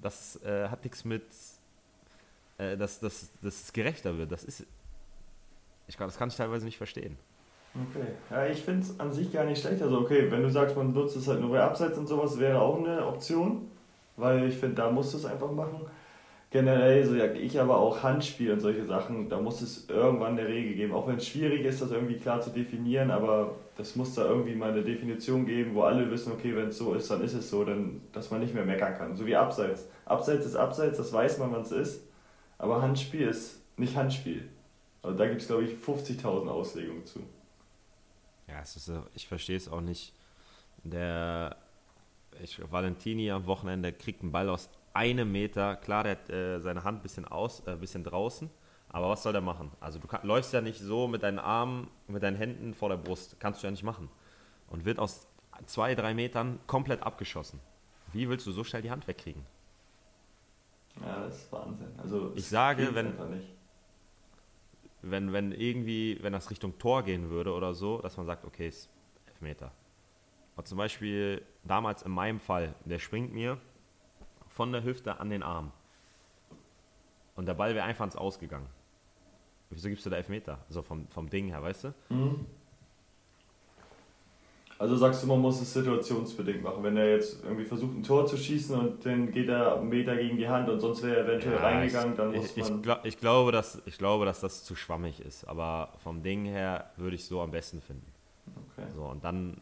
das 0.00 0.42
äh, 0.42 0.68
hat 0.68 0.84
nichts 0.84 1.04
mit, 1.04 1.22
äh, 2.58 2.76
dass, 2.76 2.98
dass, 3.00 3.30
dass 3.42 3.64
es 3.64 3.72
gerechter 3.72 4.16
wird. 4.16 4.32
Das 4.32 4.44
ist, 4.44 4.66
ich 5.86 5.96
das 5.96 6.16
kann 6.16 6.28
ich 6.28 6.36
teilweise 6.36 6.64
nicht 6.64 6.78
verstehen. 6.78 7.18
Okay, 7.74 8.06
ja, 8.30 8.46
ich 8.46 8.62
finde 8.62 8.82
es 8.82 9.00
an 9.00 9.12
sich 9.12 9.32
gar 9.32 9.44
nicht 9.44 9.60
schlecht. 9.60 9.82
Also 9.82 9.98
okay, 10.00 10.30
wenn 10.30 10.42
du 10.42 10.50
sagst, 10.50 10.76
man 10.76 10.92
nutzt 10.92 11.16
es 11.16 11.28
halt 11.28 11.40
nur 11.40 11.50
bei 11.50 11.60
Abseits 11.60 11.98
und 11.98 12.06
sowas, 12.06 12.38
wäre 12.38 12.60
auch 12.60 12.78
eine 12.78 13.06
Option, 13.06 13.70
weil 14.16 14.48
ich 14.48 14.56
finde, 14.56 14.76
da 14.76 14.90
musst 14.90 15.12
du 15.12 15.18
es 15.18 15.24
einfach 15.24 15.50
machen 15.50 15.86
generell 16.52 17.04
so 17.06 17.14
ja 17.14 17.32
ich 17.32 17.58
aber 17.58 17.78
auch 17.78 18.02
Handspiel 18.02 18.52
und 18.52 18.60
solche 18.60 18.84
Sachen, 18.84 19.28
da 19.28 19.40
muss 19.40 19.62
es 19.62 19.88
irgendwann 19.88 20.38
eine 20.38 20.46
Regel 20.46 20.74
geben. 20.74 20.92
Auch 20.92 21.08
wenn 21.08 21.16
es 21.16 21.26
schwierig 21.26 21.64
ist, 21.64 21.80
das 21.80 21.90
irgendwie 21.90 22.18
klar 22.18 22.40
zu 22.40 22.50
definieren, 22.50 23.10
aber 23.10 23.56
das 23.76 23.96
muss 23.96 24.14
da 24.14 24.26
irgendwie 24.26 24.54
mal 24.54 24.70
eine 24.70 24.82
Definition 24.82 25.46
geben, 25.46 25.74
wo 25.74 25.82
alle 25.82 26.10
wissen, 26.10 26.32
okay, 26.32 26.54
wenn 26.54 26.68
es 26.68 26.78
so 26.78 26.94
ist, 26.94 27.10
dann 27.10 27.22
ist 27.22 27.32
es 27.32 27.48
so, 27.48 27.64
dann, 27.64 28.02
dass 28.12 28.30
man 28.30 28.40
nicht 28.40 28.54
mehr 28.54 28.64
meckern 28.64 28.96
kann. 28.96 29.16
So 29.16 29.26
wie 29.26 29.34
Abseits. 29.34 29.88
Abseits 30.04 30.44
ist 30.44 30.54
Abseits, 30.54 30.98
das 30.98 31.12
weiß 31.12 31.38
man, 31.38 31.52
wann 31.52 31.62
es 31.62 31.72
ist, 31.72 32.02
aber 32.58 32.82
Handspiel 32.82 33.28
ist 33.28 33.60
nicht 33.78 33.96
Handspiel. 33.96 34.48
Also 35.02 35.16
da 35.16 35.26
gibt 35.26 35.40
es, 35.40 35.48
glaube 35.48 35.64
ich, 35.64 35.72
50.000 35.72 36.48
Auslegungen 36.48 37.04
zu. 37.06 37.20
Ja, 38.46 38.60
es 38.60 38.76
ist, 38.76 38.92
ich 39.14 39.26
verstehe 39.26 39.56
es 39.56 39.68
auch 39.68 39.80
nicht. 39.80 40.12
Der 40.84 41.56
ich, 42.40 42.60
Valentini 42.70 43.30
am 43.30 43.46
Wochenende 43.46 43.92
kriegt 43.92 44.22
einen 44.22 44.32
Ball 44.32 44.48
aus 44.48 44.68
einem 44.94 45.30
Meter, 45.32 45.76
klar, 45.76 46.04
der 46.04 46.12
hat 46.12 46.30
äh, 46.30 46.60
seine 46.60 46.84
Hand 46.84 47.00
ein 47.00 47.02
bisschen, 47.02 47.24
aus, 47.26 47.66
äh, 47.66 47.76
bisschen 47.76 48.04
draußen, 48.04 48.50
aber 48.88 49.08
was 49.08 49.22
soll 49.22 49.32
der 49.32 49.40
machen? 49.40 49.70
Also 49.80 49.98
du 49.98 50.06
kann, 50.06 50.20
läufst 50.26 50.52
ja 50.52 50.60
nicht 50.60 50.80
so 50.80 51.08
mit 51.08 51.22
deinen 51.22 51.38
Armen, 51.38 51.88
mit 52.08 52.22
deinen 52.22 52.36
Händen 52.36 52.74
vor 52.74 52.88
der 52.88 52.96
Brust, 52.96 53.36
kannst 53.40 53.62
du 53.62 53.66
ja 53.66 53.70
nicht 53.70 53.82
machen. 53.82 54.08
Und 54.68 54.84
wird 54.84 54.98
aus 54.98 55.26
zwei, 55.66 55.94
drei 55.94 56.14
Metern 56.14 56.58
komplett 56.66 57.02
abgeschossen. 57.02 57.60
Wie 58.12 58.28
willst 58.28 58.46
du 58.46 58.52
so 58.52 58.64
schnell 58.64 58.82
die 58.82 58.90
Hand 58.90 59.06
wegkriegen? 59.06 59.44
Ja, 61.00 61.20
das 61.24 61.36
ist 61.36 61.52
Wahnsinn. 61.52 61.88
Also 61.96 62.32
ich 62.34 62.46
sage, 62.46 62.94
wenn, 62.94 63.14
wenn, 65.00 65.32
wenn 65.32 65.52
irgendwie, 65.52 66.18
wenn 66.20 66.32
das 66.32 66.50
Richtung 66.50 66.78
Tor 66.78 67.02
gehen 67.02 67.30
würde 67.30 67.52
oder 67.52 67.74
so, 67.74 68.00
dass 68.02 68.16
man 68.16 68.26
sagt, 68.26 68.44
okay, 68.44 68.68
ist 68.68 68.90
Elfmeter. 69.26 69.72
Aber 70.54 70.64
zum 70.64 70.76
Beispiel 70.76 71.42
damals 71.64 72.02
in 72.02 72.12
meinem 72.12 72.40
Fall, 72.40 72.74
der 72.84 72.98
springt 72.98 73.32
mir 73.32 73.58
von 74.52 74.72
der 74.72 74.84
Hüfte 74.84 75.18
an 75.18 75.30
den 75.30 75.42
Arm. 75.42 75.72
Und 77.34 77.46
der 77.46 77.54
Ball 77.54 77.74
wäre 77.74 77.84
einfach 77.84 78.04
ins 78.04 78.16
Ausgegangen. 78.16 78.66
Wieso 79.70 79.88
gibst 79.88 80.04
du 80.04 80.10
da 80.10 80.16
Elfmeter? 80.16 80.58
Also 80.68 80.82
vom, 80.82 81.08
vom 81.08 81.30
Ding 81.30 81.48
her, 81.48 81.62
weißt 81.62 81.84
du? 81.84 81.94
Mhm. 82.10 82.46
Also 84.78 84.96
sagst 84.96 85.22
du, 85.22 85.28
man 85.28 85.38
muss 85.38 85.60
es 85.60 85.72
situationsbedingt 85.72 86.62
machen. 86.62 86.82
Wenn 86.82 86.96
er 86.96 87.12
jetzt 87.12 87.42
irgendwie 87.44 87.64
versucht, 87.64 87.96
ein 87.96 88.02
Tor 88.02 88.26
zu 88.26 88.36
schießen 88.36 88.76
und 88.76 89.06
dann 89.06 89.30
geht 89.30 89.48
er 89.48 89.76
einen 89.76 89.88
Meter 89.88 90.16
gegen 90.16 90.36
die 90.36 90.48
Hand 90.48 90.68
und 90.68 90.80
sonst 90.80 91.02
wäre 91.04 91.18
er 91.18 91.24
eventuell 91.24 91.54
ja, 91.54 91.60
reingegangen, 91.60 92.16
dann 92.16 92.32
muss 92.32 92.50
ich, 92.50 92.56
man... 92.56 92.76
Ich, 92.76 92.82
glaub, 92.82 93.04
ich, 93.04 93.18
glaube, 93.18 93.52
dass, 93.52 93.80
ich 93.86 93.96
glaube, 93.96 94.24
dass 94.24 94.40
das 94.40 94.64
zu 94.64 94.74
schwammig 94.74 95.20
ist. 95.20 95.44
Aber 95.44 95.92
vom 96.02 96.22
Ding 96.22 96.44
her 96.44 96.90
würde 96.96 97.14
ich 97.14 97.24
so 97.24 97.40
am 97.40 97.52
besten 97.52 97.80
finden. 97.80 98.12
Okay. 98.76 98.88
So, 98.94 99.04
und 99.04 99.22
dann 99.24 99.60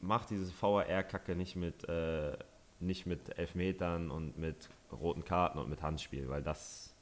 macht 0.00 0.30
diese 0.30 0.52
VAR-Kacke 0.60 1.34
nicht 1.34 1.56
mit... 1.56 1.88
Äh, 1.88 2.36
nicht 2.82 3.06
mit 3.06 3.38
Elfmetern 3.38 4.10
und 4.10 4.38
mit 4.38 4.68
roten 4.92 5.24
Karten 5.24 5.58
und 5.58 5.68
mit 5.68 5.82
Handspiel, 5.82 6.28
weil 6.28 6.42
das. 6.42 6.94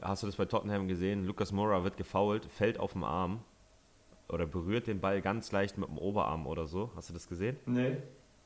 Hast 0.00 0.22
du 0.22 0.26
das 0.26 0.36
bei 0.36 0.44
Tottenham 0.44 0.86
gesehen? 0.88 1.26
Lucas 1.26 1.52
Moura 1.52 1.82
wird 1.82 1.96
gefoult, 1.96 2.46
fällt 2.46 2.78
auf 2.78 2.92
dem 2.92 3.04
Arm 3.04 3.42
oder 4.28 4.46
berührt 4.46 4.86
den 4.86 5.00
Ball 5.00 5.20
ganz 5.20 5.50
leicht 5.52 5.76
mit 5.76 5.88
dem 5.88 5.98
Oberarm 5.98 6.46
oder 6.46 6.66
so. 6.66 6.90
Hast 6.94 7.10
du 7.10 7.14
das 7.14 7.28
gesehen? 7.28 7.56
Nee. 7.66 7.96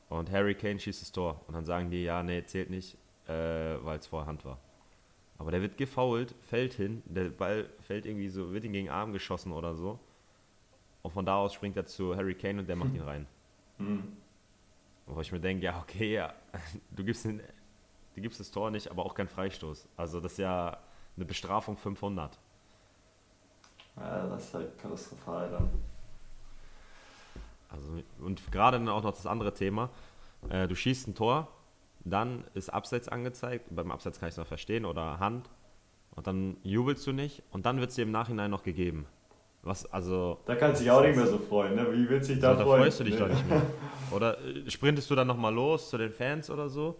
Und 0.09 0.31
Harry 0.31 0.55
Kane 0.55 0.79
schießt 0.79 1.01
das 1.01 1.11
Tor. 1.11 1.41
Und 1.47 1.53
dann 1.53 1.65
sagen 1.65 1.91
die, 1.91 2.03
ja, 2.03 2.23
nee, 2.23 2.43
zählt 2.43 2.69
nicht, 2.69 2.97
äh, 3.27 3.33
weil 3.83 3.99
es 3.99 4.07
vor 4.07 4.25
Hand 4.25 4.45
war. 4.45 4.57
Aber 5.37 5.51
der 5.51 5.61
wird 5.61 5.77
gefoult, 5.77 6.33
fällt 6.41 6.73
hin, 6.73 7.03
der 7.05 7.29
Ball 7.29 7.69
fällt 7.81 8.05
irgendwie 8.05 8.29
so, 8.29 8.51
wird 8.51 8.63
ihn 8.63 8.73
gegen 8.73 8.87
den 8.87 8.93
Arm 8.93 9.13
geschossen 9.13 9.51
oder 9.51 9.75
so. 9.75 9.99
Und 11.03 11.11
von 11.11 11.25
da 11.25 11.37
aus 11.37 11.53
springt 11.53 11.77
er 11.77 11.85
zu 11.85 12.15
Harry 12.15 12.33
Kane 12.33 12.59
und 12.59 12.67
der 12.67 12.75
macht 12.75 12.93
ihn 12.93 13.01
rein. 13.01 13.27
Hm. 13.77 14.17
Wo 15.07 15.21
ich 15.21 15.31
mir 15.31 15.39
denke, 15.39 15.65
ja, 15.65 15.79
okay, 15.79 16.13
ja, 16.13 16.33
du 16.91 17.03
gibst, 17.03 17.25
den, 17.25 17.41
du 18.15 18.21
gibst 18.21 18.39
das 18.39 18.51
Tor 18.51 18.69
nicht, 18.71 18.91
aber 18.91 19.05
auch 19.05 19.15
kein 19.15 19.27
Freistoß. 19.27 19.87
Also 19.95 20.19
das 20.19 20.33
ist 20.33 20.39
ja 20.39 20.77
eine 21.15 21.25
Bestrafung 21.25 21.77
500. 21.77 22.37
Ja, 23.95 24.27
das 24.27 24.45
ist 24.45 24.53
halt 24.53 24.77
katastrophal 24.77 25.49
dann. 25.49 25.69
Also, 27.69 28.03
und 28.19 28.51
gerade 28.51 28.77
dann 28.77 28.89
auch 28.89 29.03
noch 29.03 29.13
das 29.13 29.25
andere 29.25 29.53
Thema. 29.53 29.89
Äh, 30.49 30.67
du 30.67 30.75
schießt 30.75 31.07
ein 31.07 31.15
Tor, 31.15 31.47
dann 32.01 32.43
ist 32.53 32.69
Abseits 32.69 33.09
angezeigt. 33.09 33.65
Beim 33.69 33.91
Abseits 33.91 34.19
kann 34.19 34.29
ich 34.29 34.33
es 34.33 34.37
noch 34.37 34.47
verstehen 34.47 34.85
oder 34.85 35.19
Hand. 35.19 35.49
Und 36.11 36.27
dann 36.27 36.57
jubelst 36.63 37.05
du 37.07 37.11
nicht 37.11 37.43
und 37.51 37.65
dann 37.65 37.79
wird 37.79 37.89
es 37.89 37.95
dir 37.95 38.03
im 38.03 38.11
Nachhinein 38.11 38.51
noch 38.51 38.63
gegeben. 38.63 39.07
Was, 39.67 39.85
also. 39.91 40.39
Da 40.45 40.55
kannst 40.55 40.79
du 40.79 40.85
dich 40.85 40.91
auch 40.91 41.01
nicht 41.01 41.17
mehr 41.17 41.27
so 41.27 41.37
freuen, 41.37 41.75
ne? 41.75 41.85
Wie 41.91 42.07
willst 42.07 42.29
du 42.29 42.33
dich 42.33 42.41
da 42.41 42.55
so, 42.55 42.63
freuen? 42.63 42.77
Da 42.77 42.83
freust 42.83 42.99
du 43.01 43.03
dich 43.03 43.13
nee. 43.15 43.19
doch 43.19 43.27
nicht 43.27 43.49
mehr. 43.49 43.61
Oder 44.11 44.37
äh, 44.41 44.69
sprintest 44.69 45.09
du 45.11 45.15
dann 45.15 45.27
nochmal 45.27 45.53
los 45.53 45.89
zu 45.89 45.97
den 45.97 46.11
Fans 46.13 46.49
oder 46.49 46.69
so? 46.69 46.95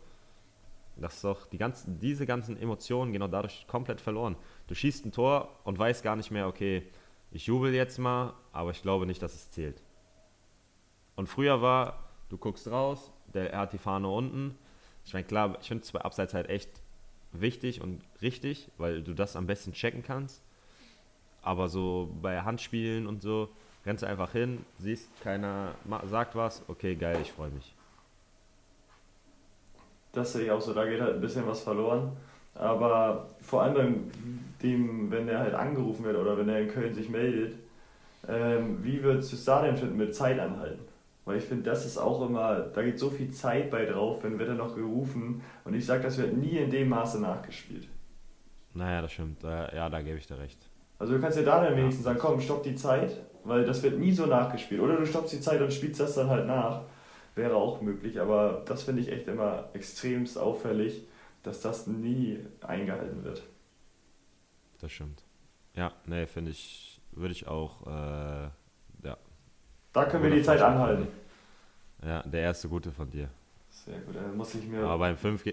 Das 0.98 1.16
ist 1.16 1.24
doch, 1.24 1.48
die 1.48 1.58
ganzen, 1.58 2.00
diese 2.00 2.26
ganzen 2.26 2.58
Emotionen 2.58 3.14
gehen 3.14 3.22
auch 3.22 3.30
dadurch 3.30 3.66
komplett 3.68 4.02
verloren. 4.02 4.36
Du 4.68 4.76
schießt 4.76 5.06
ein 5.06 5.14
Tor 5.14 5.50
und 5.64 5.80
weißt 5.80 6.04
gar 6.04 6.18
nicht 6.18 6.30
mehr, 6.30 6.48
okay, 6.48 6.84
ich 7.32 7.46
jubel 7.46 7.74
jetzt 7.74 8.00
mal, 8.00 8.34
aber 8.52 8.72
ich 8.72 8.82
glaube 8.82 9.06
nicht, 9.06 9.22
dass 9.22 9.34
es 9.34 9.50
zählt. 9.52 9.82
Und 11.16 11.28
früher 11.28 11.62
war, 11.62 12.04
du 12.30 12.38
guckst 12.38 12.68
raus, 12.68 13.14
der, 13.34 13.54
er 13.54 13.60
hat 13.60 13.74
die 13.74 13.78
Fahne 13.78 14.10
unten. 14.10 14.58
Ich 15.06 15.14
meine, 15.14 15.26
klar, 15.26 15.58
ich 15.62 15.68
finde 15.68 15.84
es 15.84 15.92
bei 15.92 16.02
Abseits 16.02 16.34
halt 16.34 16.50
echt 16.50 16.82
wichtig 17.32 17.80
und 17.80 18.02
richtig, 18.22 18.70
weil 18.78 19.04
du 19.04 19.14
das 19.14 19.38
am 19.38 19.48
besten 19.48 19.72
checken 19.72 20.04
kannst. 20.04 20.44
Aber 21.48 21.70
so 21.70 22.10
bei 22.22 22.42
Handspielen 22.42 23.08
und 23.08 23.22
so, 23.22 23.48
rennst 23.86 24.04
du 24.04 24.08
einfach 24.08 24.34
hin, 24.34 24.66
siehst, 24.80 25.10
keiner 25.24 25.76
sagt 26.10 26.36
was, 26.36 26.62
okay, 26.68 26.94
geil, 26.94 27.20
ich 27.22 27.32
freue 27.32 27.52
mich. 27.52 27.74
Das 30.12 30.34
sehe 30.34 30.44
ich 30.44 30.52
auch 30.52 30.60
so, 30.60 30.74
da 30.74 30.86
geht 30.86 31.00
halt 31.00 31.16
ein 31.16 31.22
bisschen 31.22 31.48
was 31.48 31.62
verloren. 31.62 32.12
Aber 32.54 33.30
vor 33.40 33.62
allem 33.62 33.74
beim 33.76 34.12
dem, 34.62 35.10
wenn 35.10 35.30
er 35.30 35.40
halt 35.40 35.54
angerufen 35.54 36.04
wird 36.04 36.18
oder 36.18 36.38
wenn 36.38 36.50
er 36.50 36.60
in 36.60 36.68
Köln 36.68 36.94
sich 36.94 37.08
meldet, 37.08 37.56
ähm, 38.28 38.84
wie 38.84 39.02
würdest 39.02 39.32
du 39.32 39.38
es 39.38 39.46
da 39.46 39.62
denn 39.62 39.78
finden 39.78 39.96
mit 39.96 40.14
Zeit 40.14 40.40
anhalten? 40.40 40.84
Weil 41.24 41.38
ich 41.38 41.46
finde, 41.46 41.64
das 41.64 41.86
ist 41.86 41.98
auch 41.98 42.28
immer, 42.28 42.60
da 42.60 42.84
geht 42.84 43.00
so 43.00 43.10
viel 43.10 43.32
Zeit 43.32 43.72
bei 43.72 43.86
drauf, 43.86 44.22
wenn 44.22 44.38
wird 44.38 44.50
er 44.50 44.56
noch 44.56 44.76
gerufen. 44.76 45.42
Und 45.64 45.76
ich 45.76 45.86
sage, 45.86 46.04
das 46.04 46.18
wird 46.18 46.36
nie 46.36 46.58
in 46.58 46.72
dem 46.72 46.90
Maße 46.90 47.22
nachgespielt. 47.22 47.88
Naja, 48.74 49.02
das 49.02 49.14
stimmt. 49.14 49.44
Ja, 49.44 49.90
da 49.90 50.02
gebe 50.02 50.18
ich 50.18 50.28
dir 50.28 50.40
recht. 50.40 50.67
Also 51.00 51.14
du 51.14 51.22
kannst 51.22 51.38
ja 51.38 51.44
da 51.44 51.64
dann 51.64 51.78
wenigstens 51.78 52.06
sagen, 52.06 52.20
komm, 52.20 52.42
stopp 52.42 52.64
die 52.64 52.76
Zeit, 52.76 53.18
weil 53.44 53.66
das 53.66 53.84
wird 53.84 54.00
nie 54.00 54.12
so 54.12 54.26
nachgespielt. 54.26 54.82
Oder 54.82 54.98
du 54.98 55.06
stoppst 55.06 55.34
die 55.34 55.42
Zeit 55.42 55.62
und 55.62 55.72
spielst 55.72 56.00
das 56.00 56.16
dann 56.16 56.30
halt 56.30 56.48
nach. 56.48 56.82
Wäre 57.36 57.56
auch 57.56 57.82
möglich, 57.82 58.20
aber 58.20 58.64
das 58.66 58.84
finde 58.84 59.02
ich 59.02 59.12
echt 59.12 59.28
immer 59.28 59.70
extremst 59.74 60.40
auffällig, 60.40 61.04
dass 61.44 61.62
das 61.62 61.86
nie 61.86 62.40
eingehalten 62.62 63.24
wird. 63.24 63.44
Das 64.82 64.92
stimmt. 64.92 65.24
Ja, 65.76 65.92
nee, 66.08 66.26
finde 66.26 66.52
ich, 66.52 67.00
würde 67.12 67.34
ich 67.34 67.48
auch, 67.48 67.86
äh, 67.86 68.50
ja. 69.04 69.18
Da 69.94 70.06
können 70.06 70.24
wir 70.24 70.32
die 70.32 70.42
Zeit 70.42 70.62
anhalten. 70.62 71.08
Ja, 72.04 72.24
der 72.24 72.42
erste 72.42 72.68
gute 72.70 72.92
von 72.92 73.10
dir. 73.10 73.30
Sehr 73.70 74.00
gut, 74.00 74.16
dann 74.16 74.36
muss 74.36 74.56
ich 74.56 74.66
mir. 74.66 74.84
Aber 74.84 74.98
beim 74.98 75.18
5 75.18 75.44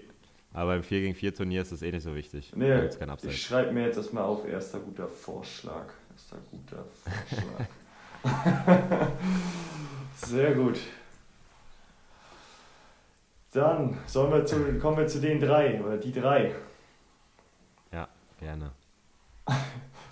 aber 0.55 0.75
beim 0.75 0.83
4 0.83 1.01
gegen 1.01 1.15
4 1.15 1.35
Turnier 1.35 1.61
ist 1.63 1.73
das 1.73 1.81
eh 1.81 1.91
nicht 1.91 2.03
so 2.03 2.15
wichtig. 2.15 2.53
Nee, 2.55 2.89
ich 3.23 3.41
schreibe 3.41 3.73
mir 3.73 3.87
jetzt 3.87 3.97
erstmal 3.97 4.23
auf, 4.23 4.47
erster 4.47 4.79
guter 4.79 5.07
Vorschlag. 5.09 5.87
Erster 6.13 6.37
guter 6.49 6.85
Vorschlag. 7.03 7.67
Sehr 10.15 10.55
gut. 10.55 10.79
Dann 13.51 13.97
sollen 14.05 14.31
wir 14.31 14.45
zu, 14.45 14.79
kommen 14.79 14.97
wir 14.97 15.07
zu 15.07 15.19
den 15.19 15.41
drei 15.41 15.83
oder 15.83 15.97
die 15.97 16.13
drei. 16.13 16.55
Ja, 17.91 18.07
gerne. 18.39 18.71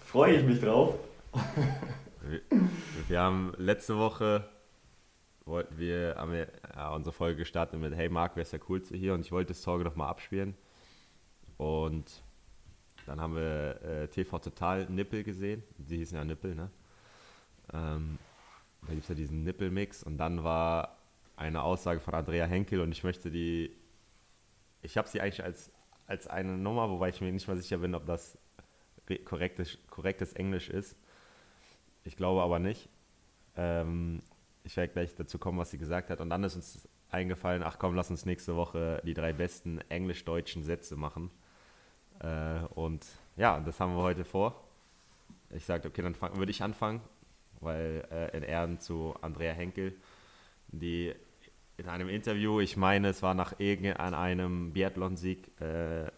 Freue 0.05 0.35
ich 0.35 0.45
mich 0.45 0.59
drauf. 0.59 0.95
wir, 2.21 2.41
wir 3.07 3.19
haben 3.21 3.53
letzte 3.57 3.97
Woche 3.97 4.43
wollten 5.45 5.77
wir, 5.77 6.15
haben 6.17 6.31
wir 6.31 6.47
ja, 6.75 6.93
unsere 6.93 7.13
Folge 7.13 7.39
gestartet 7.39 7.79
mit 7.79 7.95
Hey 7.95 8.09
Marc, 8.09 8.35
wer 8.35 8.43
ist 8.43 8.53
der 8.53 8.59
Coolste 8.59 8.95
hier? 8.97 9.13
Und 9.13 9.21
ich 9.21 9.31
wollte 9.31 9.53
das 9.53 9.61
Torge 9.61 9.83
nochmal 9.83 10.09
abspielen. 10.09 10.55
Und 11.57 12.23
dann 13.05 13.19
haben 13.19 13.35
wir 13.35 13.81
äh, 13.83 14.07
TV 14.07 14.39
Total 14.39 14.85
Nippel 14.89 15.23
gesehen. 15.23 15.63
Die 15.77 15.97
hießen 15.97 16.17
ja 16.17 16.23
Nippel, 16.23 16.55
ne? 16.55 16.69
Ähm, 17.73 18.17
da 18.81 18.89
gibt 18.89 19.03
es 19.03 19.09
ja 19.09 19.15
diesen 19.15 19.43
Nippel-Mix. 19.43 20.03
Und 20.03 20.17
dann 20.17 20.43
war 20.43 20.97
eine 21.35 21.61
Aussage 21.61 21.99
von 21.99 22.13
Andrea 22.13 22.45
Henkel 22.45 22.81
und 22.81 22.91
ich 22.91 23.03
möchte 23.03 23.31
die. 23.31 23.75
Ich 24.81 24.97
habe 24.97 25.07
sie 25.07 25.21
eigentlich 25.21 25.43
als, 25.43 25.71
als 26.07 26.27
eine 26.27 26.57
Nummer, 26.57 26.89
wobei 26.89 27.09
ich 27.09 27.21
mir 27.21 27.31
nicht 27.31 27.47
mal 27.47 27.57
sicher 27.57 27.77
bin, 27.77 27.95
ob 27.95 28.05
das 28.05 28.37
korrektes, 29.25 29.77
korrektes 29.89 30.33
Englisch 30.33 30.69
ist. 30.69 30.97
Ich 32.03 32.17
glaube 32.17 32.41
aber 32.41 32.59
nicht. 32.59 32.89
Ähm, 33.55 34.21
ich 34.63 34.77
werde 34.77 34.93
gleich 34.93 35.15
dazu 35.15 35.37
kommen, 35.37 35.57
was 35.57 35.71
sie 35.71 35.77
gesagt 35.77 36.09
hat. 36.09 36.21
Und 36.21 36.29
dann 36.29 36.43
ist 36.43 36.55
uns 36.55 36.87
eingefallen, 37.09 37.63
ach 37.63 37.77
komm, 37.79 37.95
lass 37.95 38.09
uns 38.09 38.25
nächste 38.25 38.55
Woche 38.55 39.01
die 39.05 39.13
drei 39.13 39.33
besten 39.33 39.79
englisch-deutschen 39.89 40.63
Sätze 40.63 40.95
machen. 40.95 41.29
Äh, 42.19 42.59
und 42.73 43.05
ja, 43.35 43.59
das 43.59 43.79
haben 43.79 43.95
wir 43.95 44.01
heute 44.01 44.25
vor. 44.25 44.63
Ich 45.49 45.65
sagte, 45.65 45.87
okay, 45.87 46.01
dann 46.01 46.15
würde 46.37 46.51
ich 46.51 46.63
anfangen, 46.63 47.01
weil 47.59 48.07
äh, 48.11 48.35
in 48.35 48.43
Ehren 48.43 48.79
zu 48.79 49.15
Andrea 49.21 49.53
Henkel, 49.53 49.95
die 50.69 51.13
in 51.77 51.89
einem 51.89 52.09
Interview, 52.09 52.59
ich 52.59 52.77
meine, 52.77 53.09
es 53.09 53.21
war 53.21 53.33
nach 53.33 53.53
an 53.59 54.13
einem 54.13 54.73
Biathlon-Sieg, 54.73 55.61
äh, 55.61 56.11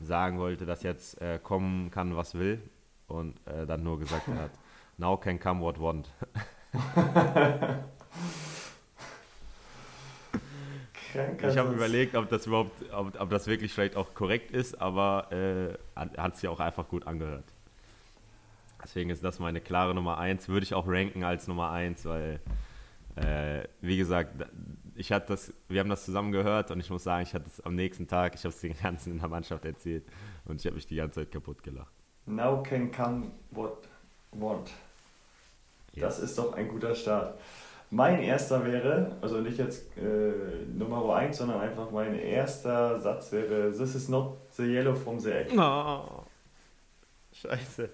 sagen 0.00 0.38
wollte, 0.38 0.66
dass 0.66 0.82
jetzt 0.82 1.20
äh, 1.20 1.38
kommen 1.42 1.90
kann, 1.90 2.16
was 2.16 2.34
will. 2.34 2.60
Und 3.06 3.34
äh, 3.46 3.66
dann 3.66 3.82
nur 3.82 3.98
gesagt 3.98 4.28
hat, 4.28 4.50
now 4.96 5.16
can 5.16 5.38
come 5.38 5.60
what 5.60 5.80
want. 5.80 6.10
ich 11.14 11.56
habe 11.56 11.72
überlegt, 11.72 12.16
ob 12.16 12.28
das 12.28 12.46
überhaupt, 12.46 12.72
ob, 12.92 13.20
ob, 13.20 13.30
das 13.30 13.46
wirklich 13.46 13.72
vielleicht 13.72 13.96
auch 13.96 14.14
korrekt 14.14 14.50
ist, 14.50 14.80
aber 14.80 15.30
äh, 15.32 15.74
hat 15.96 16.34
es 16.34 16.42
ja 16.42 16.50
auch 16.50 16.60
einfach 16.60 16.88
gut 16.88 17.06
angehört. 17.06 17.44
Deswegen 18.82 19.10
ist 19.10 19.24
das 19.24 19.38
meine 19.38 19.60
klare 19.60 19.94
Nummer 19.94 20.18
1. 20.18 20.48
Würde 20.48 20.64
ich 20.64 20.74
auch 20.74 20.86
ranken 20.86 21.24
als 21.24 21.48
Nummer 21.48 21.70
1, 21.70 22.04
weil, 22.04 22.40
äh, 23.16 23.62
wie 23.80 23.96
gesagt, 23.96 24.34
ich 24.94 25.10
hatte 25.10 25.28
das, 25.28 25.54
wir 25.68 25.80
haben 25.80 25.88
das 25.88 26.04
zusammen 26.04 26.32
gehört 26.32 26.70
und 26.70 26.80
ich 26.80 26.90
muss 26.90 27.04
sagen, 27.04 27.22
ich 27.22 27.34
hatte 27.34 27.46
es 27.46 27.60
am 27.60 27.74
nächsten 27.74 28.06
Tag, 28.06 28.34
ich 28.34 28.44
habe 28.44 28.54
es 28.54 28.60
den 28.60 28.74
ganzen 28.82 29.12
in 29.12 29.20
der 29.20 29.28
Mannschaft 29.28 29.64
erzählt 29.64 30.04
und 30.44 30.60
ich 30.60 30.66
habe 30.66 30.76
mich 30.76 30.86
die 30.86 30.96
ganze 30.96 31.20
Zeit 31.20 31.32
kaputt 31.32 31.62
gelacht. 31.62 31.92
Now 32.26 32.62
can 32.62 32.90
come 32.90 33.30
what 33.50 33.88
want. 34.32 34.70
Das 36.00 36.18
ist 36.18 36.36
doch 36.38 36.54
ein 36.54 36.68
guter 36.68 36.94
Start. 36.94 37.38
Mein 37.90 38.20
erster 38.22 38.64
wäre, 38.64 39.16
also 39.20 39.40
nicht 39.40 39.58
jetzt 39.58 39.96
äh, 39.96 40.32
Nummer 40.66 41.14
1, 41.14 41.36
sondern 41.36 41.60
einfach 41.60 41.90
mein 41.90 42.18
erster 42.18 42.98
Satz 42.98 43.30
wäre: 43.30 43.70
This 43.70 43.94
is 43.94 44.08
not 44.08 44.36
the 44.56 44.64
yellow 44.64 44.94
from 44.94 45.20
the 45.20 45.30
egg. 45.30 45.56
Oh, 45.56 46.24
scheiße. 47.32 47.88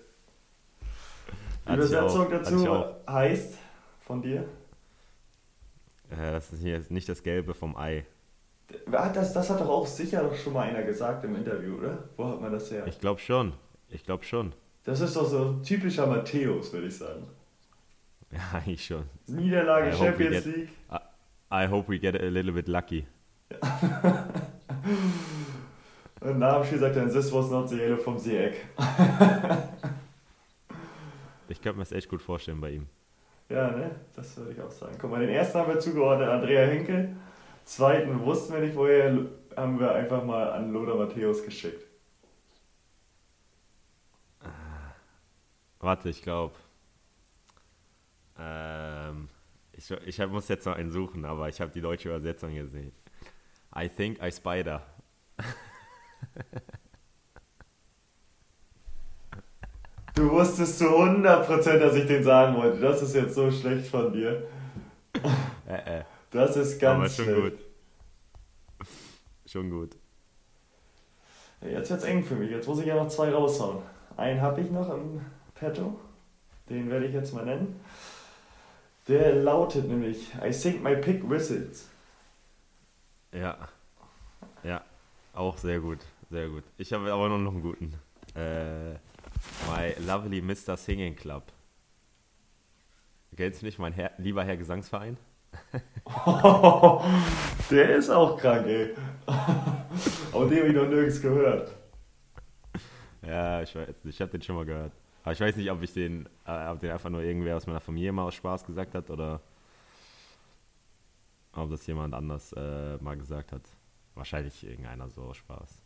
Die 1.69 1.73
Übersetzung 1.75 2.31
dazu 2.31 2.85
heißt 3.07 3.59
von 4.01 4.23
dir? 4.23 4.45
Äh, 6.11 6.33
das 6.33 6.53
ist 6.53 6.63
hier 6.63 6.83
nicht 6.89 7.09
das 7.09 7.23
Gelbe 7.23 7.55
vom 7.55 7.77
Ei. 7.77 8.07
Das, 8.91 9.33
das 9.33 9.51
hat 9.51 9.61
doch 9.61 9.69
auch 9.69 9.87
sicher 9.87 10.35
schon 10.35 10.53
mal 10.53 10.63
einer 10.63 10.83
gesagt 10.83 11.25
im 11.25 11.35
Interview, 11.37 11.77
oder? 11.77 12.05
Wo 12.17 12.27
hat 12.27 12.41
man 12.41 12.53
das 12.53 12.71
her? 12.71 12.87
Ich 12.87 13.01
glaube 13.01 13.21
schon. 13.21 13.53
Ich 13.89 14.05
glaube 14.05 14.25
schon. 14.25 14.53
Das 14.85 15.01
ist 15.01 15.17
doch 15.17 15.27
so 15.27 15.55
typischer 15.65 16.07
Matthäus, 16.07 16.73
würde 16.73 16.87
ich 16.87 16.97
sagen. 16.97 17.27
Ja, 18.33 18.41
eigentlich 18.55 18.85
schon. 18.85 19.09
Niederlage, 19.27 19.91
I 19.91 19.93
Champions 19.93 20.45
get, 20.45 20.57
League. 20.57 20.69
I, 20.89 20.99
I, 21.65 21.67
hope 21.69 21.91
we 21.91 21.99
get 21.99 22.15
a 22.15 22.29
little 22.29 22.53
bit 22.53 22.69
lucky. 22.69 23.07
Und 26.21 26.39
nach 26.39 26.59
dem 26.59 26.65
Spiel 26.65 26.79
sagt 26.79 26.97
er, 26.97 27.09
this 27.11 27.33
was 27.33 27.51
not 27.51 27.69
the 27.69 27.77
yellow 27.77 27.97
vom 27.97 28.19
Seeeck. 28.19 28.67
ich 31.49 31.61
könnte 31.61 31.79
mir 31.79 31.83
das 31.83 31.93
echt 31.93 32.09
gut 32.09 32.23
vorstellen 32.23 32.61
bei 32.61 32.71
ihm. 32.71 32.87
Ja, 33.49 33.71
ne? 33.73 33.91
Das 34.15 34.37
würde 34.37 34.53
ich 34.53 34.61
auch 34.61 34.71
sagen. 34.71 34.95
Guck 35.01 35.11
mal, 35.11 35.19
den 35.21 35.31
ersten 35.31 35.59
haben 35.59 35.73
wir 35.73 35.81
zugeordnet 35.81 36.29
Andrea 36.29 36.67
Henkel. 36.67 37.17
Zweiten 37.65 38.21
wussten 38.25 38.53
wir 38.53 38.61
nicht 38.61 38.77
woher, 38.77 39.27
haben 39.57 39.81
wir 39.81 39.93
einfach 39.93 40.23
mal 40.25 40.53
an 40.53 40.73
Lothar 40.73 40.95
Matthäus 40.97 41.45
geschickt. 41.45 41.85
Warte, 45.81 46.11
ich 46.11 46.23
glaube. 46.23 46.55
Ähm, 48.41 49.29
ich, 49.73 49.91
ich 49.91 50.27
muss 50.27 50.49
jetzt 50.49 50.67
noch 50.67 50.77
einen 50.77 50.91
suchen, 50.91 51.25
aber 51.25 51.49
ich 51.49 51.61
habe 51.61 51.71
die 51.71 51.81
deutsche 51.81 52.09
Übersetzung 52.09 52.55
gesehen. 52.55 52.93
I 53.77 53.89
think 53.89 54.23
I 54.23 54.33
spider. 54.33 54.87
Du 60.21 60.31
wusstest 60.31 60.79
zu 60.79 60.85
100%, 60.85 61.79
dass 61.79 61.95
ich 61.95 62.07
den 62.07 62.23
sagen 62.23 62.55
wollte. 62.55 62.79
Das 62.79 63.01
ist 63.01 63.15
jetzt 63.15 63.35
so 63.35 63.51
schlecht 63.51 63.87
von 63.87 64.13
dir. 64.13 64.47
Äh, 65.67 66.01
äh. 66.01 66.05
Das 66.31 66.57
ist 66.57 66.79
ganz 66.79 66.99
aber 66.99 67.09
schon 67.09 67.25
schlecht. 67.25 67.41
gut. 67.41 68.87
Schon 69.47 69.71
gut. 69.71 69.97
Jetzt 71.63 71.91
wird's 71.91 72.05
eng 72.05 72.23
für 72.23 72.35
mich. 72.35 72.51
Jetzt 72.51 72.69
muss 72.69 72.81
ich 72.81 72.87
ja 72.87 72.97
noch 72.97 73.09
zwei 73.09 73.33
raushauen. 73.33 73.79
Einen 74.17 74.43
habe 74.43 74.61
ich 74.61 74.71
noch 74.71 74.93
im 74.93 75.21
Petto. 75.55 75.99
Den 76.69 76.91
werde 76.91 77.07
ich 77.07 77.15
jetzt 77.15 77.33
mal 77.33 77.47
nennen. 77.47 77.81
Der 79.11 79.35
lautet 79.35 79.89
nämlich, 79.89 80.33
I 80.37 80.53
think 80.53 80.85
my 80.85 80.95
pig 80.95 81.29
whistles. 81.29 81.89
Ja. 83.33 83.59
Ja, 84.63 84.85
auch 85.35 85.59
sehr 85.59 85.81
gut, 85.81 85.99
sehr 86.31 86.49
gut. 86.49 86.63
Ich 86.79 86.93
habe 86.93 87.13
aber 87.13 87.29
noch 87.29 87.51
einen 87.51 87.61
guten. 87.61 87.95
Äh, 88.37 88.93
my 89.67 89.97
lovely 90.07 90.41
Mr. 90.41 90.77
Singing 90.77 91.17
Club. 91.17 91.43
Kennst 93.37 93.63
du 93.63 93.67
nicht, 93.67 93.81
mein 93.81 93.95
Herr, 93.95 94.13
lieber 94.19 94.45
Herr 94.45 94.57
Gesangsverein? 94.57 95.17
oh, 96.05 97.03
der 97.71 97.97
ist 97.97 98.11
auch 98.11 98.39
krank, 98.39 98.65
ey. 98.69 98.95
aber 99.27 100.47
den 100.47 100.59
habe 100.59 100.69
ich 100.69 100.75
noch 100.77 100.87
nirgends 100.87 101.21
gehört. 101.21 101.73
Ja, 103.27 103.61
ich 103.61 103.75
weiß 103.75 103.89
ich 104.05 104.21
habe 104.21 104.31
den 104.31 104.43
schon 104.43 104.55
mal 104.55 104.65
gehört. 104.65 104.93
Aber 105.23 105.33
ich 105.33 105.41
weiß 105.41 105.57
nicht, 105.57 105.71
ob 105.71 105.83
ich 105.83 105.93
den, 105.93 106.29
äh, 106.47 106.69
ob 106.69 106.81
den 106.81 106.91
einfach 106.91 107.11
nur 107.11 107.23
irgendwer 107.23 107.57
aus 107.57 107.67
meiner 107.67 107.81
Familie 107.81 108.13
mal 108.13 108.25
aus 108.25 108.35
Spaß 108.35 108.65
gesagt 108.65 108.95
hat 108.95 109.11
oder 109.11 109.41
ob 111.53 111.71
das 111.71 111.87
jemand 111.87 112.15
anders 112.15 112.53
äh, 112.53 112.97
mal 112.99 113.17
gesagt 113.17 113.53
hat. 113.53 113.63
Wahrscheinlich 114.15 114.65
irgendeiner 114.65 115.09
so 115.09 115.23
aus 115.23 115.37
Spaß. 115.37 115.83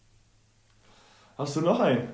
Hast 1.36 1.56
du 1.56 1.60
noch 1.62 1.80
einen? 1.80 2.08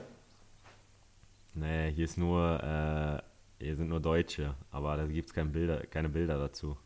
Nee, 1.55 1.93
hier 1.93 2.05
ist 2.05 2.16
nur, 2.16 2.62
äh, 2.62 3.64
hier 3.64 3.77
sind 3.77 3.89
nur 3.89 4.01
Deutsche, 4.01 4.55
aber 4.71 4.97
da 4.97 5.07
gibt 5.07 5.29
es 5.29 5.35
keine 5.35 5.51
Bilder, 5.51 5.87
keine 5.87 6.09
Bilder 6.09 6.39
dazu. 6.39 6.77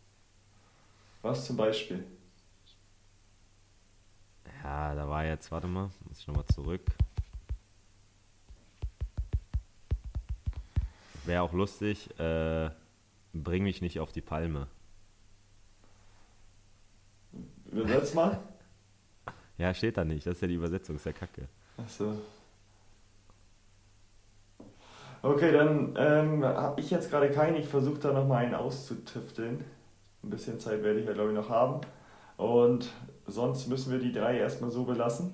Was 1.22 1.47
zum 1.47 1.57
Beispiel? 1.57 2.05
Ja, 4.62 4.95
da 4.95 5.09
war 5.09 5.24
jetzt, 5.24 5.51
warte 5.53 5.66
mal, 5.68 5.91
muss 6.09 6.18
ich 6.18 6.26
nochmal 6.26 6.47
zurück. 6.47 6.82
Wäre 11.27 11.43
auch 11.43 11.53
lustig, 11.53 12.11
äh, 12.18 12.70
bring 13.33 13.62
mich 13.62 13.81
nicht 13.81 14.01
auf 14.01 14.12
die 14.12 14.20
Palme. 14.20 14.66
Übersetz 17.70 18.14
mal. 18.14 18.41
ja, 19.59 19.72
steht 19.72 19.97
da 19.97 20.05
nicht. 20.05 20.27
Das 20.27 20.35
ist 20.35 20.43
ja 20.43 20.49
die 20.49 20.55
Übersetzung, 20.55 20.97
ist 20.97 21.07
ja 21.07 21.12
kacke. 21.12 21.49
Achso. 21.77 22.14
Okay, 25.22 25.53
dann 25.53 25.95
ähm, 25.97 26.45
habe 26.45 26.81
ich 26.81 26.91
jetzt 26.91 27.11
gerade 27.11 27.31
keinen. 27.31 27.57
Ich 27.57 27.66
versuche 27.66 27.99
da 27.99 28.12
nochmal 28.12 28.45
einen 28.45 28.55
auszutüfteln. 28.55 29.64
Ein 30.22 30.31
bisschen 30.31 30.61
Zeit 30.61 30.83
werde 30.83 31.01
ich 31.01 31.07
ja, 31.07 31.14
glaube 31.14 31.31
ich, 31.31 31.35
noch 31.35 31.49
haben. 31.49 31.81
Und 32.37 32.91
sonst 33.27 33.68
müssen 33.68 33.91
wir 33.91 33.99
die 33.99 34.12
drei 34.12 34.39
erstmal 34.39 34.70
so 34.70 34.85
belassen. 34.85 35.33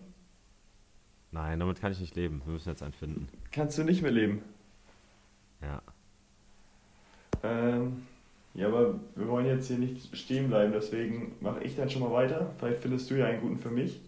Nein, 1.32 1.58
damit 1.58 1.80
kann 1.80 1.92
ich 1.92 2.00
nicht 2.00 2.14
leben. 2.14 2.40
Wir 2.44 2.52
müssen 2.52 2.68
jetzt 2.68 2.82
einen 2.82 2.92
finden. 2.92 3.28
Kannst 3.50 3.78
du 3.78 3.84
nicht 3.84 4.02
mehr 4.02 4.10
leben? 4.10 4.42
Ja. 5.62 5.82
Ähm, 7.42 8.06
ja, 8.54 8.66
aber 8.66 8.98
wir 9.14 9.28
wollen 9.28 9.46
jetzt 9.46 9.68
hier 9.68 9.78
nicht 9.78 10.16
stehen 10.16 10.48
bleiben, 10.48 10.72
deswegen 10.72 11.36
mache 11.40 11.62
ich 11.62 11.76
dann 11.76 11.88
schon 11.88 12.02
mal 12.02 12.12
weiter. 12.12 12.50
Vielleicht 12.58 12.82
findest 12.82 13.10
du 13.10 13.14
ja 13.14 13.26
einen 13.26 13.40
guten 13.40 13.58
für 13.58 13.70
mich. 13.70 14.00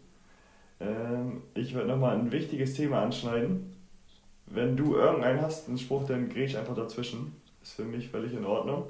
Ähm, 0.80 1.42
ich 1.54 1.74
werde 1.74 1.88
nochmal 1.88 2.16
ein 2.16 2.32
wichtiges 2.32 2.74
Thema 2.74 3.02
anschneiden. 3.02 3.72
Wenn 4.46 4.76
du 4.76 4.96
irgendeinen 4.96 5.40
hast, 5.40 5.68
einen 5.68 5.78
Spruch, 5.78 6.06
dann 6.06 6.28
grätsch 6.28 6.56
einfach 6.56 6.74
dazwischen. 6.74 7.34
Ist 7.62 7.74
für 7.74 7.84
mich 7.84 8.08
völlig 8.08 8.32
in 8.34 8.44
Ordnung. 8.44 8.86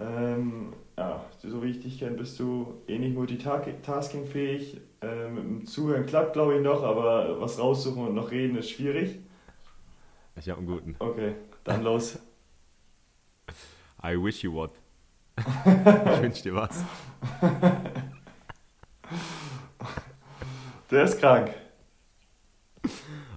Ähm, 0.00 0.72
ja, 0.98 1.24
so 1.42 1.62
wie 1.62 1.68
ich 1.68 1.80
dich 1.80 1.98
kenne, 1.98 2.16
bist 2.16 2.38
du 2.40 2.74
eh 2.88 2.98
nicht 2.98 3.14
multitaskingfähig. 3.14 4.80
Ähm, 5.02 5.34
mit 5.34 5.44
dem 5.44 5.66
Zuhören 5.66 6.06
klappt, 6.06 6.32
glaube 6.32 6.56
ich, 6.56 6.62
noch, 6.62 6.82
aber 6.82 7.40
was 7.40 7.58
raussuchen 7.58 8.08
und 8.08 8.14
noch 8.14 8.30
reden 8.30 8.56
ist 8.56 8.70
schwierig. 8.70 9.18
Ich 10.36 10.48
habe 10.48 10.58
einen 10.58 10.66
guten. 10.66 10.96
Okay, 10.98 11.34
dann 11.70 11.84
los. 11.84 12.18
I 14.02 14.16
wish 14.16 14.42
you 14.42 14.52
what. 14.52 14.72
ich 15.38 16.22
wünsche 16.22 16.42
dir 16.42 16.54
was. 16.54 16.84
Der 20.90 21.04
ist 21.04 21.20
krank. 21.20 21.54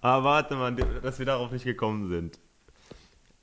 Aber 0.02 0.18
ah, 0.20 0.24
warte 0.24 0.56
mal, 0.56 0.76
dass 0.76 1.20
wir 1.20 1.26
darauf 1.26 1.52
nicht 1.52 1.64
gekommen 1.64 2.10
sind. 2.10 2.40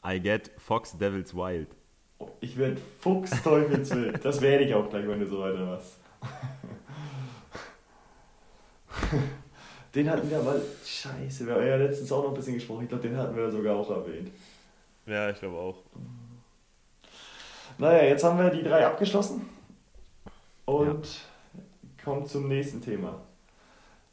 I 0.04 0.20
get 0.20 0.50
Fox 0.58 0.96
Devils 0.98 1.34
Wild. 1.34 1.68
Ich 2.40 2.56
werde 2.58 2.80
Fuchs 3.00 3.42
Teufelswild. 3.42 4.22
Das 4.24 4.40
werde 4.40 4.64
ich 4.64 4.74
auch 4.74 4.90
gleich, 4.90 5.06
wenn 5.08 5.20
du 5.20 5.26
so 5.26 5.40
weiter 5.40 5.64
machst. 5.64 5.98
Den 9.94 10.10
hatten 10.10 10.28
wir 10.28 10.38
aber. 10.38 10.60
Scheiße, 10.84 11.46
wir 11.46 11.54
haben 11.54 11.66
ja 11.66 11.76
letztens 11.76 12.12
auch 12.12 12.22
noch 12.22 12.30
ein 12.30 12.36
bisschen 12.36 12.54
gesprochen. 12.54 12.82
Ich 12.82 12.88
glaube, 12.88 13.08
den 13.08 13.16
hatten 13.16 13.34
wir 13.34 13.50
sogar 13.50 13.76
auch 13.76 13.90
erwähnt. 13.90 14.30
Ja, 15.10 15.28
ich 15.28 15.40
glaube 15.40 15.56
auch. 15.56 15.82
Naja, 17.78 18.04
jetzt 18.04 18.22
haben 18.22 18.38
wir 18.38 18.50
die 18.50 18.62
drei 18.62 18.86
abgeschlossen. 18.86 19.48
Und 20.66 21.04
ja. 21.04 22.04
kommen 22.04 22.26
zum 22.26 22.46
nächsten 22.46 22.80
Thema 22.80 23.20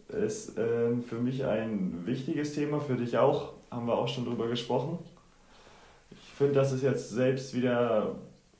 ist 0.09 0.57
äh, 0.57 0.95
für 1.07 1.19
mich 1.19 1.45
ein 1.45 2.01
wichtiges 2.05 2.55
Thema, 2.55 2.79
für 2.79 2.95
dich 2.95 3.17
auch, 3.17 3.53
haben 3.69 3.85
wir 3.85 3.95
auch 3.95 4.07
schon 4.07 4.25
drüber 4.25 4.47
gesprochen. 4.47 4.97
Ich 6.09 6.33
finde, 6.33 6.53
das 6.53 6.71
ist 6.71 6.81
jetzt 6.81 7.09
selbst 7.11 7.53
wieder 7.53 8.15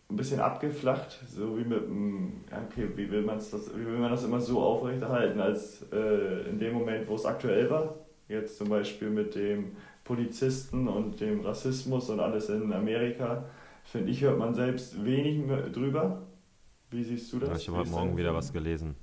ein 0.09 0.15
bisschen 0.15 0.39
abgeflacht, 0.39 1.19
so 1.27 1.57
wie 1.57 1.63
mit 1.63 1.81
dem, 1.83 2.43
okay, 2.51 2.89
wie 2.95 3.09
will, 3.09 3.21
man's 3.21 3.49
das, 3.49 3.73
wie 3.75 3.85
will 3.85 3.97
man 3.97 4.11
das 4.11 4.23
immer 4.23 4.39
so 4.39 4.59
aufrechterhalten, 4.61 5.39
als 5.39 5.85
äh, 5.91 6.49
in 6.49 6.59
dem 6.59 6.73
Moment, 6.73 7.07
wo 7.07 7.15
es 7.15 7.25
aktuell 7.25 7.69
war. 7.69 7.95
Jetzt 8.27 8.57
zum 8.57 8.69
Beispiel 8.69 9.09
mit 9.09 9.33
dem 9.35 9.75
Polizisten 10.07 10.87
und 10.87 11.19
dem 11.19 11.41
Rassismus 11.41 12.09
und 12.09 12.21
alles 12.21 12.47
in 12.49 12.71
Amerika, 12.71 13.43
finde 13.83 14.11
ich, 14.11 14.21
hört 14.21 14.39
man 14.39 14.55
selbst 14.55 15.03
wenig 15.03 15.45
drüber. 15.73 16.25
Wie 16.89 17.03
siehst 17.03 17.31
du 17.33 17.39
das? 17.39 17.49
Ja, 17.49 17.55
ich 17.57 17.67
habe 17.67 17.79
heute 17.79 17.89
Morgen 17.89 18.17
wieder 18.17 18.33
was 18.33 18.53
gelesen. 18.53 18.95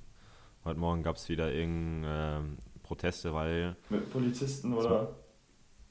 Heute 0.65 0.81
Morgen 0.81 1.03
gab 1.03 1.17
es 1.17 1.29
wieder 1.29 1.53
irgendeine 1.53 2.39
ähm, 2.39 2.59
Proteste, 2.83 3.35
weil. 3.35 3.77
Mit 3.91 4.11
Polizisten 4.11 4.73
oder? 4.73 5.15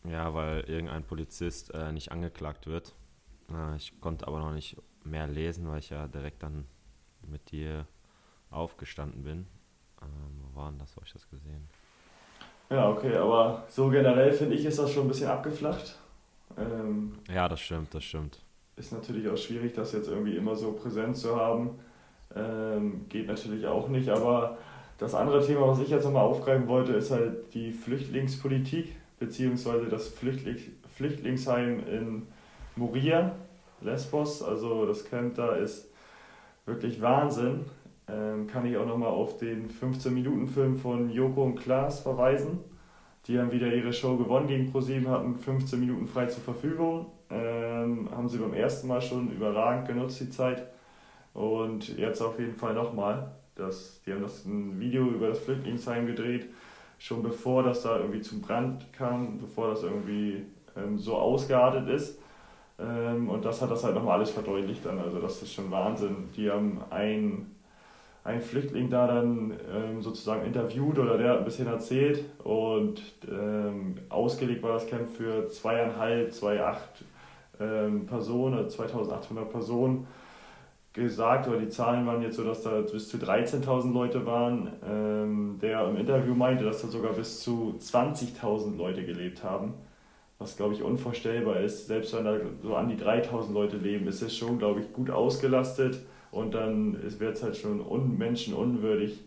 Ja, 0.04 0.34
weil 0.34 0.62
irgendein 0.62 1.04
Polizist 1.04 1.72
äh, 1.76 1.92
nicht 1.92 2.12
angeklagt 2.12 2.66
wird. 2.66 2.96
Äh, 3.52 3.76
ich 3.76 4.02
konnte 4.02 4.28
aber 4.28 4.40
noch 4.40 4.52
nicht 4.52 4.78
mehr 5.04 5.28
lesen, 5.28 5.68
weil 5.70 5.80
ich 5.80 5.92
ja 5.92 6.08
direkt 6.08 6.42
dann 6.42 6.66
mit 7.28 7.52
dir 7.52 7.88
aufgestanden 8.50 9.24
bin. 9.24 9.46
Ähm, 10.02 10.42
wo 10.42 10.56
waren 10.60 10.80
das? 10.80 10.96
Wo 10.96 10.98
habe 10.98 11.06
ich 11.06 11.14
das 11.14 11.30
gesehen? 11.30 11.70
Ja, 12.74 12.90
okay, 12.90 13.16
aber 13.16 13.66
so 13.70 13.88
generell 13.90 14.34
finde 14.34 14.56
ich, 14.56 14.66
ist 14.66 14.80
das 14.80 14.92
schon 14.92 15.04
ein 15.04 15.08
bisschen 15.08 15.28
abgeflacht. 15.28 15.96
Ähm, 16.58 17.14
ja, 17.32 17.48
das 17.48 17.60
stimmt, 17.60 17.94
das 17.94 18.04
stimmt. 18.04 18.40
Ist 18.76 18.92
natürlich 18.92 19.30
auch 19.30 19.38
schwierig, 19.38 19.74
das 19.76 19.92
jetzt 19.92 20.08
irgendwie 20.08 20.36
immer 20.36 20.56
so 20.56 20.72
präsent 20.72 21.16
zu 21.16 21.36
haben. 21.36 21.78
Ähm, 22.36 23.06
geht 23.10 23.28
natürlich 23.28 23.68
auch 23.68 23.90
nicht, 23.90 24.10
aber 24.10 24.58
das 24.98 25.14
andere 25.14 25.46
Thema, 25.46 25.68
was 25.68 25.82
ich 25.82 25.90
jetzt 25.90 26.04
nochmal 26.04 26.24
aufgreifen 26.24 26.68
wollte, 26.68 26.94
ist 26.94 27.12
halt 27.12 27.54
die 27.54 27.74
Flüchtlingspolitik, 27.74 28.96
beziehungsweise 29.20 29.86
das 29.86 30.08
Flüchtling 30.08 30.58
Flüchtlingsheim 30.96 31.80
in 31.88 32.28
Moria, 32.76 33.36
Lesbos. 33.82 34.42
Also 34.42 34.88
das 34.88 35.06
Camp 35.06 35.36
da 35.36 35.56
ist 35.56 35.90
wirklich 36.66 37.00
Wahnsinn. 37.02 37.66
Ähm, 38.08 38.48
kann 38.48 38.66
ich 38.66 38.76
auch 38.78 38.86
nochmal 38.86 39.10
auf 39.10 39.38
den 39.38 39.70
15-Minuten-Film 39.70 40.78
von 40.78 41.10
Joko 41.10 41.44
und 41.44 41.56
Klaas 41.56 42.02
verweisen. 42.02 42.60
Die 43.28 43.40
haben 43.40 43.52
wieder 43.52 43.74
ihre 43.74 43.94
Show 43.94 44.18
gewonnen 44.18 44.48
gegen 44.48 44.72
ProSieben, 44.72 45.08
hatten 45.08 45.36
15 45.36 45.80
Minuten 45.80 46.08
frei 46.08 46.26
zur 46.26 46.44
Verfügung. 46.44 47.06
Ähm, 47.30 48.10
haben 48.12 48.28
sie 48.28 48.38
beim 48.38 48.54
ersten 48.54 48.88
Mal 48.88 49.02
schon 49.02 49.32
überragend 49.32 49.88
genutzt, 49.88 50.20
die 50.20 50.30
Zeit. 50.30 50.68
Und 51.34 51.98
jetzt 51.98 52.22
auf 52.22 52.38
jeden 52.40 52.56
Fall 52.56 52.74
nochmal. 52.74 53.32
Das, 53.56 54.02
die 54.06 54.12
haben 54.12 54.22
das 54.22 54.46
ein 54.46 54.80
Video 54.80 55.08
über 55.08 55.30
das 55.30 55.40
Flüchtlingsheim 55.40 56.08
gedreht, 56.08 56.48
schon 56.98 57.22
bevor 57.22 57.64
das 57.64 57.84
da 57.84 57.98
irgendwie 58.00 58.22
zum 58.22 58.42
Brand 58.42 58.92
kam, 58.94 59.38
bevor 59.38 59.70
das 59.70 59.84
irgendwie 59.84 60.44
ähm, 60.76 60.98
so 60.98 61.16
ausgeartet 61.16 61.88
ist. 61.88 62.20
Ähm, 62.80 63.30
und 63.30 63.46
das 63.46 63.62
hat 63.62 63.72
das 63.72 63.84
halt 63.84 63.96
nochmal 63.96 64.18
alles 64.18 64.32
verdeutlicht 64.32 64.86
dann. 64.86 65.00
Also 65.00 65.20
das 65.20 65.42
ist 65.42 65.54
schon 65.54 65.70
Wahnsinn. 65.72 66.30
Die 66.36 66.50
haben 66.50 66.82
einen, 66.90 67.53
einen 68.24 68.42
Flüchtling 68.42 68.90
da 68.90 69.08
dann 69.08 69.54
ähm, 69.74 70.02
sozusagen 70.02 70.46
interviewt 70.46 70.98
oder 70.98 71.18
der 71.18 71.32
hat 71.32 71.40
ein 71.40 71.46
bisschen 71.46 71.68
erzählt 71.68 72.24
und 72.44 73.02
ähm, 73.30 73.96
ausgelegt 74.10 74.64
war 74.64 74.74
das 74.74 74.88
Camp 74.88 75.10
für 75.10 75.50
zweieinhalb, 75.50 76.32
zweiacht 76.34 77.04
ähm, 77.60 78.06
Personen, 78.06 78.70
2800 78.70 79.50
Personen 79.50 80.08
gesagt, 80.94 81.48
oder 81.48 81.60
die 81.60 81.70
Zahlen 81.70 82.06
waren 82.06 82.22
jetzt 82.22 82.38
so, 82.38 82.44
dass 82.44 82.62
da 82.62 82.82
bis 82.82 83.10
zu 83.10 83.18
13.000 83.18 83.92
Leute 83.92 84.26
waren. 84.26 84.72
Ähm, 84.88 85.60
der 85.62 85.88
im 85.88 85.98
Interview 85.98 86.36
meinte, 86.36 86.64
dass 86.64 86.82
da 86.82 86.88
sogar 86.88 87.14
bis 87.14 87.42
zu 87.42 87.76
20.000 87.80 88.78
Leute 88.78 89.04
gelebt 89.04 89.44
haben, 89.44 89.74
was 90.38 90.56
glaube 90.56 90.76
ich 90.76 90.84
unvorstellbar 90.84 91.60
ist. 91.60 91.88
Selbst 91.88 92.16
wenn 92.16 92.26
da 92.26 92.38
so 92.62 92.76
an 92.76 92.88
die 92.88 92.96
3.000 92.96 93.52
Leute 93.52 93.78
leben, 93.78 94.08
ist 94.08 94.22
es 94.22 94.38
schon, 94.38 94.60
glaube 94.60 94.82
ich, 94.82 94.94
gut 94.94 95.10
ausgelastet 95.10 96.00
und 96.34 96.54
dann 96.54 96.98
wird 97.20 97.36
es 97.36 97.44
halt 97.44 97.56
schon 97.56 97.80
un 97.80 98.18
menschenunwürdig, 98.18 99.20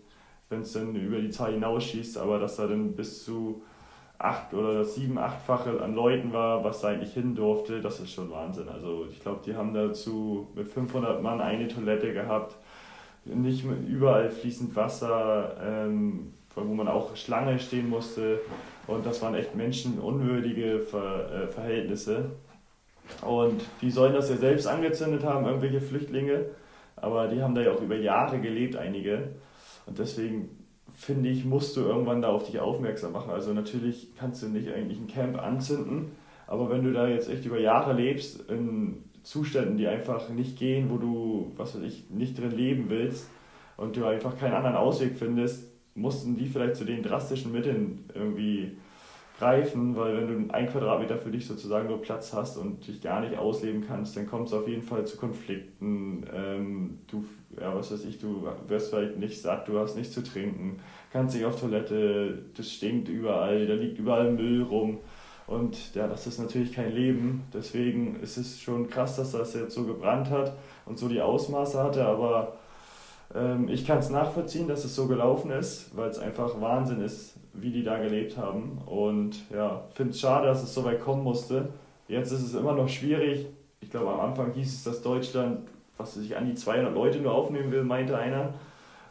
wenn 0.49 0.61
es 0.61 0.73
dann 0.73 0.95
über 0.95 1.21
die 1.21 1.31
Zahl 1.31 1.53
hinausschießt, 1.53 2.19
aber 2.19 2.39
dass 2.39 2.57
da 2.57 2.67
dann 2.67 2.93
bis 2.93 3.25
zu 3.25 3.63
acht 4.19 4.55
oder 4.55 4.75
das 4.75 4.95
sieben, 4.95 5.19
achtfache 5.19 5.81
an 5.83 5.95
Leuten 5.95 6.33
war, 6.33 6.65
was 6.65 6.81
da 6.81 6.89
eigentlich 6.89 7.13
hin 7.13 7.35
durfte, 7.35 7.81
das 7.81 8.01
ist 8.01 8.13
schon 8.13 8.31
Wahnsinn. 8.31 8.69
Also 8.69 9.07
ich 9.11 9.21
glaube, 9.21 9.41
die 9.45 9.55
haben 9.55 9.75
dazu 9.75 10.49
mit 10.55 10.69
500 10.69 11.23
Mann 11.23 11.41
eine 11.41 11.69
Toilette 11.69 12.13
gehabt, 12.13 12.57
nicht 13.25 13.65
überall 13.65 14.31
fließend 14.31 14.75
Wasser, 14.77 15.57
ähm, 15.63 16.33
wo 16.55 16.75
man 16.75 16.89
auch 16.89 17.15
Schlange 17.17 17.59
stehen 17.59 17.91
musste 17.91 18.41
und 18.87 19.05
das 19.05 19.21
waren 19.21 19.35
echt 19.35 19.55
menschenunwürdige 19.55 20.81
Ver 20.81 21.31
äh, 21.33 21.47
Verhältnisse. 21.49 22.31
Und 23.23 23.63
die 23.83 23.91
sollen 23.91 24.15
das 24.15 24.31
ja 24.31 24.37
selbst 24.37 24.67
angezündet 24.67 25.25
haben, 25.25 25.47
irgendwelche 25.47 25.81
Flüchtlinge, 25.81 26.47
aber 26.97 27.29
die 27.29 27.43
haben 27.43 27.55
da 27.55 27.63
ja 27.63 27.73
auch 27.73 27.83
über 27.83 27.97
Jahre 27.97 28.41
gelebt, 28.41 28.77
einige. 28.77 29.29
Und 29.87 29.99
deswegen 29.99 30.49
finde 30.95 31.29
ich, 31.29 31.45
musst 31.45 31.77
du 31.77 31.83
irgendwann 31.83 32.23
da 32.23 32.29
auf 32.29 32.45
dich 32.45 32.59
aufmerksam 32.59 33.13
machen. 33.13 33.31
Also 33.31 33.53
natürlich 33.53 34.17
kannst 34.17 34.43
du 34.43 34.49
nicht 34.49 34.73
eigentlich 34.73 34.99
ein 34.99 35.07
Camp 35.07 35.41
anzünden, 35.41 36.13
aber 36.47 36.71
wenn 36.71 36.85
du 36.85 36.93
da 36.93 37.07
jetzt 37.07 37.29
echt 37.29 37.45
über 37.45 37.61
Jahre 37.61 37.93
lebst, 37.93 38.49
in 38.51 39.05
Zuständen, 39.23 39.77
die 39.77 39.89
einfach 39.89 40.29
nicht 40.31 40.59
gehen, 40.59 40.89
wo 40.91 40.97
du, 40.97 41.53
was 41.57 41.75
weiß 41.77 41.83
ich, 41.83 42.09
nicht 42.11 42.39
drin 42.39 42.53
leben 42.53 42.87
willst 42.89 43.29
und 43.77 43.97
du 43.97 44.07
einfach 44.07 44.39
keinen 44.39 44.55
anderen 44.55 44.77
Ausweg 44.77 45.17
findest, 45.19 45.71
mussten 45.95 46.37
die 46.37 46.47
vielleicht 46.47 46.77
zu 46.77 46.85
den 46.85 47.03
drastischen 47.03 47.53
Mitteln 47.53 48.05
irgendwie 48.15 48.77
greifen, 49.39 49.97
weil 49.97 50.17
wenn 50.17 50.49
du 50.49 50.55
ein 50.55 50.69
Quadratmeter 50.69 51.19
für 51.19 51.31
dich 51.31 51.47
sozusagen 51.47 51.89
nur 51.89 52.01
Platz 52.01 52.33
hast 52.33 52.57
und 52.57 52.87
dich 52.87 53.03
gar 53.03 53.21
nicht 53.21 53.37
ausleben 53.37 53.85
kannst, 53.87 54.17
dann 54.17 54.27
kommt 54.27 54.49
es 54.49 54.55
auf 54.55 54.67
jeden 54.67 54.83
Fall 54.83 55.07
zu 55.07 55.17
Konflikten. 55.19 56.25
Ähm, 56.35 56.99
du, 57.07 57.25
ja, 57.61 57.75
was 57.75 57.93
weiß 57.93 58.05
ich, 58.07 58.19
du 58.19 58.49
wirst 58.69 58.91
vielleicht 58.91 59.19
nicht 59.19 59.41
satt, 59.41 59.69
du 59.69 59.79
hast 59.79 59.97
nichts 59.97 60.15
zu 60.15 60.23
trinken, 60.23 60.79
kannst 61.13 61.37
nicht 61.37 61.45
auf 61.45 61.61
Toilette, 61.61 62.45
das 62.57 62.71
stinkt 62.71 63.09
überall, 63.09 63.67
da 63.67 63.75
liegt 63.75 63.99
überall 63.99 64.33
Müll 64.33 64.63
rum. 64.63 64.99
Und 65.47 65.95
ja, 65.95 66.09
das 66.09 66.27
ist 66.27 66.41
natürlich 66.41 66.73
kein 66.73 66.93
Leben. 66.93 67.45
Deswegen 67.55 68.17
ist 68.21 68.37
es 68.37 68.61
schon 68.61 68.89
krass, 68.89 69.17
dass 69.17 69.33
das 69.33 69.55
jetzt 69.55 69.75
so 69.75 69.85
gebrannt 69.85 70.31
hat 70.31 70.55
und 70.87 70.99
so 70.99 71.09
die 71.09 71.21
Ausmaße 71.21 71.81
hatte, 71.81 72.05
aber 72.05 72.57
ähm, 73.35 73.69
ich 73.69 73.87
kann 73.87 73.99
es 73.99 74.11
nachvollziehen, 74.11 74.67
dass 74.69 74.85
es 74.85 74.95
so 74.95 75.07
gelaufen 75.07 75.51
ist, 75.51 75.97
weil 75.97 76.09
es 76.09 76.19
einfach 76.19 76.61
Wahnsinn 76.61 77.01
ist, 77.01 77.35
wie 77.61 77.71
die 77.71 77.85
da 77.85 77.99
gelebt 77.99 78.37
haben. 78.37 78.79
Und 78.87 79.51
ja, 79.51 79.83
finde 79.95 80.13
es 80.13 80.21
schade, 80.21 80.47
dass 80.47 80.63
es 80.63 80.75
so 80.75 80.85
weit 80.85 81.01
kommen 81.01 81.23
musste, 81.23 81.69
jetzt 82.09 82.33
ist 82.33 82.43
es 82.43 82.55
immer 82.55 82.73
noch 82.73 82.89
schwierig. 82.89 83.47
Ich 83.81 83.91
glaube, 83.91 84.11
am 84.11 84.21
Anfang 84.21 84.53
hieß 84.53 84.75
es, 84.75 84.85
dass 84.85 85.03
Deutschland, 85.03 85.61
was 85.97 86.15
sich 86.15 86.37
an 86.37 86.47
die 86.47 86.55
200 86.55 86.95
Leute 86.95 87.19
nur 87.21 87.33
aufnehmen 87.33 87.71
will, 87.71 87.85
meinte 87.85 88.17
einer. 88.17 88.55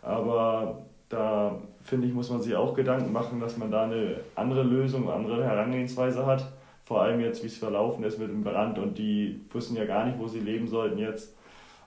Aber 0.02 0.84
da 1.10 1.60
finde 1.84 2.08
ich, 2.08 2.14
muss 2.14 2.30
man 2.30 2.42
sich 2.42 2.56
auch 2.56 2.74
Gedanken 2.74 3.12
machen, 3.12 3.40
dass 3.40 3.58
man 3.58 3.72
da 3.72 3.84
eine 3.84 4.18
andere 4.36 4.64
Lösung, 4.64 5.04
eine 5.04 5.14
andere 5.14 5.44
Herangehensweise 5.44 6.26
hat. 6.26 6.52
Vor 6.84 7.02
allem 7.02 7.20
jetzt, 7.20 7.42
wie 7.42 7.48
es 7.48 7.58
verlaufen 7.58 8.04
ist 8.04 8.20
mit 8.20 8.30
dem 8.30 8.44
Brand 8.44 8.78
und 8.78 8.98
die 8.98 9.42
wussten 9.52 9.76
ja 9.76 9.86
gar 9.86 10.06
nicht, 10.06 10.20
wo 10.20 10.28
sie 10.28 10.40
leben 10.40 10.68
sollten 10.68 11.00
jetzt. 11.00 11.36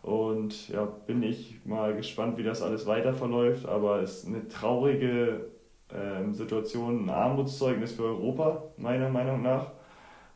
Und 0.03 0.69
ja, 0.69 0.89
bin 1.07 1.23
ich 1.23 1.57
mal 1.65 1.95
gespannt, 1.95 2.39
wie 2.39 2.43
das 2.43 2.63
alles 2.63 2.87
weiter 2.87 3.13
verläuft. 3.13 3.67
Aber 3.67 4.01
es 4.01 4.19
ist 4.19 4.27
eine 4.27 4.49
traurige 4.49 5.47
ähm, 5.95 6.35
Situation, 6.35 7.07
ein 7.07 7.11
Armutszeugnis 7.11 7.93
für 7.93 8.05
Europa, 8.05 8.63
meiner 8.77 9.09
Meinung 9.09 9.43
nach. 9.43 9.73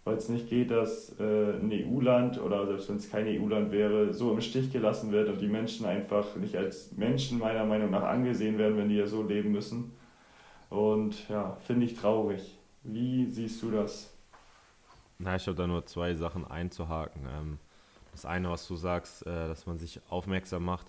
Weil 0.04 0.16
es 0.16 0.28
nicht 0.28 0.48
geht, 0.48 0.72
dass 0.72 1.16
äh, 1.20 1.52
ein 1.60 1.70
EU-Land 1.70 2.40
oder 2.40 2.66
selbst 2.66 2.88
wenn 2.88 2.96
es 2.96 3.08
kein 3.08 3.26
EU-Land 3.26 3.70
wäre, 3.70 4.12
so 4.12 4.32
im 4.32 4.40
Stich 4.40 4.72
gelassen 4.72 5.12
wird 5.12 5.28
und 5.28 5.40
die 5.40 5.46
Menschen 5.46 5.86
einfach 5.86 6.34
nicht 6.34 6.56
als 6.56 6.90
Menschen 6.96 7.38
meiner 7.38 7.64
Meinung 7.64 7.90
nach 7.90 8.02
angesehen 8.02 8.58
werden, 8.58 8.76
wenn 8.76 8.88
die 8.88 8.96
ja 8.96 9.06
so 9.06 9.22
leben 9.22 9.52
müssen. 9.52 9.92
Und 10.70 11.28
ja, 11.28 11.56
finde 11.66 11.86
ich 11.86 11.94
traurig. 11.94 12.58
Wie 12.82 13.26
siehst 13.26 13.62
du 13.62 13.70
das? 13.70 14.12
Na, 15.18 15.36
ich 15.36 15.46
habe 15.46 15.56
da 15.56 15.68
nur 15.68 15.86
zwei 15.86 16.14
Sachen 16.14 16.44
einzuhaken. 16.50 17.22
Ähm, 17.38 17.58
das 18.10 18.26
eine, 18.26 18.50
was 18.50 18.66
du 18.66 18.74
sagst, 18.74 19.24
äh, 19.24 19.48
dass 19.48 19.66
man 19.66 19.78
sich 19.78 20.00
aufmerksam 20.08 20.64
macht. 20.64 20.86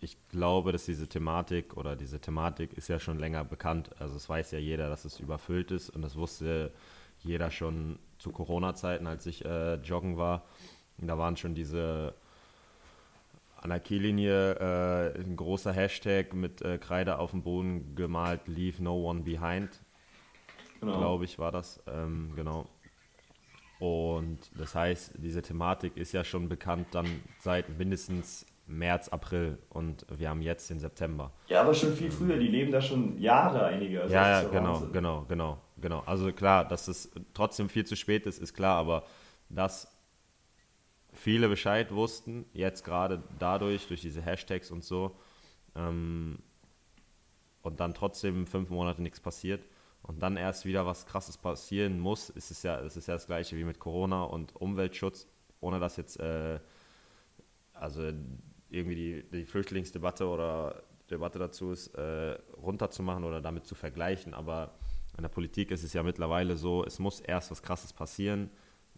Ich 0.00 0.16
glaube, 0.28 0.72
dass 0.72 0.84
diese 0.84 1.08
Thematik 1.08 1.76
oder 1.76 1.96
diese 1.96 2.20
Thematik 2.20 2.72
ist 2.74 2.88
ja 2.88 3.00
schon 3.00 3.18
länger 3.18 3.44
bekannt. 3.44 3.90
Also 3.98 4.16
es 4.16 4.28
weiß 4.28 4.52
ja 4.52 4.58
jeder, 4.58 4.88
dass 4.88 5.04
es 5.04 5.18
überfüllt 5.18 5.70
ist 5.70 5.90
und 5.90 6.02
das 6.02 6.16
wusste 6.16 6.72
jeder 7.20 7.50
schon 7.50 7.98
zu 8.18 8.30
Corona-Zeiten, 8.30 9.06
als 9.06 9.26
ich 9.26 9.44
äh, 9.44 9.74
joggen 9.76 10.16
war. 10.16 10.44
Und 10.98 11.08
da 11.08 11.18
waren 11.18 11.36
schon 11.36 11.54
diese 11.54 12.14
an 13.60 13.70
der 13.70 13.80
Kiellinie 13.80 14.52
äh, 14.54 15.20
ein 15.20 15.36
großer 15.36 15.72
Hashtag 15.72 16.32
mit 16.32 16.62
äh, 16.62 16.78
Kreide 16.78 17.18
auf 17.18 17.32
dem 17.32 17.42
Boden 17.42 17.96
gemalt, 17.96 18.46
Leave 18.46 18.82
No 18.82 19.08
One 19.10 19.22
Behind. 19.22 19.70
Genau. 20.80 20.98
Glaube 20.98 21.24
ich, 21.24 21.40
war 21.40 21.50
das. 21.50 21.82
Ähm, 21.88 22.32
genau. 22.36 22.68
Und 23.80 24.38
das 24.56 24.74
heißt, 24.74 25.14
diese 25.18 25.42
Thematik 25.42 25.96
ist 25.96 26.12
ja 26.12 26.24
schon 26.24 26.48
bekannt 26.48 26.88
dann 26.92 27.06
seit 27.40 27.68
mindestens 27.78 28.46
März, 28.68 29.08
April 29.08 29.58
und 29.70 30.06
wir 30.10 30.28
haben 30.28 30.42
jetzt 30.42 30.70
den 30.70 30.78
September. 30.78 31.32
Ja, 31.48 31.62
aber 31.62 31.74
schon 31.74 31.94
viel 31.94 32.10
früher, 32.10 32.36
die 32.36 32.48
leben 32.48 32.70
da 32.70 32.80
schon 32.80 33.18
Jahre 33.18 33.64
einige. 33.64 34.02
Also 34.02 34.14
ja, 34.14 34.42
ja, 34.42 34.48
genau, 34.48 34.74
Wahnsinn. 34.74 34.92
genau, 34.92 35.24
genau, 35.28 35.58
genau. 35.80 36.00
Also 36.06 36.32
klar, 36.32 36.66
dass 36.66 36.86
es 36.88 37.10
trotzdem 37.34 37.68
viel 37.68 37.86
zu 37.86 37.96
spät 37.96 38.26
ist, 38.26 38.38
ist 38.38 38.54
klar, 38.54 38.76
aber 38.76 39.04
dass 39.48 39.90
viele 41.12 41.48
Bescheid 41.48 41.92
wussten, 41.92 42.44
jetzt 42.52 42.84
gerade 42.84 43.22
dadurch, 43.38 43.88
durch 43.88 44.02
diese 44.02 44.22
Hashtags 44.22 44.70
und 44.70 44.84
so, 44.84 45.16
ähm, 45.74 46.38
und 47.62 47.80
dann 47.80 47.94
trotzdem 47.94 48.46
fünf 48.46 48.70
Monate 48.70 49.02
nichts 49.02 49.20
passiert, 49.20 49.62
und 50.02 50.22
dann 50.22 50.36
erst 50.36 50.64
wieder 50.64 50.86
was 50.86 51.06
Krasses 51.06 51.36
passieren 51.36 51.98
muss, 51.98 52.30
ist 52.30 52.50
es 52.50 52.62
ja, 52.62 52.80
es 52.80 52.96
ist 52.96 53.08
ja 53.08 53.14
das 53.14 53.26
gleiche 53.26 53.56
wie 53.56 53.64
mit 53.64 53.78
Corona 53.78 54.22
und 54.24 54.56
Umweltschutz, 54.56 55.26
ohne 55.60 55.80
dass 55.80 55.96
jetzt, 55.96 56.18
äh, 56.20 56.60
also 57.74 58.12
irgendwie 58.70 58.94
die, 58.94 59.30
die 59.30 59.44
Flüchtlingsdebatte 59.44 60.26
oder 60.26 60.82
Debatte 61.10 61.38
dazu 61.38 61.72
ist, 61.72 61.88
äh, 61.94 62.38
runterzumachen 62.62 63.24
oder 63.24 63.40
damit 63.40 63.66
zu 63.66 63.74
vergleichen. 63.74 64.34
Aber 64.34 64.74
in 65.16 65.22
der 65.22 65.28
Politik 65.28 65.70
ist 65.70 65.82
es 65.82 65.92
ja 65.92 66.02
mittlerweile 66.02 66.56
so, 66.56 66.84
es 66.84 66.98
muss 66.98 67.20
erst 67.20 67.50
was 67.50 67.62
Krasses 67.62 67.92
passieren, 67.92 68.50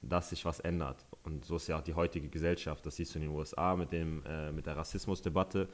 dass 0.03 0.31
sich 0.31 0.45
was 0.45 0.61
ändert. 0.61 1.07
Und 1.23 1.45
so 1.45 1.57
ist 1.57 1.69
ja 1.69 1.79
auch 1.79 1.83
die 1.83 1.95
heutige 1.95 2.29
Gesellschaft. 2.29 2.85
Das 2.87 2.97
siehst 2.97 3.15
du 3.15 3.19
in 3.19 3.27
den 3.27 3.35
USA 3.35 3.77
mit, 3.77 3.93
dem, 3.93 4.25
äh, 4.27 4.51
mit 4.51 4.67
der 4.67 4.77
Rassismusdebatte. 4.77 5.69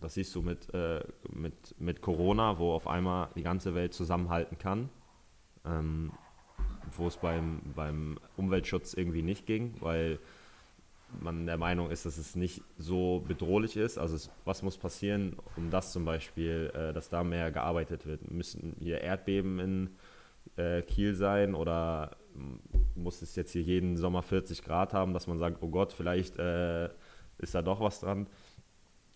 Das 0.00 0.14
siehst 0.14 0.34
du 0.34 0.42
mit, 0.42 0.72
äh, 0.74 1.02
mit, 1.30 1.74
mit 1.78 2.02
Corona, 2.02 2.58
wo 2.58 2.72
auf 2.72 2.86
einmal 2.86 3.30
die 3.36 3.42
ganze 3.42 3.74
Welt 3.74 3.94
zusammenhalten 3.94 4.58
kann, 4.58 4.90
ähm, 5.64 6.12
wo 6.96 7.06
es 7.06 7.16
beim, 7.16 7.60
beim 7.74 8.18
Umweltschutz 8.36 8.94
irgendwie 8.94 9.22
nicht 9.22 9.46
ging, 9.46 9.74
weil 9.80 10.18
man 11.20 11.46
der 11.46 11.56
Meinung 11.56 11.90
ist, 11.90 12.06
dass 12.06 12.18
es 12.18 12.36
nicht 12.36 12.62
so 12.78 13.24
bedrohlich 13.26 13.76
ist. 13.76 13.98
Also 13.98 14.16
es, 14.16 14.30
was 14.44 14.62
muss 14.62 14.78
passieren, 14.78 15.36
um 15.56 15.70
das 15.70 15.92
zum 15.92 16.04
Beispiel, 16.04 16.72
äh, 16.74 16.92
dass 16.92 17.08
da 17.08 17.24
mehr 17.24 17.50
gearbeitet 17.50 18.06
wird? 18.06 18.30
Müssen 18.30 18.76
hier 18.78 19.00
Erdbeben 19.00 19.58
in 19.58 19.90
äh, 20.56 20.82
Kiel 20.82 21.14
sein 21.14 21.54
oder 21.54 22.16
muss 22.94 23.22
es 23.22 23.36
jetzt 23.36 23.52
hier 23.52 23.62
jeden 23.62 23.96
Sommer 23.96 24.22
40 24.22 24.62
Grad 24.62 24.92
haben, 24.92 25.12
dass 25.12 25.26
man 25.26 25.38
sagt, 25.38 25.62
oh 25.62 25.68
Gott, 25.68 25.92
vielleicht 25.92 26.38
äh, 26.38 26.88
ist 27.38 27.54
da 27.54 27.62
doch 27.62 27.80
was 27.80 28.00
dran. 28.00 28.26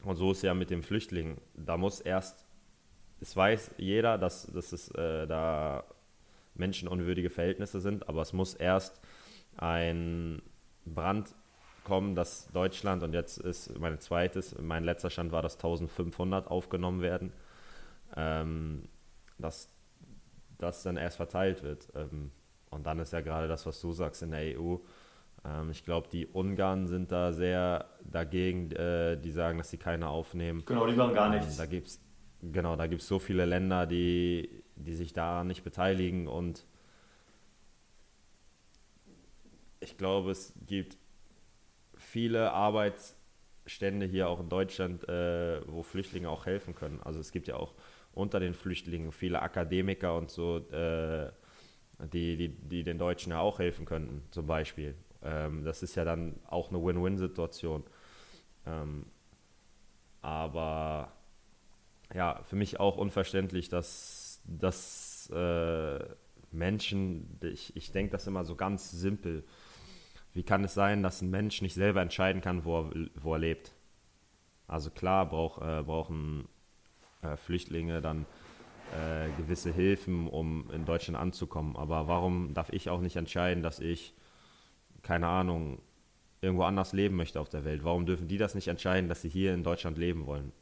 Und 0.04 0.16
so 0.16 0.32
ist 0.32 0.42
ja 0.42 0.54
mit 0.54 0.70
den 0.70 0.82
Flüchtlingen. 0.82 1.38
Da 1.54 1.76
muss 1.76 2.00
erst, 2.00 2.46
es 3.20 3.36
weiß 3.36 3.72
jeder, 3.78 4.18
dass, 4.18 4.46
dass 4.46 4.72
es 4.72 4.90
äh, 4.92 5.26
da 5.26 5.84
menschenunwürdige 6.54 7.30
Verhältnisse 7.30 7.80
sind, 7.80 8.08
aber 8.08 8.22
es 8.22 8.32
muss 8.32 8.54
erst 8.54 9.00
ein 9.56 10.42
Brand 10.84 11.34
kommen, 11.88 12.14
dass 12.14 12.48
Deutschland, 12.52 13.02
und 13.02 13.14
jetzt 13.14 13.38
ist 13.38 13.76
mein 13.78 13.98
zweites, 13.98 14.56
mein 14.60 14.84
letzter 14.84 15.10
Stand 15.10 15.32
war, 15.32 15.42
dass 15.42 15.54
1500 15.54 16.46
aufgenommen 16.48 17.00
werden, 17.00 17.32
ähm, 18.16 18.84
dass 19.38 19.70
das 20.58 20.82
dann 20.82 20.98
erst 20.98 21.16
verteilt 21.16 21.62
wird. 21.62 21.88
Ähm, 21.94 22.30
und 22.70 22.86
dann 22.86 22.98
ist 22.98 23.12
ja 23.12 23.22
gerade 23.22 23.48
das, 23.48 23.64
was 23.64 23.80
du 23.80 23.92
sagst 23.92 24.22
in 24.22 24.32
der 24.32 24.60
EU, 24.60 24.76
ähm, 25.44 25.70
ich 25.70 25.84
glaube, 25.84 26.08
die 26.12 26.26
Ungarn 26.26 26.86
sind 26.86 27.10
da 27.10 27.32
sehr 27.32 27.86
dagegen, 28.04 28.70
äh, 28.72 29.16
die 29.16 29.32
sagen, 29.32 29.58
dass 29.58 29.70
sie 29.70 29.78
keine 29.78 30.08
aufnehmen. 30.08 30.62
Genau, 30.66 30.86
die 30.86 30.94
machen 30.94 31.14
gar 31.14 31.32
ähm, 31.32 31.40
nichts. 31.40 31.56
da 31.56 31.64
gibt's, 31.64 32.00
genau, 32.42 32.76
da 32.76 32.86
gibt 32.86 33.00
es 33.00 33.08
so 33.08 33.18
viele 33.18 33.46
Länder, 33.46 33.86
die, 33.86 34.62
die 34.76 34.94
sich 34.94 35.14
da 35.14 35.42
nicht 35.42 35.64
beteiligen 35.64 36.28
und 36.28 36.66
ich 39.80 39.96
glaube, 39.96 40.32
es 40.32 40.52
gibt 40.66 40.98
viele 42.08 42.52
Arbeitsstände 42.52 44.06
hier 44.06 44.28
auch 44.28 44.40
in 44.40 44.48
Deutschland, 44.48 45.08
äh, 45.08 45.60
wo 45.66 45.82
Flüchtlinge 45.82 46.30
auch 46.30 46.46
helfen 46.46 46.74
können. 46.74 47.00
Also 47.02 47.20
es 47.20 47.32
gibt 47.32 47.48
ja 47.48 47.56
auch 47.56 47.74
unter 48.12 48.40
den 48.40 48.54
Flüchtlingen 48.54 49.12
viele 49.12 49.42
Akademiker 49.42 50.16
und 50.16 50.30
so, 50.30 50.58
äh, 50.70 51.30
die, 52.12 52.36
die, 52.36 52.48
die 52.48 52.84
den 52.84 52.98
Deutschen 52.98 53.32
ja 53.32 53.40
auch 53.40 53.58
helfen 53.58 53.84
könnten, 53.84 54.22
zum 54.30 54.46
Beispiel. 54.46 54.94
Ähm, 55.22 55.64
das 55.64 55.82
ist 55.82 55.94
ja 55.96 56.04
dann 56.04 56.36
auch 56.46 56.70
eine 56.70 56.82
Win-Win-Situation. 56.82 57.84
Ähm, 58.66 59.06
aber 60.22 61.12
ja, 62.14 62.40
für 62.44 62.56
mich 62.56 62.80
auch 62.80 62.96
unverständlich, 62.96 63.68
dass, 63.68 64.40
dass 64.44 65.30
äh, 65.30 65.98
Menschen, 66.50 67.38
ich, 67.42 67.76
ich 67.76 67.92
denke 67.92 68.12
das 68.12 68.26
immer 68.26 68.44
so 68.44 68.56
ganz 68.56 68.90
simpel, 68.90 69.44
wie 70.38 70.44
kann 70.44 70.62
es 70.62 70.72
sein, 70.72 71.02
dass 71.02 71.20
ein 71.20 71.30
Mensch 71.30 71.62
nicht 71.62 71.74
selber 71.74 72.00
entscheiden 72.00 72.40
kann, 72.40 72.64
wo 72.64 72.82
er, 72.82 72.90
wo 73.16 73.32
er 73.32 73.40
lebt? 73.40 73.72
Also 74.68 74.88
klar 74.88 75.28
brauch, 75.28 75.60
äh, 75.60 75.82
brauchen 75.82 76.46
äh, 77.22 77.36
Flüchtlinge 77.36 78.00
dann 78.00 78.24
äh, 78.94 79.28
gewisse 79.36 79.72
Hilfen, 79.72 80.28
um 80.28 80.70
in 80.70 80.84
Deutschland 80.84 81.18
anzukommen. 81.18 81.74
Aber 81.74 82.06
warum 82.06 82.54
darf 82.54 82.70
ich 82.70 82.88
auch 82.88 83.00
nicht 83.00 83.16
entscheiden, 83.16 83.64
dass 83.64 83.80
ich 83.80 84.14
keine 85.02 85.26
Ahnung, 85.26 85.80
irgendwo 86.40 86.62
anders 86.62 86.92
leben 86.92 87.16
möchte 87.16 87.40
auf 87.40 87.48
der 87.48 87.64
Welt. 87.64 87.82
Warum 87.82 88.06
dürfen 88.06 88.28
die 88.28 88.38
das 88.38 88.54
nicht 88.54 88.68
entscheiden, 88.68 89.08
dass 89.08 89.22
sie 89.22 89.28
hier 89.28 89.54
in 89.54 89.64
Deutschland 89.64 89.98
leben 89.98 90.26
wollen? 90.26 90.52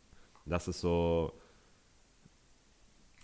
Das 0.47 0.69
ist 0.69 0.81
so. 0.81 1.33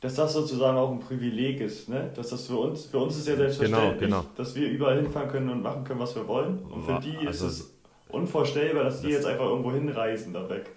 Dass 0.03 0.17
das 0.17 0.33
sozusagen 0.33 0.77
auch 0.77 0.91
ein 0.91 0.99
Privileg 0.99 1.61
ist, 1.61 1.89
ne? 1.89 2.11
Dass 2.15 2.31
das 2.31 2.49
für 2.49 2.57
uns, 2.57 2.87
für 2.87 2.99
uns 2.99 3.17
ist 3.17 3.29
ja 3.29 3.37
selbstverständlich, 3.37 4.01
genau, 4.01 4.23
genau. 4.23 4.31
dass 4.37 4.55
wir 4.55 4.69
überall 4.69 4.97
hinfahren 5.01 5.31
können 5.31 5.49
und 5.49 5.63
machen 5.63 5.85
können, 5.85 6.01
was 6.01 6.15
wir 6.17 6.27
wollen. 6.27 6.59
Und 6.59 6.83
für 6.83 6.99
die 6.99 7.17
also, 7.25 7.47
ist 7.47 7.61
es 7.61 7.75
unvorstellbar, 8.09 8.83
dass 8.83 9.01
die 9.01 9.07
das, 9.07 9.15
jetzt 9.19 9.27
einfach 9.27 9.45
irgendwo 9.45 9.71
hinreisen 9.73 10.33
da 10.33 10.51
weg. 10.51 10.71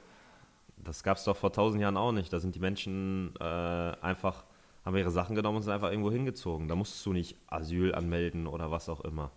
Das 0.78 1.02
gab 1.02 1.18
es 1.18 1.24
doch 1.24 1.36
vor 1.36 1.52
tausend 1.52 1.82
Jahren 1.82 1.98
auch 1.98 2.12
nicht. 2.12 2.32
Da 2.32 2.40
sind 2.40 2.54
die 2.54 2.60
Menschen 2.60 3.34
äh, 3.40 3.44
einfach, 3.44 4.46
haben 4.86 4.96
ihre 4.96 5.10
Sachen 5.10 5.36
genommen 5.36 5.58
und 5.58 5.64
sind 5.64 5.74
einfach 5.74 5.90
irgendwo 5.90 6.12
hingezogen. 6.12 6.68
Da 6.68 6.76
musstest 6.76 7.04
du 7.08 7.12
nicht 7.12 7.36
Asyl 7.48 7.96
anmelden 7.96 8.46
oder 8.46 8.70
was 8.70 8.90
auch 8.90 9.02
immer. 9.02 9.32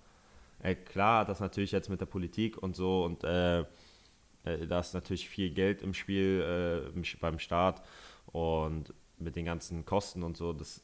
Äh, 0.62 0.74
klar, 0.74 1.24
das 1.24 1.40
natürlich 1.40 1.72
jetzt 1.72 1.88
mit 1.88 2.02
der 2.02 2.06
Politik 2.06 2.62
und 2.62 2.76
so 2.76 3.04
und 3.04 3.24
äh, 3.24 3.60
äh, 3.60 4.66
da 4.68 4.80
ist 4.80 4.94
natürlich 4.94 5.28
viel 5.28 5.50
Geld 5.50 5.82
im 5.82 5.94
Spiel 5.94 6.92
äh, 6.94 7.16
beim 7.20 7.38
Staat 7.38 7.82
und 8.26 8.92
mit 9.20 9.36
den 9.36 9.44
ganzen 9.44 9.84
Kosten 9.84 10.22
und 10.22 10.36
so, 10.36 10.52
das, 10.52 10.82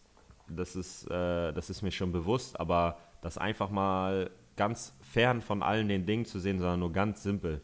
das, 0.49 0.76
ist, 0.76 1.11
äh, 1.11 1.53
das 1.53 1.70
ist 1.70 1.82
mir 1.82 1.91
schon 1.91 2.12
bewusst, 2.12 2.59
aber 2.59 2.99
das 3.22 3.39
einfach 3.39 3.70
mal 3.70 4.30
ganz 4.57 4.95
fern 5.01 5.41
von 5.41 5.62
allen 5.62 5.89
den 5.89 6.07
Dingen 6.07 6.24
zu 6.24 6.39
sehen, 6.39 6.59
sondern 6.59 6.80
nur 6.80 6.93
ganz 6.93 7.22
simpel, 7.22 7.61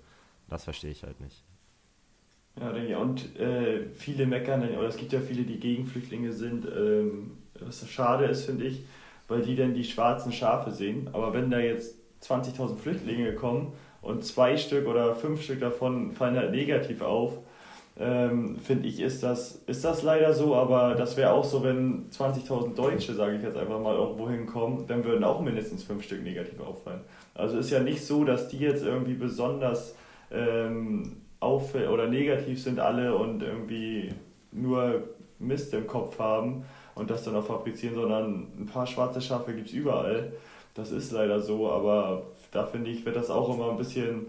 das 0.49 0.65
verstehe 0.65 0.91
ich 0.91 1.03
halt 1.05 1.21
nicht. 1.21 1.45
Ja, 2.59 2.73
denke 2.73 2.91
ich. 2.91 2.97
Und 2.97 3.37
äh, 3.39 3.87
viele 3.95 4.27
meckern, 4.27 4.63
oder 4.77 4.89
es 4.89 4.97
gibt 4.97 5.13
ja 5.13 5.21
viele, 5.21 5.45
die 5.45 5.61
gegen 5.61 5.87
Flüchtlinge 5.87 6.33
sind, 6.33 6.67
ähm, 6.67 7.39
was 7.61 7.89
schade 7.89 8.25
ist, 8.25 8.45
finde 8.45 8.67
ich, 8.67 8.85
weil 9.29 9.43
die 9.43 9.55
dann 9.55 9.75
die 9.75 9.85
schwarzen 9.85 10.33
Schafe 10.33 10.73
sehen. 10.73 11.09
Aber 11.13 11.33
wenn 11.33 11.51
da 11.51 11.61
jetzt 11.61 11.97
20.000 12.23 12.77
Flüchtlinge 12.77 13.31
gekommen 13.31 13.73
und 14.03 14.25
zwei 14.25 14.57
Stück 14.57 14.87
oder 14.87 15.15
fünf 15.15 15.43
Stück 15.43 15.61
davon 15.61 16.13
fallen 16.13 16.37
halt 16.37 16.53
negativ 16.53 17.03
auf. 17.03 17.39
Ähm, 18.03 18.57
Finde 18.57 18.89
ich, 18.89 18.99
ist 18.99 19.23
das, 19.23 19.61
ist 19.67 19.85
das 19.85 20.03
leider 20.03 20.33
so, 20.33 20.55
aber 20.55 20.95
das 20.95 21.19
wäre 21.19 21.33
auch 21.33 21.45
so, 21.45 21.63
wenn 21.63 22.09
20.000 22.11 22.75
Deutsche, 22.75 23.13
sage 23.13 23.37
ich 23.37 23.43
jetzt 23.43 23.59
einfach 23.59 23.79
mal, 23.79 23.95
irgendwo 23.95 24.31
hinkommen, 24.31 24.87
dann 24.87 25.05
würden 25.05 25.23
auch 25.23 25.43
mindestens 25.43 25.85
fünf 25.85 26.05
Stück 26.05 26.23
negativ 26.23 26.59
auffallen. 26.61 27.03
Also 27.35 27.59
ist 27.59 27.71
ja 27.71 27.81
nicht 27.81 28.03
so, 28.03 28.25
dass 28.25 28.49
die 28.49 28.59
jetzt 28.59 28.83
irgendwie 28.83 29.13
besonders 29.13 29.95
ähm, 30.33 31.19
auffällt 31.41 31.91
oder 31.91 32.07
negativ 32.07 32.63
sind 32.63 32.81
alle 32.81 33.15
und 33.15 33.43
irgendwie 33.43 34.15
nur 34.51 35.03
Mist 35.39 35.75
im 35.75 35.87
Kopf 35.87 36.19
haben 36.19 36.65
und 36.95 37.11
das 37.11 37.25
dann 37.25 37.37
auch 37.37 37.45
fabrizieren, 37.45 37.97
sondern 37.97 38.47
ein 38.59 38.67
paar 38.67 38.87
schwarze 38.87 39.21
Schafe 39.21 39.53
gibt 39.53 39.69
es 39.69 39.75
überall. 39.75 40.33
Das 40.75 40.91
ist 40.91 41.13
leider 41.13 41.41
so, 41.41 41.71
aber 41.71 42.23
da 42.51 42.65
finde 42.65 42.91
ich, 42.91 43.05
wird 43.05 43.17
das 43.17 43.29
auch 43.29 43.55
immer 43.55 43.71
ein 43.71 43.77
bisschen 43.77 44.27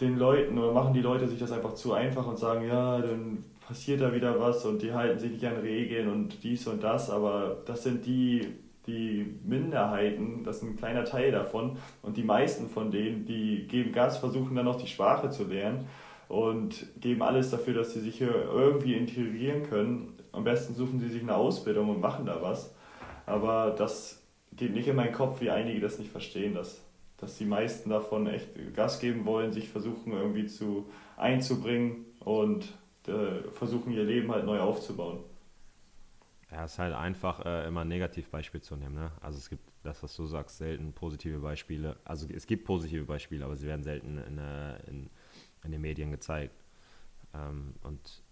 den 0.00 0.18
Leuten 0.18 0.58
oder 0.58 0.72
machen 0.72 0.92
die 0.92 1.00
Leute 1.00 1.26
sich 1.26 1.38
das 1.38 1.52
einfach 1.52 1.74
zu 1.74 1.92
einfach 1.92 2.26
und 2.26 2.38
sagen, 2.38 2.66
ja, 2.66 2.98
dann 2.98 3.44
passiert 3.66 4.00
da 4.00 4.14
wieder 4.14 4.38
was 4.38 4.64
und 4.64 4.82
die 4.82 4.92
halten 4.92 5.18
sich 5.18 5.32
nicht 5.32 5.44
an 5.44 5.56
Regeln 5.56 6.08
und 6.10 6.42
dies 6.42 6.66
und 6.66 6.82
das, 6.82 7.10
aber 7.10 7.58
das 7.66 7.82
sind 7.82 8.06
die, 8.06 8.54
die 8.86 9.34
Minderheiten, 9.44 10.44
das 10.44 10.58
ist 10.58 10.62
ein 10.62 10.76
kleiner 10.76 11.04
Teil 11.04 11.32
davon 11.32 11.76
und 12.02 12.16
die 12.16 12.22
meisten 12.22 12.68
von 12.68 12.90
denen, 12.90 13.24
die 13.24 13.66
geben 13.66 13.92
Gas, 13.92 14.18
versuchen 14.18 14.54
dann 14.54 14.66
noch 14.66 14.80
die 14.80 14.86
Sprache 14.86 15.30
zu 15.30 15.44
lernen 15.44 15.86
und 16.28 16.86
geben 17.00 17.22
alles 17.22 17.50
dafür, 17.50 17.74
dass 17.74 17.94
sie 17.94 18.00
sich 18.00 18.18
hier 18.18 18.32
irgendwie 18.52 18.94
integrieren 18.94 19.62
können. 19.64 20.12
Am 20.32 20.44
besten 20.44 20.74
suchen 20.74 21.00
sie 21.00 21.08
sich 21.08 21.22
eine 21.22 21.34
Ausbildung 21.34 21.88
und 21.88 22.00
machen 22.00 22.26
da 22.26 22.40
was, 22.42 22.74
aber 23.24 23.74
das 23.76 24.22
geht 24.52 24.74
nicht 24.74 24.88
in 24.88 24.96
meinen 24.96 25.12
Kopf, 25.12 25.40
wie 25.40 25.50
einige 25.50 25.80
das 25.80 25.98
nicht 25.98 26.10
verstehen, 26.10 26.54
dass 26.54 26.85
dass 27.18 27.38
die 27.38 27.46
meisten 27.46 27.90
davon 27.90 28.26
echt 28.26 28.48
Gas 28.74 29.00
geben 29.00 29.24
wollen, 29.24 29.52
sich 29.52 29.68
versuchen 29.68 30.12
irgendwie 30.12 30.46
zu 30.46 30.86
einzubringen 31.16 32.04
und 32.20 32.72
äh, 33.06 33.48
versuchen 33.52 33.92
ihr 33.92 34.04
Leben 34.04 34.30
halt 34.32 34.44
neu 34.44 34.60
aufzubauen. 34.60 35.20
Ja, 36.50 36.64
es 36.64 36.72
ist 36.72 36.78
halt 36.78 36.94
einfach 36.94 37.44
äh, 37.44 37.66
immer 37.66 37.80
ein 37.80 37.88
Negativbeispiel 37.88 38.60
zu 38.60 38.76
nehmen. 38.76 38.94
Ne? 38.94 39.10
Also 39.20 39.38
es 39.38 39.48
gibt, 39.48 39.62
das, 39.82 40.02
was 40.02 40.14
du 40.14 40.26
sagst, 40.26 40.58
selten 40.58 40.92
positive 40.92 41.38
Beispiele. 41.38 41.96
Also 42.04 42.28
es 42.28 42.46
gibt 42.46 42.64
positive 42.64 43.04
Beispiele, 43.04 43.44
aber 43.44 43.56
sie 43.56 43.66
werden 43.66 43.82
selten 43.82 44.18
in, 44.18 44.38
äh, 44.38 44.76
in, 44.88 45.10
in 45.64 45.72
den 45.72 45.80
Medien 45.80 46.10
gezeigt. 46.10 46.54
Ähm, 47.34 47.74
und 47.82 48.22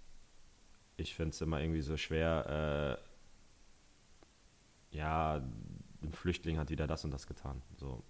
ich 0.96 1.14
finde 1.14 1.30
es 1.30 1.40
immer 1.40 1.60
irgendwie 1.60 1.80
so 1.80 1.96
schwer, 1.96 2.98
äh, 4.92 4.96
ja, 4.96 5.42
ein 6.02 6.12
Flüchtling 6.12 6.58
hat 6.58 6.70
wieder 6.70 6.86
das 6.86 7.04
und 7.04 7.10
das 7.10 7.26
getan. 7.26 7.62
So, 7.76 8.04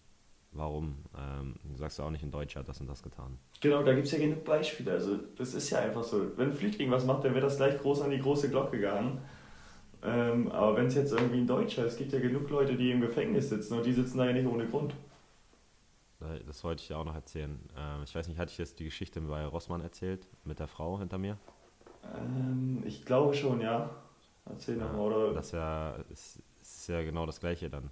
warum? 0.54 0.96
Ähm, 1.16 1.54
du 1.64 1.76
sagst 1.76 1.98
ja 1.98 2.04
auch 2.04 2.10
nicht, 2.10 2.22
ein 2.22 2.30
Deutscher 2.30 2.60
hat 2.60 2.68
das 2.68 2.80
und 2.80 2.88
das 2.88 3.02
getan. 3.02 3.38
Genau, 3.60 3.82
da 3.82 3.92
gibt 3.94 4.06
es 4.06 4.12
ja 4.12 4.18
genug 4.18 4.44
Beispiele. 4.44 4.92
Also 4.92 5.18
das 5.36 5.54
ist 5.54 5.70
ja 5.70 5.80
einfach 5.80 6.02
so. 6.02 6.36
Wenn 6.36 6.50
ein 6.50 6.56
Flüchtling 6.56 6.90
was 6.90 7.04
macht, 7.04 7.24
dann 7.24 7.34
wird 7.34 7.44
das 7.44 7.56
gleich 7.56 7.78
groß 7.78 8.02
an 8.02 8.10
die 8.10 8.18
große 8.18 8.50
Glocke 8.50 8.78
gehangen. 8.78 9.20
Ähm, 10.02 10.50
aber 10.52 10.76
wenn 10.76 10.86
es 10.86 10.94
jetzt 10.94 11.12
irgendwie 11.12 11.38
ein 11.38 11.46
Deutscher 11.46 11.86
ist, 11.86 11.92
es 11.92 11.98
gibt 11.98 12.12
ja 12.12 12.20
genug 12.20 12.50
Leute, 12.50 12.76
die 12.76 12.90
im 12.90 13.00
Gefängnis 13.00 13.48
sitzen 13.48 13.74
und 13.74 13.86
die 13.86 13.92
sitzen 13.92 14.18
da 14.18 14.26
ja 14.26 14.32
nicht 14.32 14.46
ohne 14.46 14.66
Grund. 14.66 14.94
Das 16.46 16.64
wollte 16.64 16.80
ich 16.82 16.88
dir 16.88 16.98
auch 16.98 17.04
noch 17.04 17.14
erzählen. 17.14 17.58
Ähm, 17.76 18.02
ich 18.04 18.14
weiß 18.14 18.28
nicht, 18.28 18.38
hatte 18.38 18.52
ich 18.52 18.58
jetzt 18.58 18.78
die 18.80 18.84
Geschichte 18.84 19.20
bei 19.20 19.44
Rossmann 19.44 19.80
erzählt, 19.80 20.26
mit 20.44 20.58
der 20.58 20.68
Frau 20.68 20.98
hinter 20.98 21.18
mir? 21.18 21.38
Ähm, 22.16 22.82
ich 22.86 23.04
glaube 23.04 23.34
schon, 23.34 23.60
ja. 23.60 23.90
Erzähl 24.46 24.76
ja, 24.78 24.84
nochmal, 24.84 25.12
oder? 25.12 25.34
Das 25.34 25.52
ja, 25.52 25.96
ist, 26.10 26.40
ist 26.60 26.88
ja 26.88 27.02
genau 27.02 27.26
das 27.26 27.40
Gleiche 27.40 27.70
dann. 27.70 27.90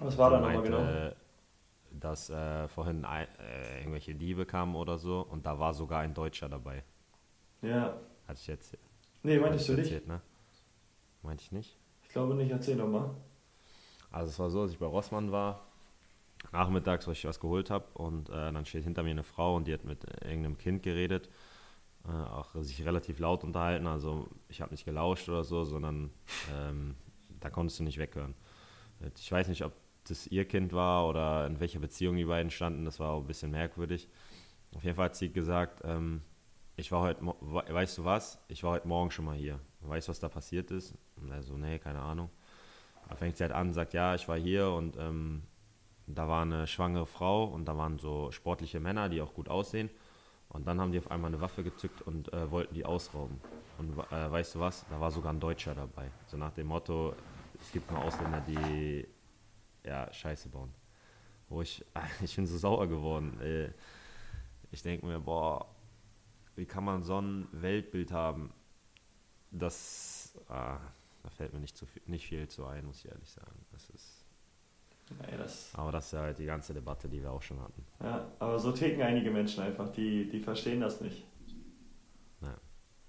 Was 0.00 0.16
war 0.16 0.30
da 0.30 0.40
nochmal 0.40 0.62
genau? 0.62 1.12
Dass 1.90 2.30
äh, 2.30 2.68
vorhin 2.68 3.04
ein, 3.04 3.26
äh, 3.40 3.80
irgendwelche 3.80 4.12
Liebe 4.12 4.46
kamen 4.46 4.76
oder 4.76 4.98
so 4.98 5.20
und 5.20 5.46
da 5.46 5.58
war 5.58 5.74
sogar 5.74 6.00
ein 6.00 6.14
Deutscher 6.14 6.48
dabei. 6.48 6.84
Ja. 7.62 7.98
Hatte 8.26 8.38
ich 8.40 8.46
jetzt. 8.46 8.76
Nee, 9.22 9.38
meintest 9.38 9.68
du 9.68 9.72
erzählt, 9.72 10.06
nicht? 10.06 10.08
Ne? 10.08 10.20
Meinte 11.22 11.42
ich 11.42 11.52
nicht? 11.52 11.76
Ich 12.02 12.10
glaube 12.10 12.34
nicht, 12.34 12.50
erzähl 12.50 12.76
nochmal. 12.76 13.10
Also 14.10 14.30
es 14.30 14.38
war 14.38 14.50
so, 14.50 14.62
dass 14.62 14.72
ich 14.72 14.78
bei 14.78 14.86
Rossmann 14.86 15.32
war, 15.32 15.66
nachmittags, 16.52 17.06
wo 17.06 17.10
ich 17.10 17.24
was 17.24 17.40
geholt 17.40 17.70
habe 17.70 17.86
und 17.94 18.28
äh, 18.28 18.52
dann 18.52 18.64
steht 18.64 18.84
hinter 18.84 19.02
mir 19.02 19.10
eine 19.10 19.24
Frau 19.24 19.56
und 19.56 19.66
die 19.66 19.74
hat 19.74 19.84
mit 19.84 20.04
irgendeinem 20.22 20.56
Kind 20.56 20.82
geredet, 20.82 21.28
äh, 22.06 22.10
auch 22.10 22.54
sich 22.54 22.84
relativ 22.84 23.18
laut 23.18 23.44
unterhalten, 23.44 23.86
also 23.86 24.28
ich 24.48 24.60
habe 24.60 24.70
nicht 24.70 24.84
gelauscht 24.84 25.28
oder 25.28 25.44
so, 25.44 25.64
sondern 25.64 26.10
ähm, 26.54 26.94
da 27.40 27.50
konntest 27.50 27.80
du 27.80 27.84
nicht 27.84 27.98
weghören. 27.98 28.34
Ich 29.16 29.30
weiß 29.30 29.48
nicht, 29.48 29.64
ob 29.64 29.72
das 30.10 30.26
ihr 30.26 30.44
Kind 30.46 30.72
war 30.72 31.06
oder 31.06 31.46
in 31.46 31.60
welcher 31.60 31.78
Beziehung 31.78 32.16
die 32.16 32.24
beiden 32.24 32.50
standen. 32.50 32.84
Das 32.84 33.00
war 33.00 33.12
auch 33.12 33.20
ein 33.20 33.26
bisschen 33.26 33.50
merkwürdig. 33.50 34.08
Auf 34.74 34.84
jeden 34.84 34.96
Fall 34.96 35.06
hat 35.06 35.16
sie 35.16 35.32
gesagt, 35.32 35.80
ähm, 35.84 36.22
ich 36.76 36.92
war 36.92 37.02
heute, 37.02 37.24
weißt 37.24 37.98
du 37.98 38.04
was, 38.04 38.38
ich 38.48 38.62
war 38.62 38.72
heute 38.72 38.86
Morgen 38.86 39.10
schon 39.10 39.24
mal 39.24 39.36
hier. 39.36 39.58
Weißt 39.80 40.08
du, 40.08 40.10
was 40.10 40.20
da 40.20 40.28
passiert 40.28 40.70
ist? 40.70 40.94
Und 41.16 41.30
er 41.30 41.42
so, 41.42 41.56
nee, 41.56 41.78
keine 41.78 42.00
Ahnung. 42.00 42.30
Da 43.08 43.16
fängt 43.16 43.36
sie 43.36 43.44
halt 43.44 43.52
an, 43.52 43.72
sagt, 43.72 43.94
ja, 43.94 44.14
ich 44.14 44.28
war 44.28 44.38
hier 44.38 44.70
und 44.70 44.96
ähm, 44.96 45.42
da 46.06 46.28
war 46.28 46.42
eine 46.42 46.66
schwangere 46.66 47.06
Frau 47.06 47.44
und 47.44 47.64
da 47.64 47.76
waren 47.76 47.98
so 47.98 48.30
sportliche 48.30 48.80
Männer, 48.80 49.08
die 49.08 49.20
auch 49.20 49.34
gut 49.34 49.48
aussehen. 49.48 49.90
Und 50.50 50.66
dann 50.66 50.80
haben 50.80 50.92
die 50.92 50.98
auf 50.98 51.10
einmal 51.10 51.30
eine 51.30 51.40
Waffe 51.40 51.62
gezückt 51.62 52.00
und 52.02 52.32
äh, 52.32 52.50
wollten 52.50 52.74
die 52.74 52.84
ausrauben. 52.84 53.40
Und 53.78 53.98
äh, 54.10 54.30
weißt 54.30 54.54
du 54.54 54.60
was, 54.60 54.86
da 54.88 55.00
war 55.00 55.10
sogar 55.10 55.32
ein 55.32 55.40
Deutscher 55.40 55.74
dabei. 55.74 56.10
So 56.26 56.36
nach 56.36 56.52
dem 56.52 56.68
Motto, 56.68 57.14
es 57.60 57.70
gibt 57.72 57.90
nur 57.90 58.02
Ausländer, 58.02 58.42
die 58.46 59.06
ja, 59.88 60.12
Scheiße 60.12 60.48
bauen. 60.48 60.72
Wo 61.48 61.62
ich, 61.62 61.84
ich 62.22 62.36
bin 62.36 62.46
so 62.46 62.58
sauer 62.58 62.86
geworden. 62.86 63.38
Ich 64.70 64.82
denke 64.82 65.06
mir, 65.06 65.18
boah, 65.18 65.66
wie 66.56 66.66
kann 66.66 66.84
man 66.84 67.02
so 67.02 67.20
ein 67.20 67.48
Weltbild 67.52 68.12
haben? 68.12 68.52
Das, 69.50 70.36
ah, 70.48 70.78
da 71.22 71.30
fällt 71.30 71.54
mir 71.54 71.60
nicht, 71.60 71.76
zu 71.76 71.86
viel, 71.86 72.02
nicht 72.06 72.26
viel 72.26 72.46
zu 72.48 72.66
ein, 72.66 72.84
muss 72.84 73.04
ich 73.04 73.10
ehrlich 73.10 73.30
sagen. 73.30 73.64
Das 73.72 73.88
ist. 73.90 74.24
Naja, 75.18 75.38
das 75.38 75.74
aber 75.74 75.90
das 75.90 76.06
ist 76.06 76.12
ja 76.12 76.20
halt 76.20 76.38
die 76.38 76.44
ganze 76.44 76.74
Debatte, 76.74 77.08
die 77.08 77.22
wir 77.22 77.32
auch 77.32 77.40
schon 77.40 77.58
hatten. 77.62 77.82
Ja, 78.02 78.30
aber 78.38 78.58
so 78.58 78.72
ticken 78.72 79.00
einige 79.00 79.30
Menschen 79.30 79.62
einfach, 79.62 79.88
die, 79.88 80.28
die 80.28 80.40
verstehen 80.40 80.82
das 80.82 81.00
nicht. 81.00 81.24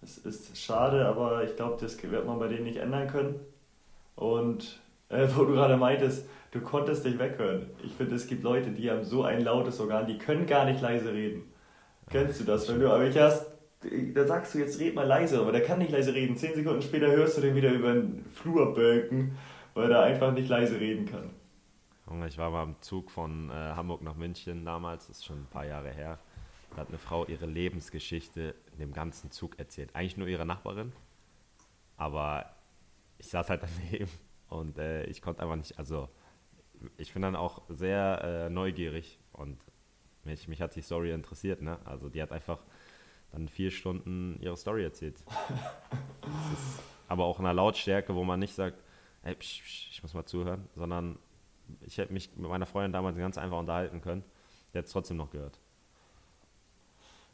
Es 0.01 0.17
ist 0.17 0.57
schade, 0.57 1.05
aber 1.05 1.43
ich 1.43 1.55
glaube, 1.55 1.77
das 1.79 2.01
wird 2.01 2.25
man 2.25 2.39
bei 2.39 2.47
denen 2.47 2.63
nicht 2.63 2.77
ändern 2.77 3.07
können. 3.07 3.39
Und 4.15 4.79
äh, 5.09 5.27
wo 5.35 5.43
du 5.43 5.53
gerade 5.53 5.77
meintest, 5.77 6.27
du 6.51 6.61
konntest 6.61 7.05
dich 7.05 7.19
weghören. 7.19 7.69
Ich 7.83 7.93
finde, 7.93 8.15
es 8.15 8.27
gibt 8.27 8.43
Leute, 8.43 8.71
die 8.71 8.89
haben 8.89 9.03
so 9.03 9.23
ein 9.23 9.41
lautes 9.41 9.79
Organ, 9.79 10.07
die 10.07 10.17
können 10.17 10.45
gar 10.45 10.65
nicht 10.65 10.81
leise 10.81 11.13
reden. 11.13 11.43
Kennst 12.09 12.39
du 12.39 12.43
das? 12.43 12.67
Wenn 12.67 12.79
du 12.79 12.91
aber 12.91 13.05
ich 13.05 13.17
hast, 13.17 13.51
da 14.13 14.25
sagst 14.25 14.55
du 14.55 14.59
jetzt 14.59 14.79
red 14.79 14.95
mal 14.95 15.07
leise, 15.07 15.39
aber 15.39 15.51
der 15.51 15.63
kann 15.63 15.79
nicht 15.79 15.91
leise 15.91 16.13
reden. 16.13 16.35
Zehn 16.35 16.55
Sekunden 16.55 16.81
später 16.81 17.07
hörst 17.11 17.37
du 17.37 17.41
den 17.41 17.55
wieder 17.55 17.71
über 17.71 17.93
den 17.93 18.25
Flur 18.25 18.73
bölken, 18.73 19.37
weil 19.73 19.91
er 19.91 20.03
einfach 20.03 20.33
nicht 20.33 20.49
leise 20.49 20.79
reden 20.79 21.05
kann. 21.05 21.29
Ich 22.27 22.39
war 22.39 22.49
mal 22.49 22.63
im 22.63 22.75
Zug 22.81 23.11
von 23.11 23.51
äh, 23.51 23.53
Hamburg 23.53 24.01
nach 24.01 24.15
München 24.15 24.65
damals, 24.65 25.07
das 25.07 25.17
ist 25.17 25.25
schon 25.25 25.41
ein 25.41 25.47
paar 25.51 25.65
Jahre 25.65 25.91
her. 25.91 26.17
Da 26.71 26.77
hat 26.77 26.89
eine 26.89 26.97
Frau 26.97 27.25
ihre 27.25 27.45
Lebensgeschichte 27.45 28.55
in 28.73 28.79
dem 28.79 28.93
ganzen 28.93 29.29
Zug 29.29 29.59
erzählt. 29.59 29.91
Eigentlich 29.93 30.17
nur 30.17 30.27
ihre 30.27 30.45
Nachbarin, 30.45 30.91
aber 31.97 32.45
ich 33.19 33.27
saß 33.27 33.49
halt 33.49 33.61
daneben 33.91 34.09
und 34.49 34.79
äh, 34.79 35.05
ich 35.05 35.21
konnte 35.21 35.43
einfach 35.43 35.55
nicht, 35.55 35.77
also 35.77 36.09
ich 36.97 37.13
bin 37.13 37.21
dann 37.21 37.35
auch 37.35 37.61
sehr 37.69 38.21
äh, 38.23 38.49
neugierig 38.49 39.19
und 39.33 39.57
mich, 40.23 40.47
mich 40.47 40.61
hat 40.61 40.75
die 40.75 40.81
Story 40.81 41.11
interessiert, 41.11 41.61
ne? 41.61 41.79
Also 41.85 42.09
die 42.09 42.21
hat 42.21 42.31
einfach 42.31 42.59
dann 43.31 43.47
vier 43.47 43.71
Stunden 43.71 44.39
ihre 44.41 44.57
Story 44.57 44.83
erzählt. 44.83 45.15
aber 47.07 47.25
auch 47.25 47.39
in 47.39 47.45
einer 47.45 47.53
Lautstärke, 47.53 48.15
wo 48.15 48.23
man 48.23 48.39
nicht 48.39 48.53
sagt, 48.53 48.83
hey, 49.23 49.35
psch, 49.35 49.61
psch, 49.63 49.89
ich 49.91 50.03
muss 50.03 50.13
mal 50.13 50.25
zuhören, 50.25 50.67
sondern 50.75 51.17
ich 51.81 51.97
hätte 51.97 52.13
mich 52.13 52.29
mit 52.35 52.49
meiner 52.49 52.65
Freundin 52.65 52.93
damals 52.93 53.17
ganz 53.17 53.37
einfach 53.37 53.59
unterhalten 53.59 54.01
können. 54.01 54.23
Die 54.73 54.77
hat 54.77 54.85
es 54.85 54.91
trotzdem 54.91 55.17
noch 55.17 55.31
gehört. 55.31 55.59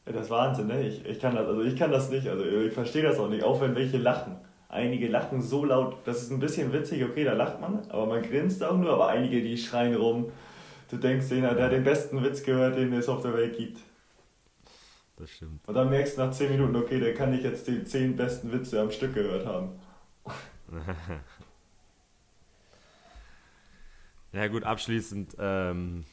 Ja, 0.06 0.12
das 0.12 0.26
ist 0.26 0.30
Wahnsinn, 0.30 0.68
ne? 0.68 0.88
Ich, 0.88 1.06
ich, 1.06 1.20
kann 1.20 1.36
das, 1.36 1.48
also 1.48 1.62
ich 1.62 1.76
kann 1.76 1.92
das 1.92 2.10
nicht, 2.10 2.28
also 2.28 2.46
ich 2.46 2.74
verstehe 2.74 3.04
das 3.04 3.20
auch 3.20 3.30
nicht, 3.30 3.44
auch 3.44 3.60
wenn 3.62 3.76
welche 3.76 3.98
lachen. 3.98 4.38
Einige 4.76 5.08
lachen 5.08 5.42
so 5.42 5.64
laut, 5.64 5.96
das 6.04 6.22
ist 6.22 6.32
ein 6.32 6.40
bisschen 6.40 6.74
witzig, 6.74 7.04
okay, 7.06 7.24
da 7.24 7.32
lacht 7.32 7.62
man, 7.62 7.80
aber 7.90 8.06
man 8.08 8.22
grinst 8.22 8.62
auch 8.62 8.78
nur, 8.78 8.92
aber 8.92 9.08
einige, 9.08 9.42
die 9.42 9.58
schreien 9.58 9.96
rum. 9.96 10.32
Du 10.92 10.98
denkst, 10.98 11.30
der 11.30 11.50
hat 11.50 11.72
den 11.72 11.86
besten 11.86 12.22
Witz 12.22 12.44
gehört, 12.44 12.76
den 12.78 12.92
es 12.92 13.08
auf 13.08 13.22
der 13.22 13.34
Welt 13.34 13.58
gibt. 13.58 13.80
Das 15.16 15.32
stimmt. 15.32 15.66
Und 15.66 15.74
dann 15.74 15.90
merkst 15.90 16.18
du 16.18 16.26
nach 16.26 16.32
10 16.32 16.52
Minuten, 16.52 16.76
okay, 16.76 17.00
der 17.00 17.14
kann 17.14 17.32
nicht 17.32 17.46
jetzt 17.46 17.68
die 17.68 17.86
10 17.86 18.18
besten 18.18 18.52
Witze 18.52 18.82
am 18.82 18.92
Stück 18.92 19.14
gehört 19.14 19.46
haben. 19.46 19.70
ja 24.34 24.48
gut, 24.48 24.64
abschließend 24.64 25.38
ähm, 25.40 26.04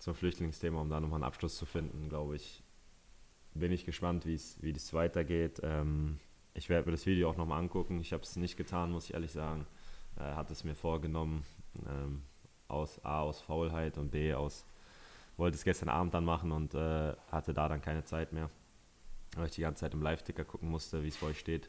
zum 0.00 0.16
Flüchtlingsthema, 0.16 0.80
um 0.80 0.90
da 0.90 0.98
nochmal 1.00 1.18
einen 1.18 1.24
Abschluss 1.24 1.56
zu 1.56 1.64
finden, 1.64 2.08
glaube 2.08 2.34
ich, 2.34 2.64
bin 3.54 3.70
ich 3.70 3.84
gespannt, 3.84 4.26
wie 4.26 4.34
es 4.34 4.92
weitergeht. 4.92 5.60
Ähm, 5.62 6.18
ich 6.54 6.68
werde 6.68 6.86
mir 6.86 6.92
das 6.92 7.06
Video 7.06 7.28
auch 7.28 7.36
nochmal 7.36 7.58
angucken. 7.58 8.00
Ich 8.00 8.12
habe 8.12 8.22
es 8.22 8.36
nicht 8.36 8.56
getan, 8.56 8.90
muss 8.90 9.06
ich 9.06 9.14
ehrlich 9.14 9.32
sagen. 9.32 9.66
Äh, 10.16 10.22
hat 10.22 10.50
es 10.50 10.64
mir 10.64 10.74
vorgenommen. 10.74 11.44
Ähm, 11.86 12.22
aus 12.68 13.04
A 13.04 13.20
aus 13.20 13.40
Faulheit 13.40 13.98
und 13.98 14.10
B 14.10 14.32
aus 14.32 14.64
wollte 15.36 15.56
es 15.56 15.64
gestern 15.64 15.88
Abend 15.88 16.14
dann 16.14 16.24
machen 16.24 16.52
und 16.52 16.74
äh, 16.74 17.14
hatte 17.30 17.52
da 17.52 17.68
dann 17.68 17.82
keine 17.82 18.04
Zeit 18.04 18.32
mehr, 18.32 18.50
weil 19.36 19.46
ich 19.46 19.54
die 19.54 19.62
ganze 19.62 19.80
Zeit 19.80 19.94
im 19.94 20.02
Live-Ticker 20.02 20.44
gucken 20.44 20.70
musste, 20.70 21.02
wie 21.02 21.08
es 21.08 21.16
vor 21.16 21.28
euch 21.28 21.40
steht. 21.40 21.68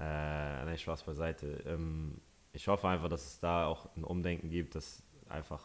Äh, 0.00 0.64
ne, 0.64 0.76
Spaß 0.76 1.02
beiseite. 1.02 1.62
Ähm, 1.66 2.20
ich 2.52 2.66
hoffe 2.68 2.88
einfach, 2.88 3.08
dass 3.08 3.26
es 3.26 3.40
da 3.40 3.66
auch 3.66 3.94
ein 3.96 4.04
Umdenken 4.04 4.48
gibt, 4.48 4.74
dass 4.74 5.02
einfach 5.28 5.62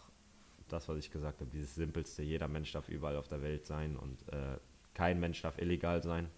das, 0.67 0.87
was 0.87 0.97
ich 0.97 1.09
gesagt 1.09 1.39
habe, 1.39 1.49
dieses 1.49 1.73
Simpelste, 1.75 2.21
jeder 2.21 2.47
Mensch 2.47 2.71
darf 2.71 2.89
überall 2.89 3.15
auf 3.15 3.27
der 3.27 3.41
Welt 3.41 3.65
sein 3.65 3.95
und 3.95 4.27
äh, 4.33 4.57
kein 4.93 5.19
Mensch 5.19 5.41
darf 5.41 5.57
illegal 5.57 6.03
sein. 6.03 6.29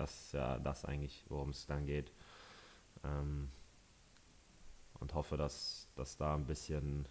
Das 0.00 0.10
ist 0.18 0.32
ja 0.32 0.58
das 0.58 0.86
eigentlich, 0.86 1.24
worum 1.28 1.50
es 1.50 1.66
dann 1.66 1.84
geht. 1.84 2.10
Ähm, 3.04 3.50
und 4.98 5.14
hoffe, 5.14 5.36
dass, 5.36 5.88
dass 5.94 6.16
da 6.16 6.34
ein 6.34 6.46
bisschen, 6.46 7.06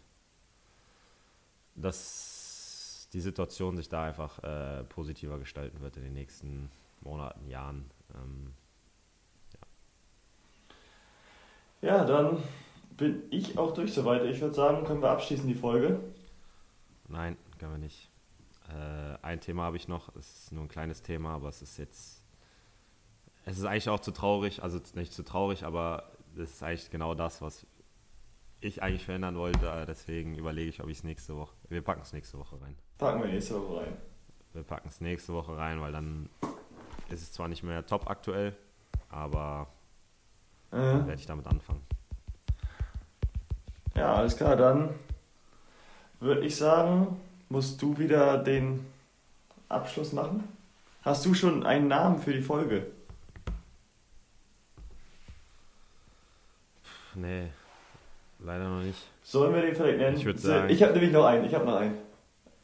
dass 1.75 3.07
die 3.13 3.21
Situation 3.21 3.77
sich 3.77 3.89
da 3.89 4.05
einfach 4.05 4.43
äh, 4.43 4.83
positiver 4.85 5.37
gestalten 5.37 5.81
wird 5.81 5.97
in 5.97 6.03
den 6.03 6.13
nächsten 6.13 6.71
Monaten, 7.01 7.47
Jahren. 7.47 7.89
Ähm, 8.15 8.53
ja. 11.81 11.97
ja, 11.97 12.05
dann 12.05 12.43
bin 12.97 13.23
ich 13.29 13.57
auch 13.57 13.73
durch 13.73 13.93
soweit. 13.93 14.23
Ich 14.25 14.41
würde 14.41 14.55
sagen, 14.55 14.83
können 14.83 15.01
wir 15.01 15.11
abschließen 15.11 15.47
die 15.47 15.55
Folge. 15.55 15.99
Nein, 17.07 17.37
können 17.59 17.73
wir 17.73 17.79
nicht. 17.79 18.09
Äh, 18.67 19.17
ein 19.21 19.39
Thema 19.41 19.63
habe 19.63 19.77
ich 19.77 19.87
noch, 19.87 20.15
es 20.15 20.45
ist 20.45 20.51
nur 20.51 20.63
ein 20.63 20.69
kleines 20.69 21.01
Thema, 21.01 21.35
aber 21.35 21.49
es 21.49 21.61
ist 21.61 21.77
jetzt, 21.77 22.18
es 23.49 23.57
ist 23.57 23.65
eigentlich 23.65 23.89
auch 23.89 23.99
zu 23.99 24.11
traurig, 24.11 24.61
also 24.61 24.79
nicht 24.93 25.11
zu 25.11 25.23
traurig, 25.23 25.63
aber 25.63 26.03
es 26.35 26.51
ist 26.51 26.63
eigentlich 26.63 26.91
genau 26.91 27.15
das, 27.15 27.41
was 27.41 27.65
ich 28.61 28.83
eigentlich 28.83 29.05
verändern 29.05 29.37
wollte. 29.37 29.85
Deswegen 29.87 30.35
überlege 30.35 30.69
ich, 30.69 30.83
ob 30.83 30.89
ich 30.89 30.99
es 30.99 31.03
nächste 31.03 31.35
Woche, 31.35 31.55
wir 31.67 31.81
packen 31.81 32.01
es 32.01 32.13
nächste 32.13 32.37
Woche 32.37 32.61
rein. 32.61 32.75
Packen 32.99 33.23
wir 33.23 33.29
nächste 33.29 33.55
Woche 33.55 33.81
rein. 33.81 33.97
Wir 34.53 34.63
packen 34.63 34.87
es 34.89 35.01
nächste 35.01 35.33
Woche 35.33 35.57
rein, 35.57 35.81
weil 35.81 35.91
dann 35.91 36.29
ist 37.09 37.23
es 37.23 37.31
zwar 37.31 37.47
nicht 37.47 37.63
mehr 37.63 37.85
top 37.85 38.07
aktuell, 38.09 38.55
aber 39.09 39.67
äh. 40.71 40.77
werde 40.77 41.15
ich 41.15 41.25
damit 41.25 41.47
anfangen. 41.47 41.81
Ja, 43.95 44.13
alles 44.13 44.37
klar, 44.37 44.55
dann 44.55 44.89
würde 46.19 46.45
ich 46.45 46.55
sagen, 46.55 47.19
musst 47.49 47.81
du 47.81 47.97
wieder 47.97 48.37
den 48.37 48.85
Abschluss 49.69 50.13
machen. 50.13 50.47
Hast 51.01 51.25
du 51.25 51.33
schon 51.33 51.65
einen 51.65 51.87
Namen 51.87 52.19
für 52.19 52.33
die 52.33 52.41
Folge? 52.41 52.85
Nee, 57.21 57.47
leider 58.39 58.69
noch 58.69 58.81
nicht. 58.81 58.99
Sollen 59.23 59.53
wir 59.53 59.61
den 59.61 59.75
vielleicht 59.75 59.97
nennen? 59.97 60.17
Ich 60.17 60.25
würde 60.25 60.39
sagen. 60.39 60.69
Ich 60.69 60.81
habe 60.81 60.93
nämlich 60.93 61.11
noch 61.11 61.25
einen. 61.25 61.45
Ich 61.45 61.53
habe 61.53 61.65
noch 61.65 61.75
einen. 61.75 61.97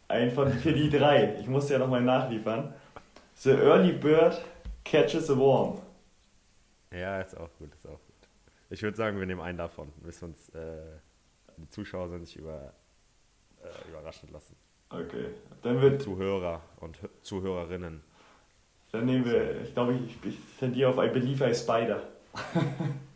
Einen 0.08 0.32
von 0.32 0.52
für 0.52 0.72
die 0.72 0.90
drei. 0.90 1.36
Ich 1.40 1.48
musste 1.48 1.74
ja 1.74 1.80
nochmal 1.80 2.02
nachliefern. 2.02 2.74
The 3.36 3.52
Early 3.52 3.92
Bird 3.94 4.40
Catches 4.84 5.30
a 5.30 5.38
Worm. 5.38 5.80
Ja, 6.92 7.20
ist 7.20 7.36
auch 7.36 7.50
gut, 7.58 7.74
ist 7.74 7.86
auch 7.86 7.92
gut. 7.92 8.00
Ich 8.70 8.82
würde 8.82 8.96
sagen, 8.96 9.20
wir 9.20 9.26
nehmen 9.26 9.42
einen 9.42 9.58
davon, 9.58 9.92
bis 10.04 10.22
uns 10.24 10.50
äh, 10.50 10.78
die 11.58 11.70
Zuschauer 11.70 12.10
sind 12.10 12.26
sich 12.26 12.38
über, 12.38 12.72
äh, 13.64 13.90
überraschen 13.90 14.32
lassen. 14.32 14.56
Okay, 14.90 15.30
dann 15.64 15.82
wird. 15.82 16.02
Zuhörer 16.02 16.62
und 16.80 16.98
Zuhörerinnen. 17.22 18.02
Dann 18.92 19.06
nehmen 19.06 19.26
wir, 19.26 19.62
ich 19.62 19.74
glaube, 19.74 19.94
ich, 19.94 20.18
ich 20.24 20.38
tendiere 20.60 20.92
auf 20.92 20.98
I 21.04 21.10
Believe 21.10 21.50
I 21.50 21.54
Spider. 21.54 22.02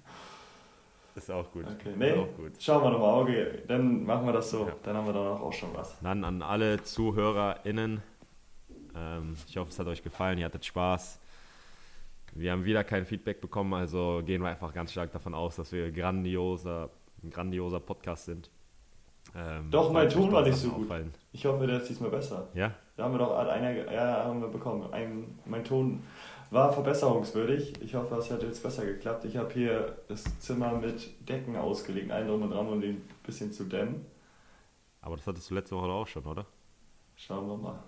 Ist 1.15 1.31
auch 1.31 1.51
gut. 1.51 1.65
Okay, 1.65 1.93
nee, 1.97 2.13
auch 2.13 2.35
gut. 2.35 2.53
schauen 2.59 2.83
wir 2.83 2.91
nochmal. 2.91 3.21
Okay, 3.21 3.63
dann 3.67 4.03
machen 4.03 4.25
wir 4.25 4.33
das 4.33 4.49
so. 4.51 4.67
Ja. 4.67 4.73
Dann 4.83 4.97
haben 4.97 5.05
wir 5.05 5.13
danach 5.13 5.41
auch 5.41 5.53
schon 5.53 5.69
was. 5.73 5.99
Dann 6.01 6.23
an 6.23 6.41
alle 6.41 6.81
ZuhörerInnen. 6.83 8.01
Ähm, 8.95 9.35
ich 9.47 9.57
hoffe, 9.57 9.69
es 9.69 9.79
hat 9.79 9.87
euch 9.87 10.03
gefallen. 10.03 10.37
Ihr 10.37 10.45
hattet 10.45 10.65
Spaß. 10.65 11.19
Wir 12.33 12.51
haben 12.51 12.63
wieder 12.65 12.83
kein 12.83 13.05
Feedback 13.05 13.41
bekommen, 13.41 13.73
also 13.73 14.21
gehen 14.25 14.41
wir 14.41 14.49
einfach 14.49 14.73
ganz 14.73 14.91
stark 14.91 15.11
davon 15.11 15.33
aus, 15.33 15.55
dass 15.55 15.71
wir 15.71 15.91
grandioser, 15.91 16.89
ein 17.23 17.31
grandioser 17.31 17.79
Podcast 17.79 18.25
sind. 18.25 18.49
Ähm, 19.35 19.69
Doch, 19.69 19.91
mein 19.91 20.09
Ton 20.09 20.31
war 20.31 20.41
nicht 20.43 20.55
so 20.55 20.69
gut. 20.69 20.85
Auffallen. 20.85 21.13
Ich 21.31 21.45
hoffe, 21.45 21.67
der 21.67 21.77
ist 21.77 21.89
diesmal 21.89 22.09
besser. 22.09 22.47
Ja? 22.53 22.73
Da 22.97 23.03
haben 23.03 23.13
wir 23.13 23.19
doch 23.19 23.37
einer, 23.37 23.91
ja, 23.91 24.25
haben 24.25 24.41
wir 24.41 24.47
bekommen. 24.47 24.91
Ein, 24.91 25.39
mein 25.45 25.63
Ton 25.63 26.01
war 26.51 26.73
verbesserungswürdig. 26.73 27.81
Ich 27.81 27.95
hoffe, 27.95 28.15
es 28.15 28.31
hat 28.31 28.43
jetzt 28.43 28.63
besser 28.63 28.85
geklappt. 28.85 29.25
Ich 29.25 29.37
habe 29.37 29.53
hier 29.53 29.97
das 30.07 30.23
Zimmer 30.39 30.73
mit 30.73 31.27
Decken 31.27 31.55
ausgelegt, 31.55 32.11
einen 32.11 32.27
drum 32.27 32.43
und 32.43 32.51
dran, 32.51 32.67
um 32.67 32.81
den 32.81 32.97
ein 32.97 33.09
bisschen 33.23 33.51
zu 33.51 33.65
dämmen. 33.65 34.05
Aber 35.01 35.15
das 35.15 35.27
hattest 35.27 35.49
du 35.49 35.55
letzte 35.55 35.75
Woche 35.75 35.87
auch 35.87 36.07
schon, 36.07 36.25
oder? 36.25 36.45
Schauen 37.15 37.47
wir 37.47 37.57
mal. 37.57 37.83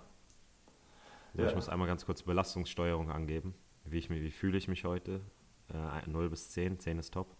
Also 1.32 1.42
ja. 1.42 1.48
Ich 1.48 1.54
muss 1.54 1.68
einmal 1.68 1.88
ganz 1.88 2.06
kurz 2.06 2.22
Belastungssteuerung 2.22 3.10
angeben. 3.10 3.54
Wie, 3.84 3.98
ich, 3.98 4.10
wie 4.10 4.30
fühle 4.30 4.58
ich 4.58 4.68
mich 4.68 4.84
heute? 4.84 5.20
Äh, 5.68 6.08
0 6.08 6.30
bis 6.30 6.50
10. 6.50 6.78
10 6.78 6.98
ist 6.98 7.12
top. 7.12 7.34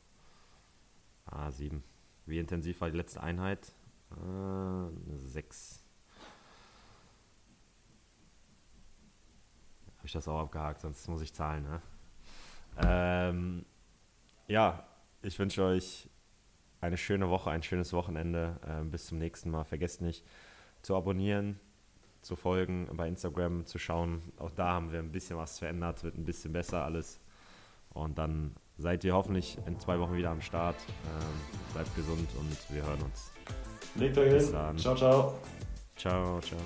Ah, 1.26 1.50
7. 1.50 1.82
Wie 2.26 2.38
intensiv 2.38 2.80
war 2.80 2.90
die 2.90 2.96
letzte 2.96 3.22
Einheit? 3.22 3.72
Äh, 4.10 5.18
6. 5.18 5.81
Habe 10.02 10.08
ich 10.08 10.14
das 10.14 10.26
auch 10.26 10.40
abgehakt, 10.40 10.80
sonst 10.80 11.06
muss 11.06 11.22
ich 11.22 11.32
zahlen. 11.32 11.62
Ne? 11.62 11.80
Ähm, 12.84 13.64
ja, 14.48 14.82
ich 15.22 15.38
wünsche 15.38 15.62
euch 15.62 16.10
eine 16.80 16.96
schöne 16.96 17.30
Woche, 17.30 17.52
ein 17.52 17.62
schönes 17.62 17.92
Wochenende. 17.92 18.58
Ähm, 18.66 18.90
bis 18.90 19.06
zum 19.06 19.18
nächsten 19.18 19.48
Mal. 19.48 19.62
Vergesst 19.62 20.00
nicht 20.00 20.26
zu 20.82 20.96
abonnieren, 20.96 21.60
zu 22.20 22.34
folgen, 22.34 22.88
bei 22.94 23.06
Instagram 23.06 23.64
zu 23.64 23.78
schauen. 23.78 24.32
Auch 24.38 24.50
da 24.50 24.72
haben 24.72 24.90
wir 24.90 24.98
ein 24.98 25.12
bisschen 25.12 25.36
was 25.36 25.60
verändert, 25.60 26.02
wird 26.02 26.18
ein 26.18 26.24
bisschen 26.24 26.52
besser 26.52 26.84
alles. 26.84 27.20
Und 27.90 28.18
dann 28.18 28.56
seid 28.78 29.04
ihr 29.04 29.14
hoffentlich 29.14 29.56
in 29.66 29.78
zwei 29.78 30.00
Wochen 30.00 30.14
wieder 30.14 30.30
am 30.30 30.40
Start. 30.40 30.74
Ähm, 31.04 31.72
bleibt 31.74 31.94
gesund 31.94 32.28
und 32.40 32.74
wir 32.74 32.84
hören 32.84 33.02
uns. 33.02 33.30
Legt 33.94 34.18
euch 34.18 34.32
hin. 34.32 34.78
Ciao, 34.78 34.96
ciao. 34.96 35.38
Ciao, 35.94 36.40
ciao. 36.40 36.58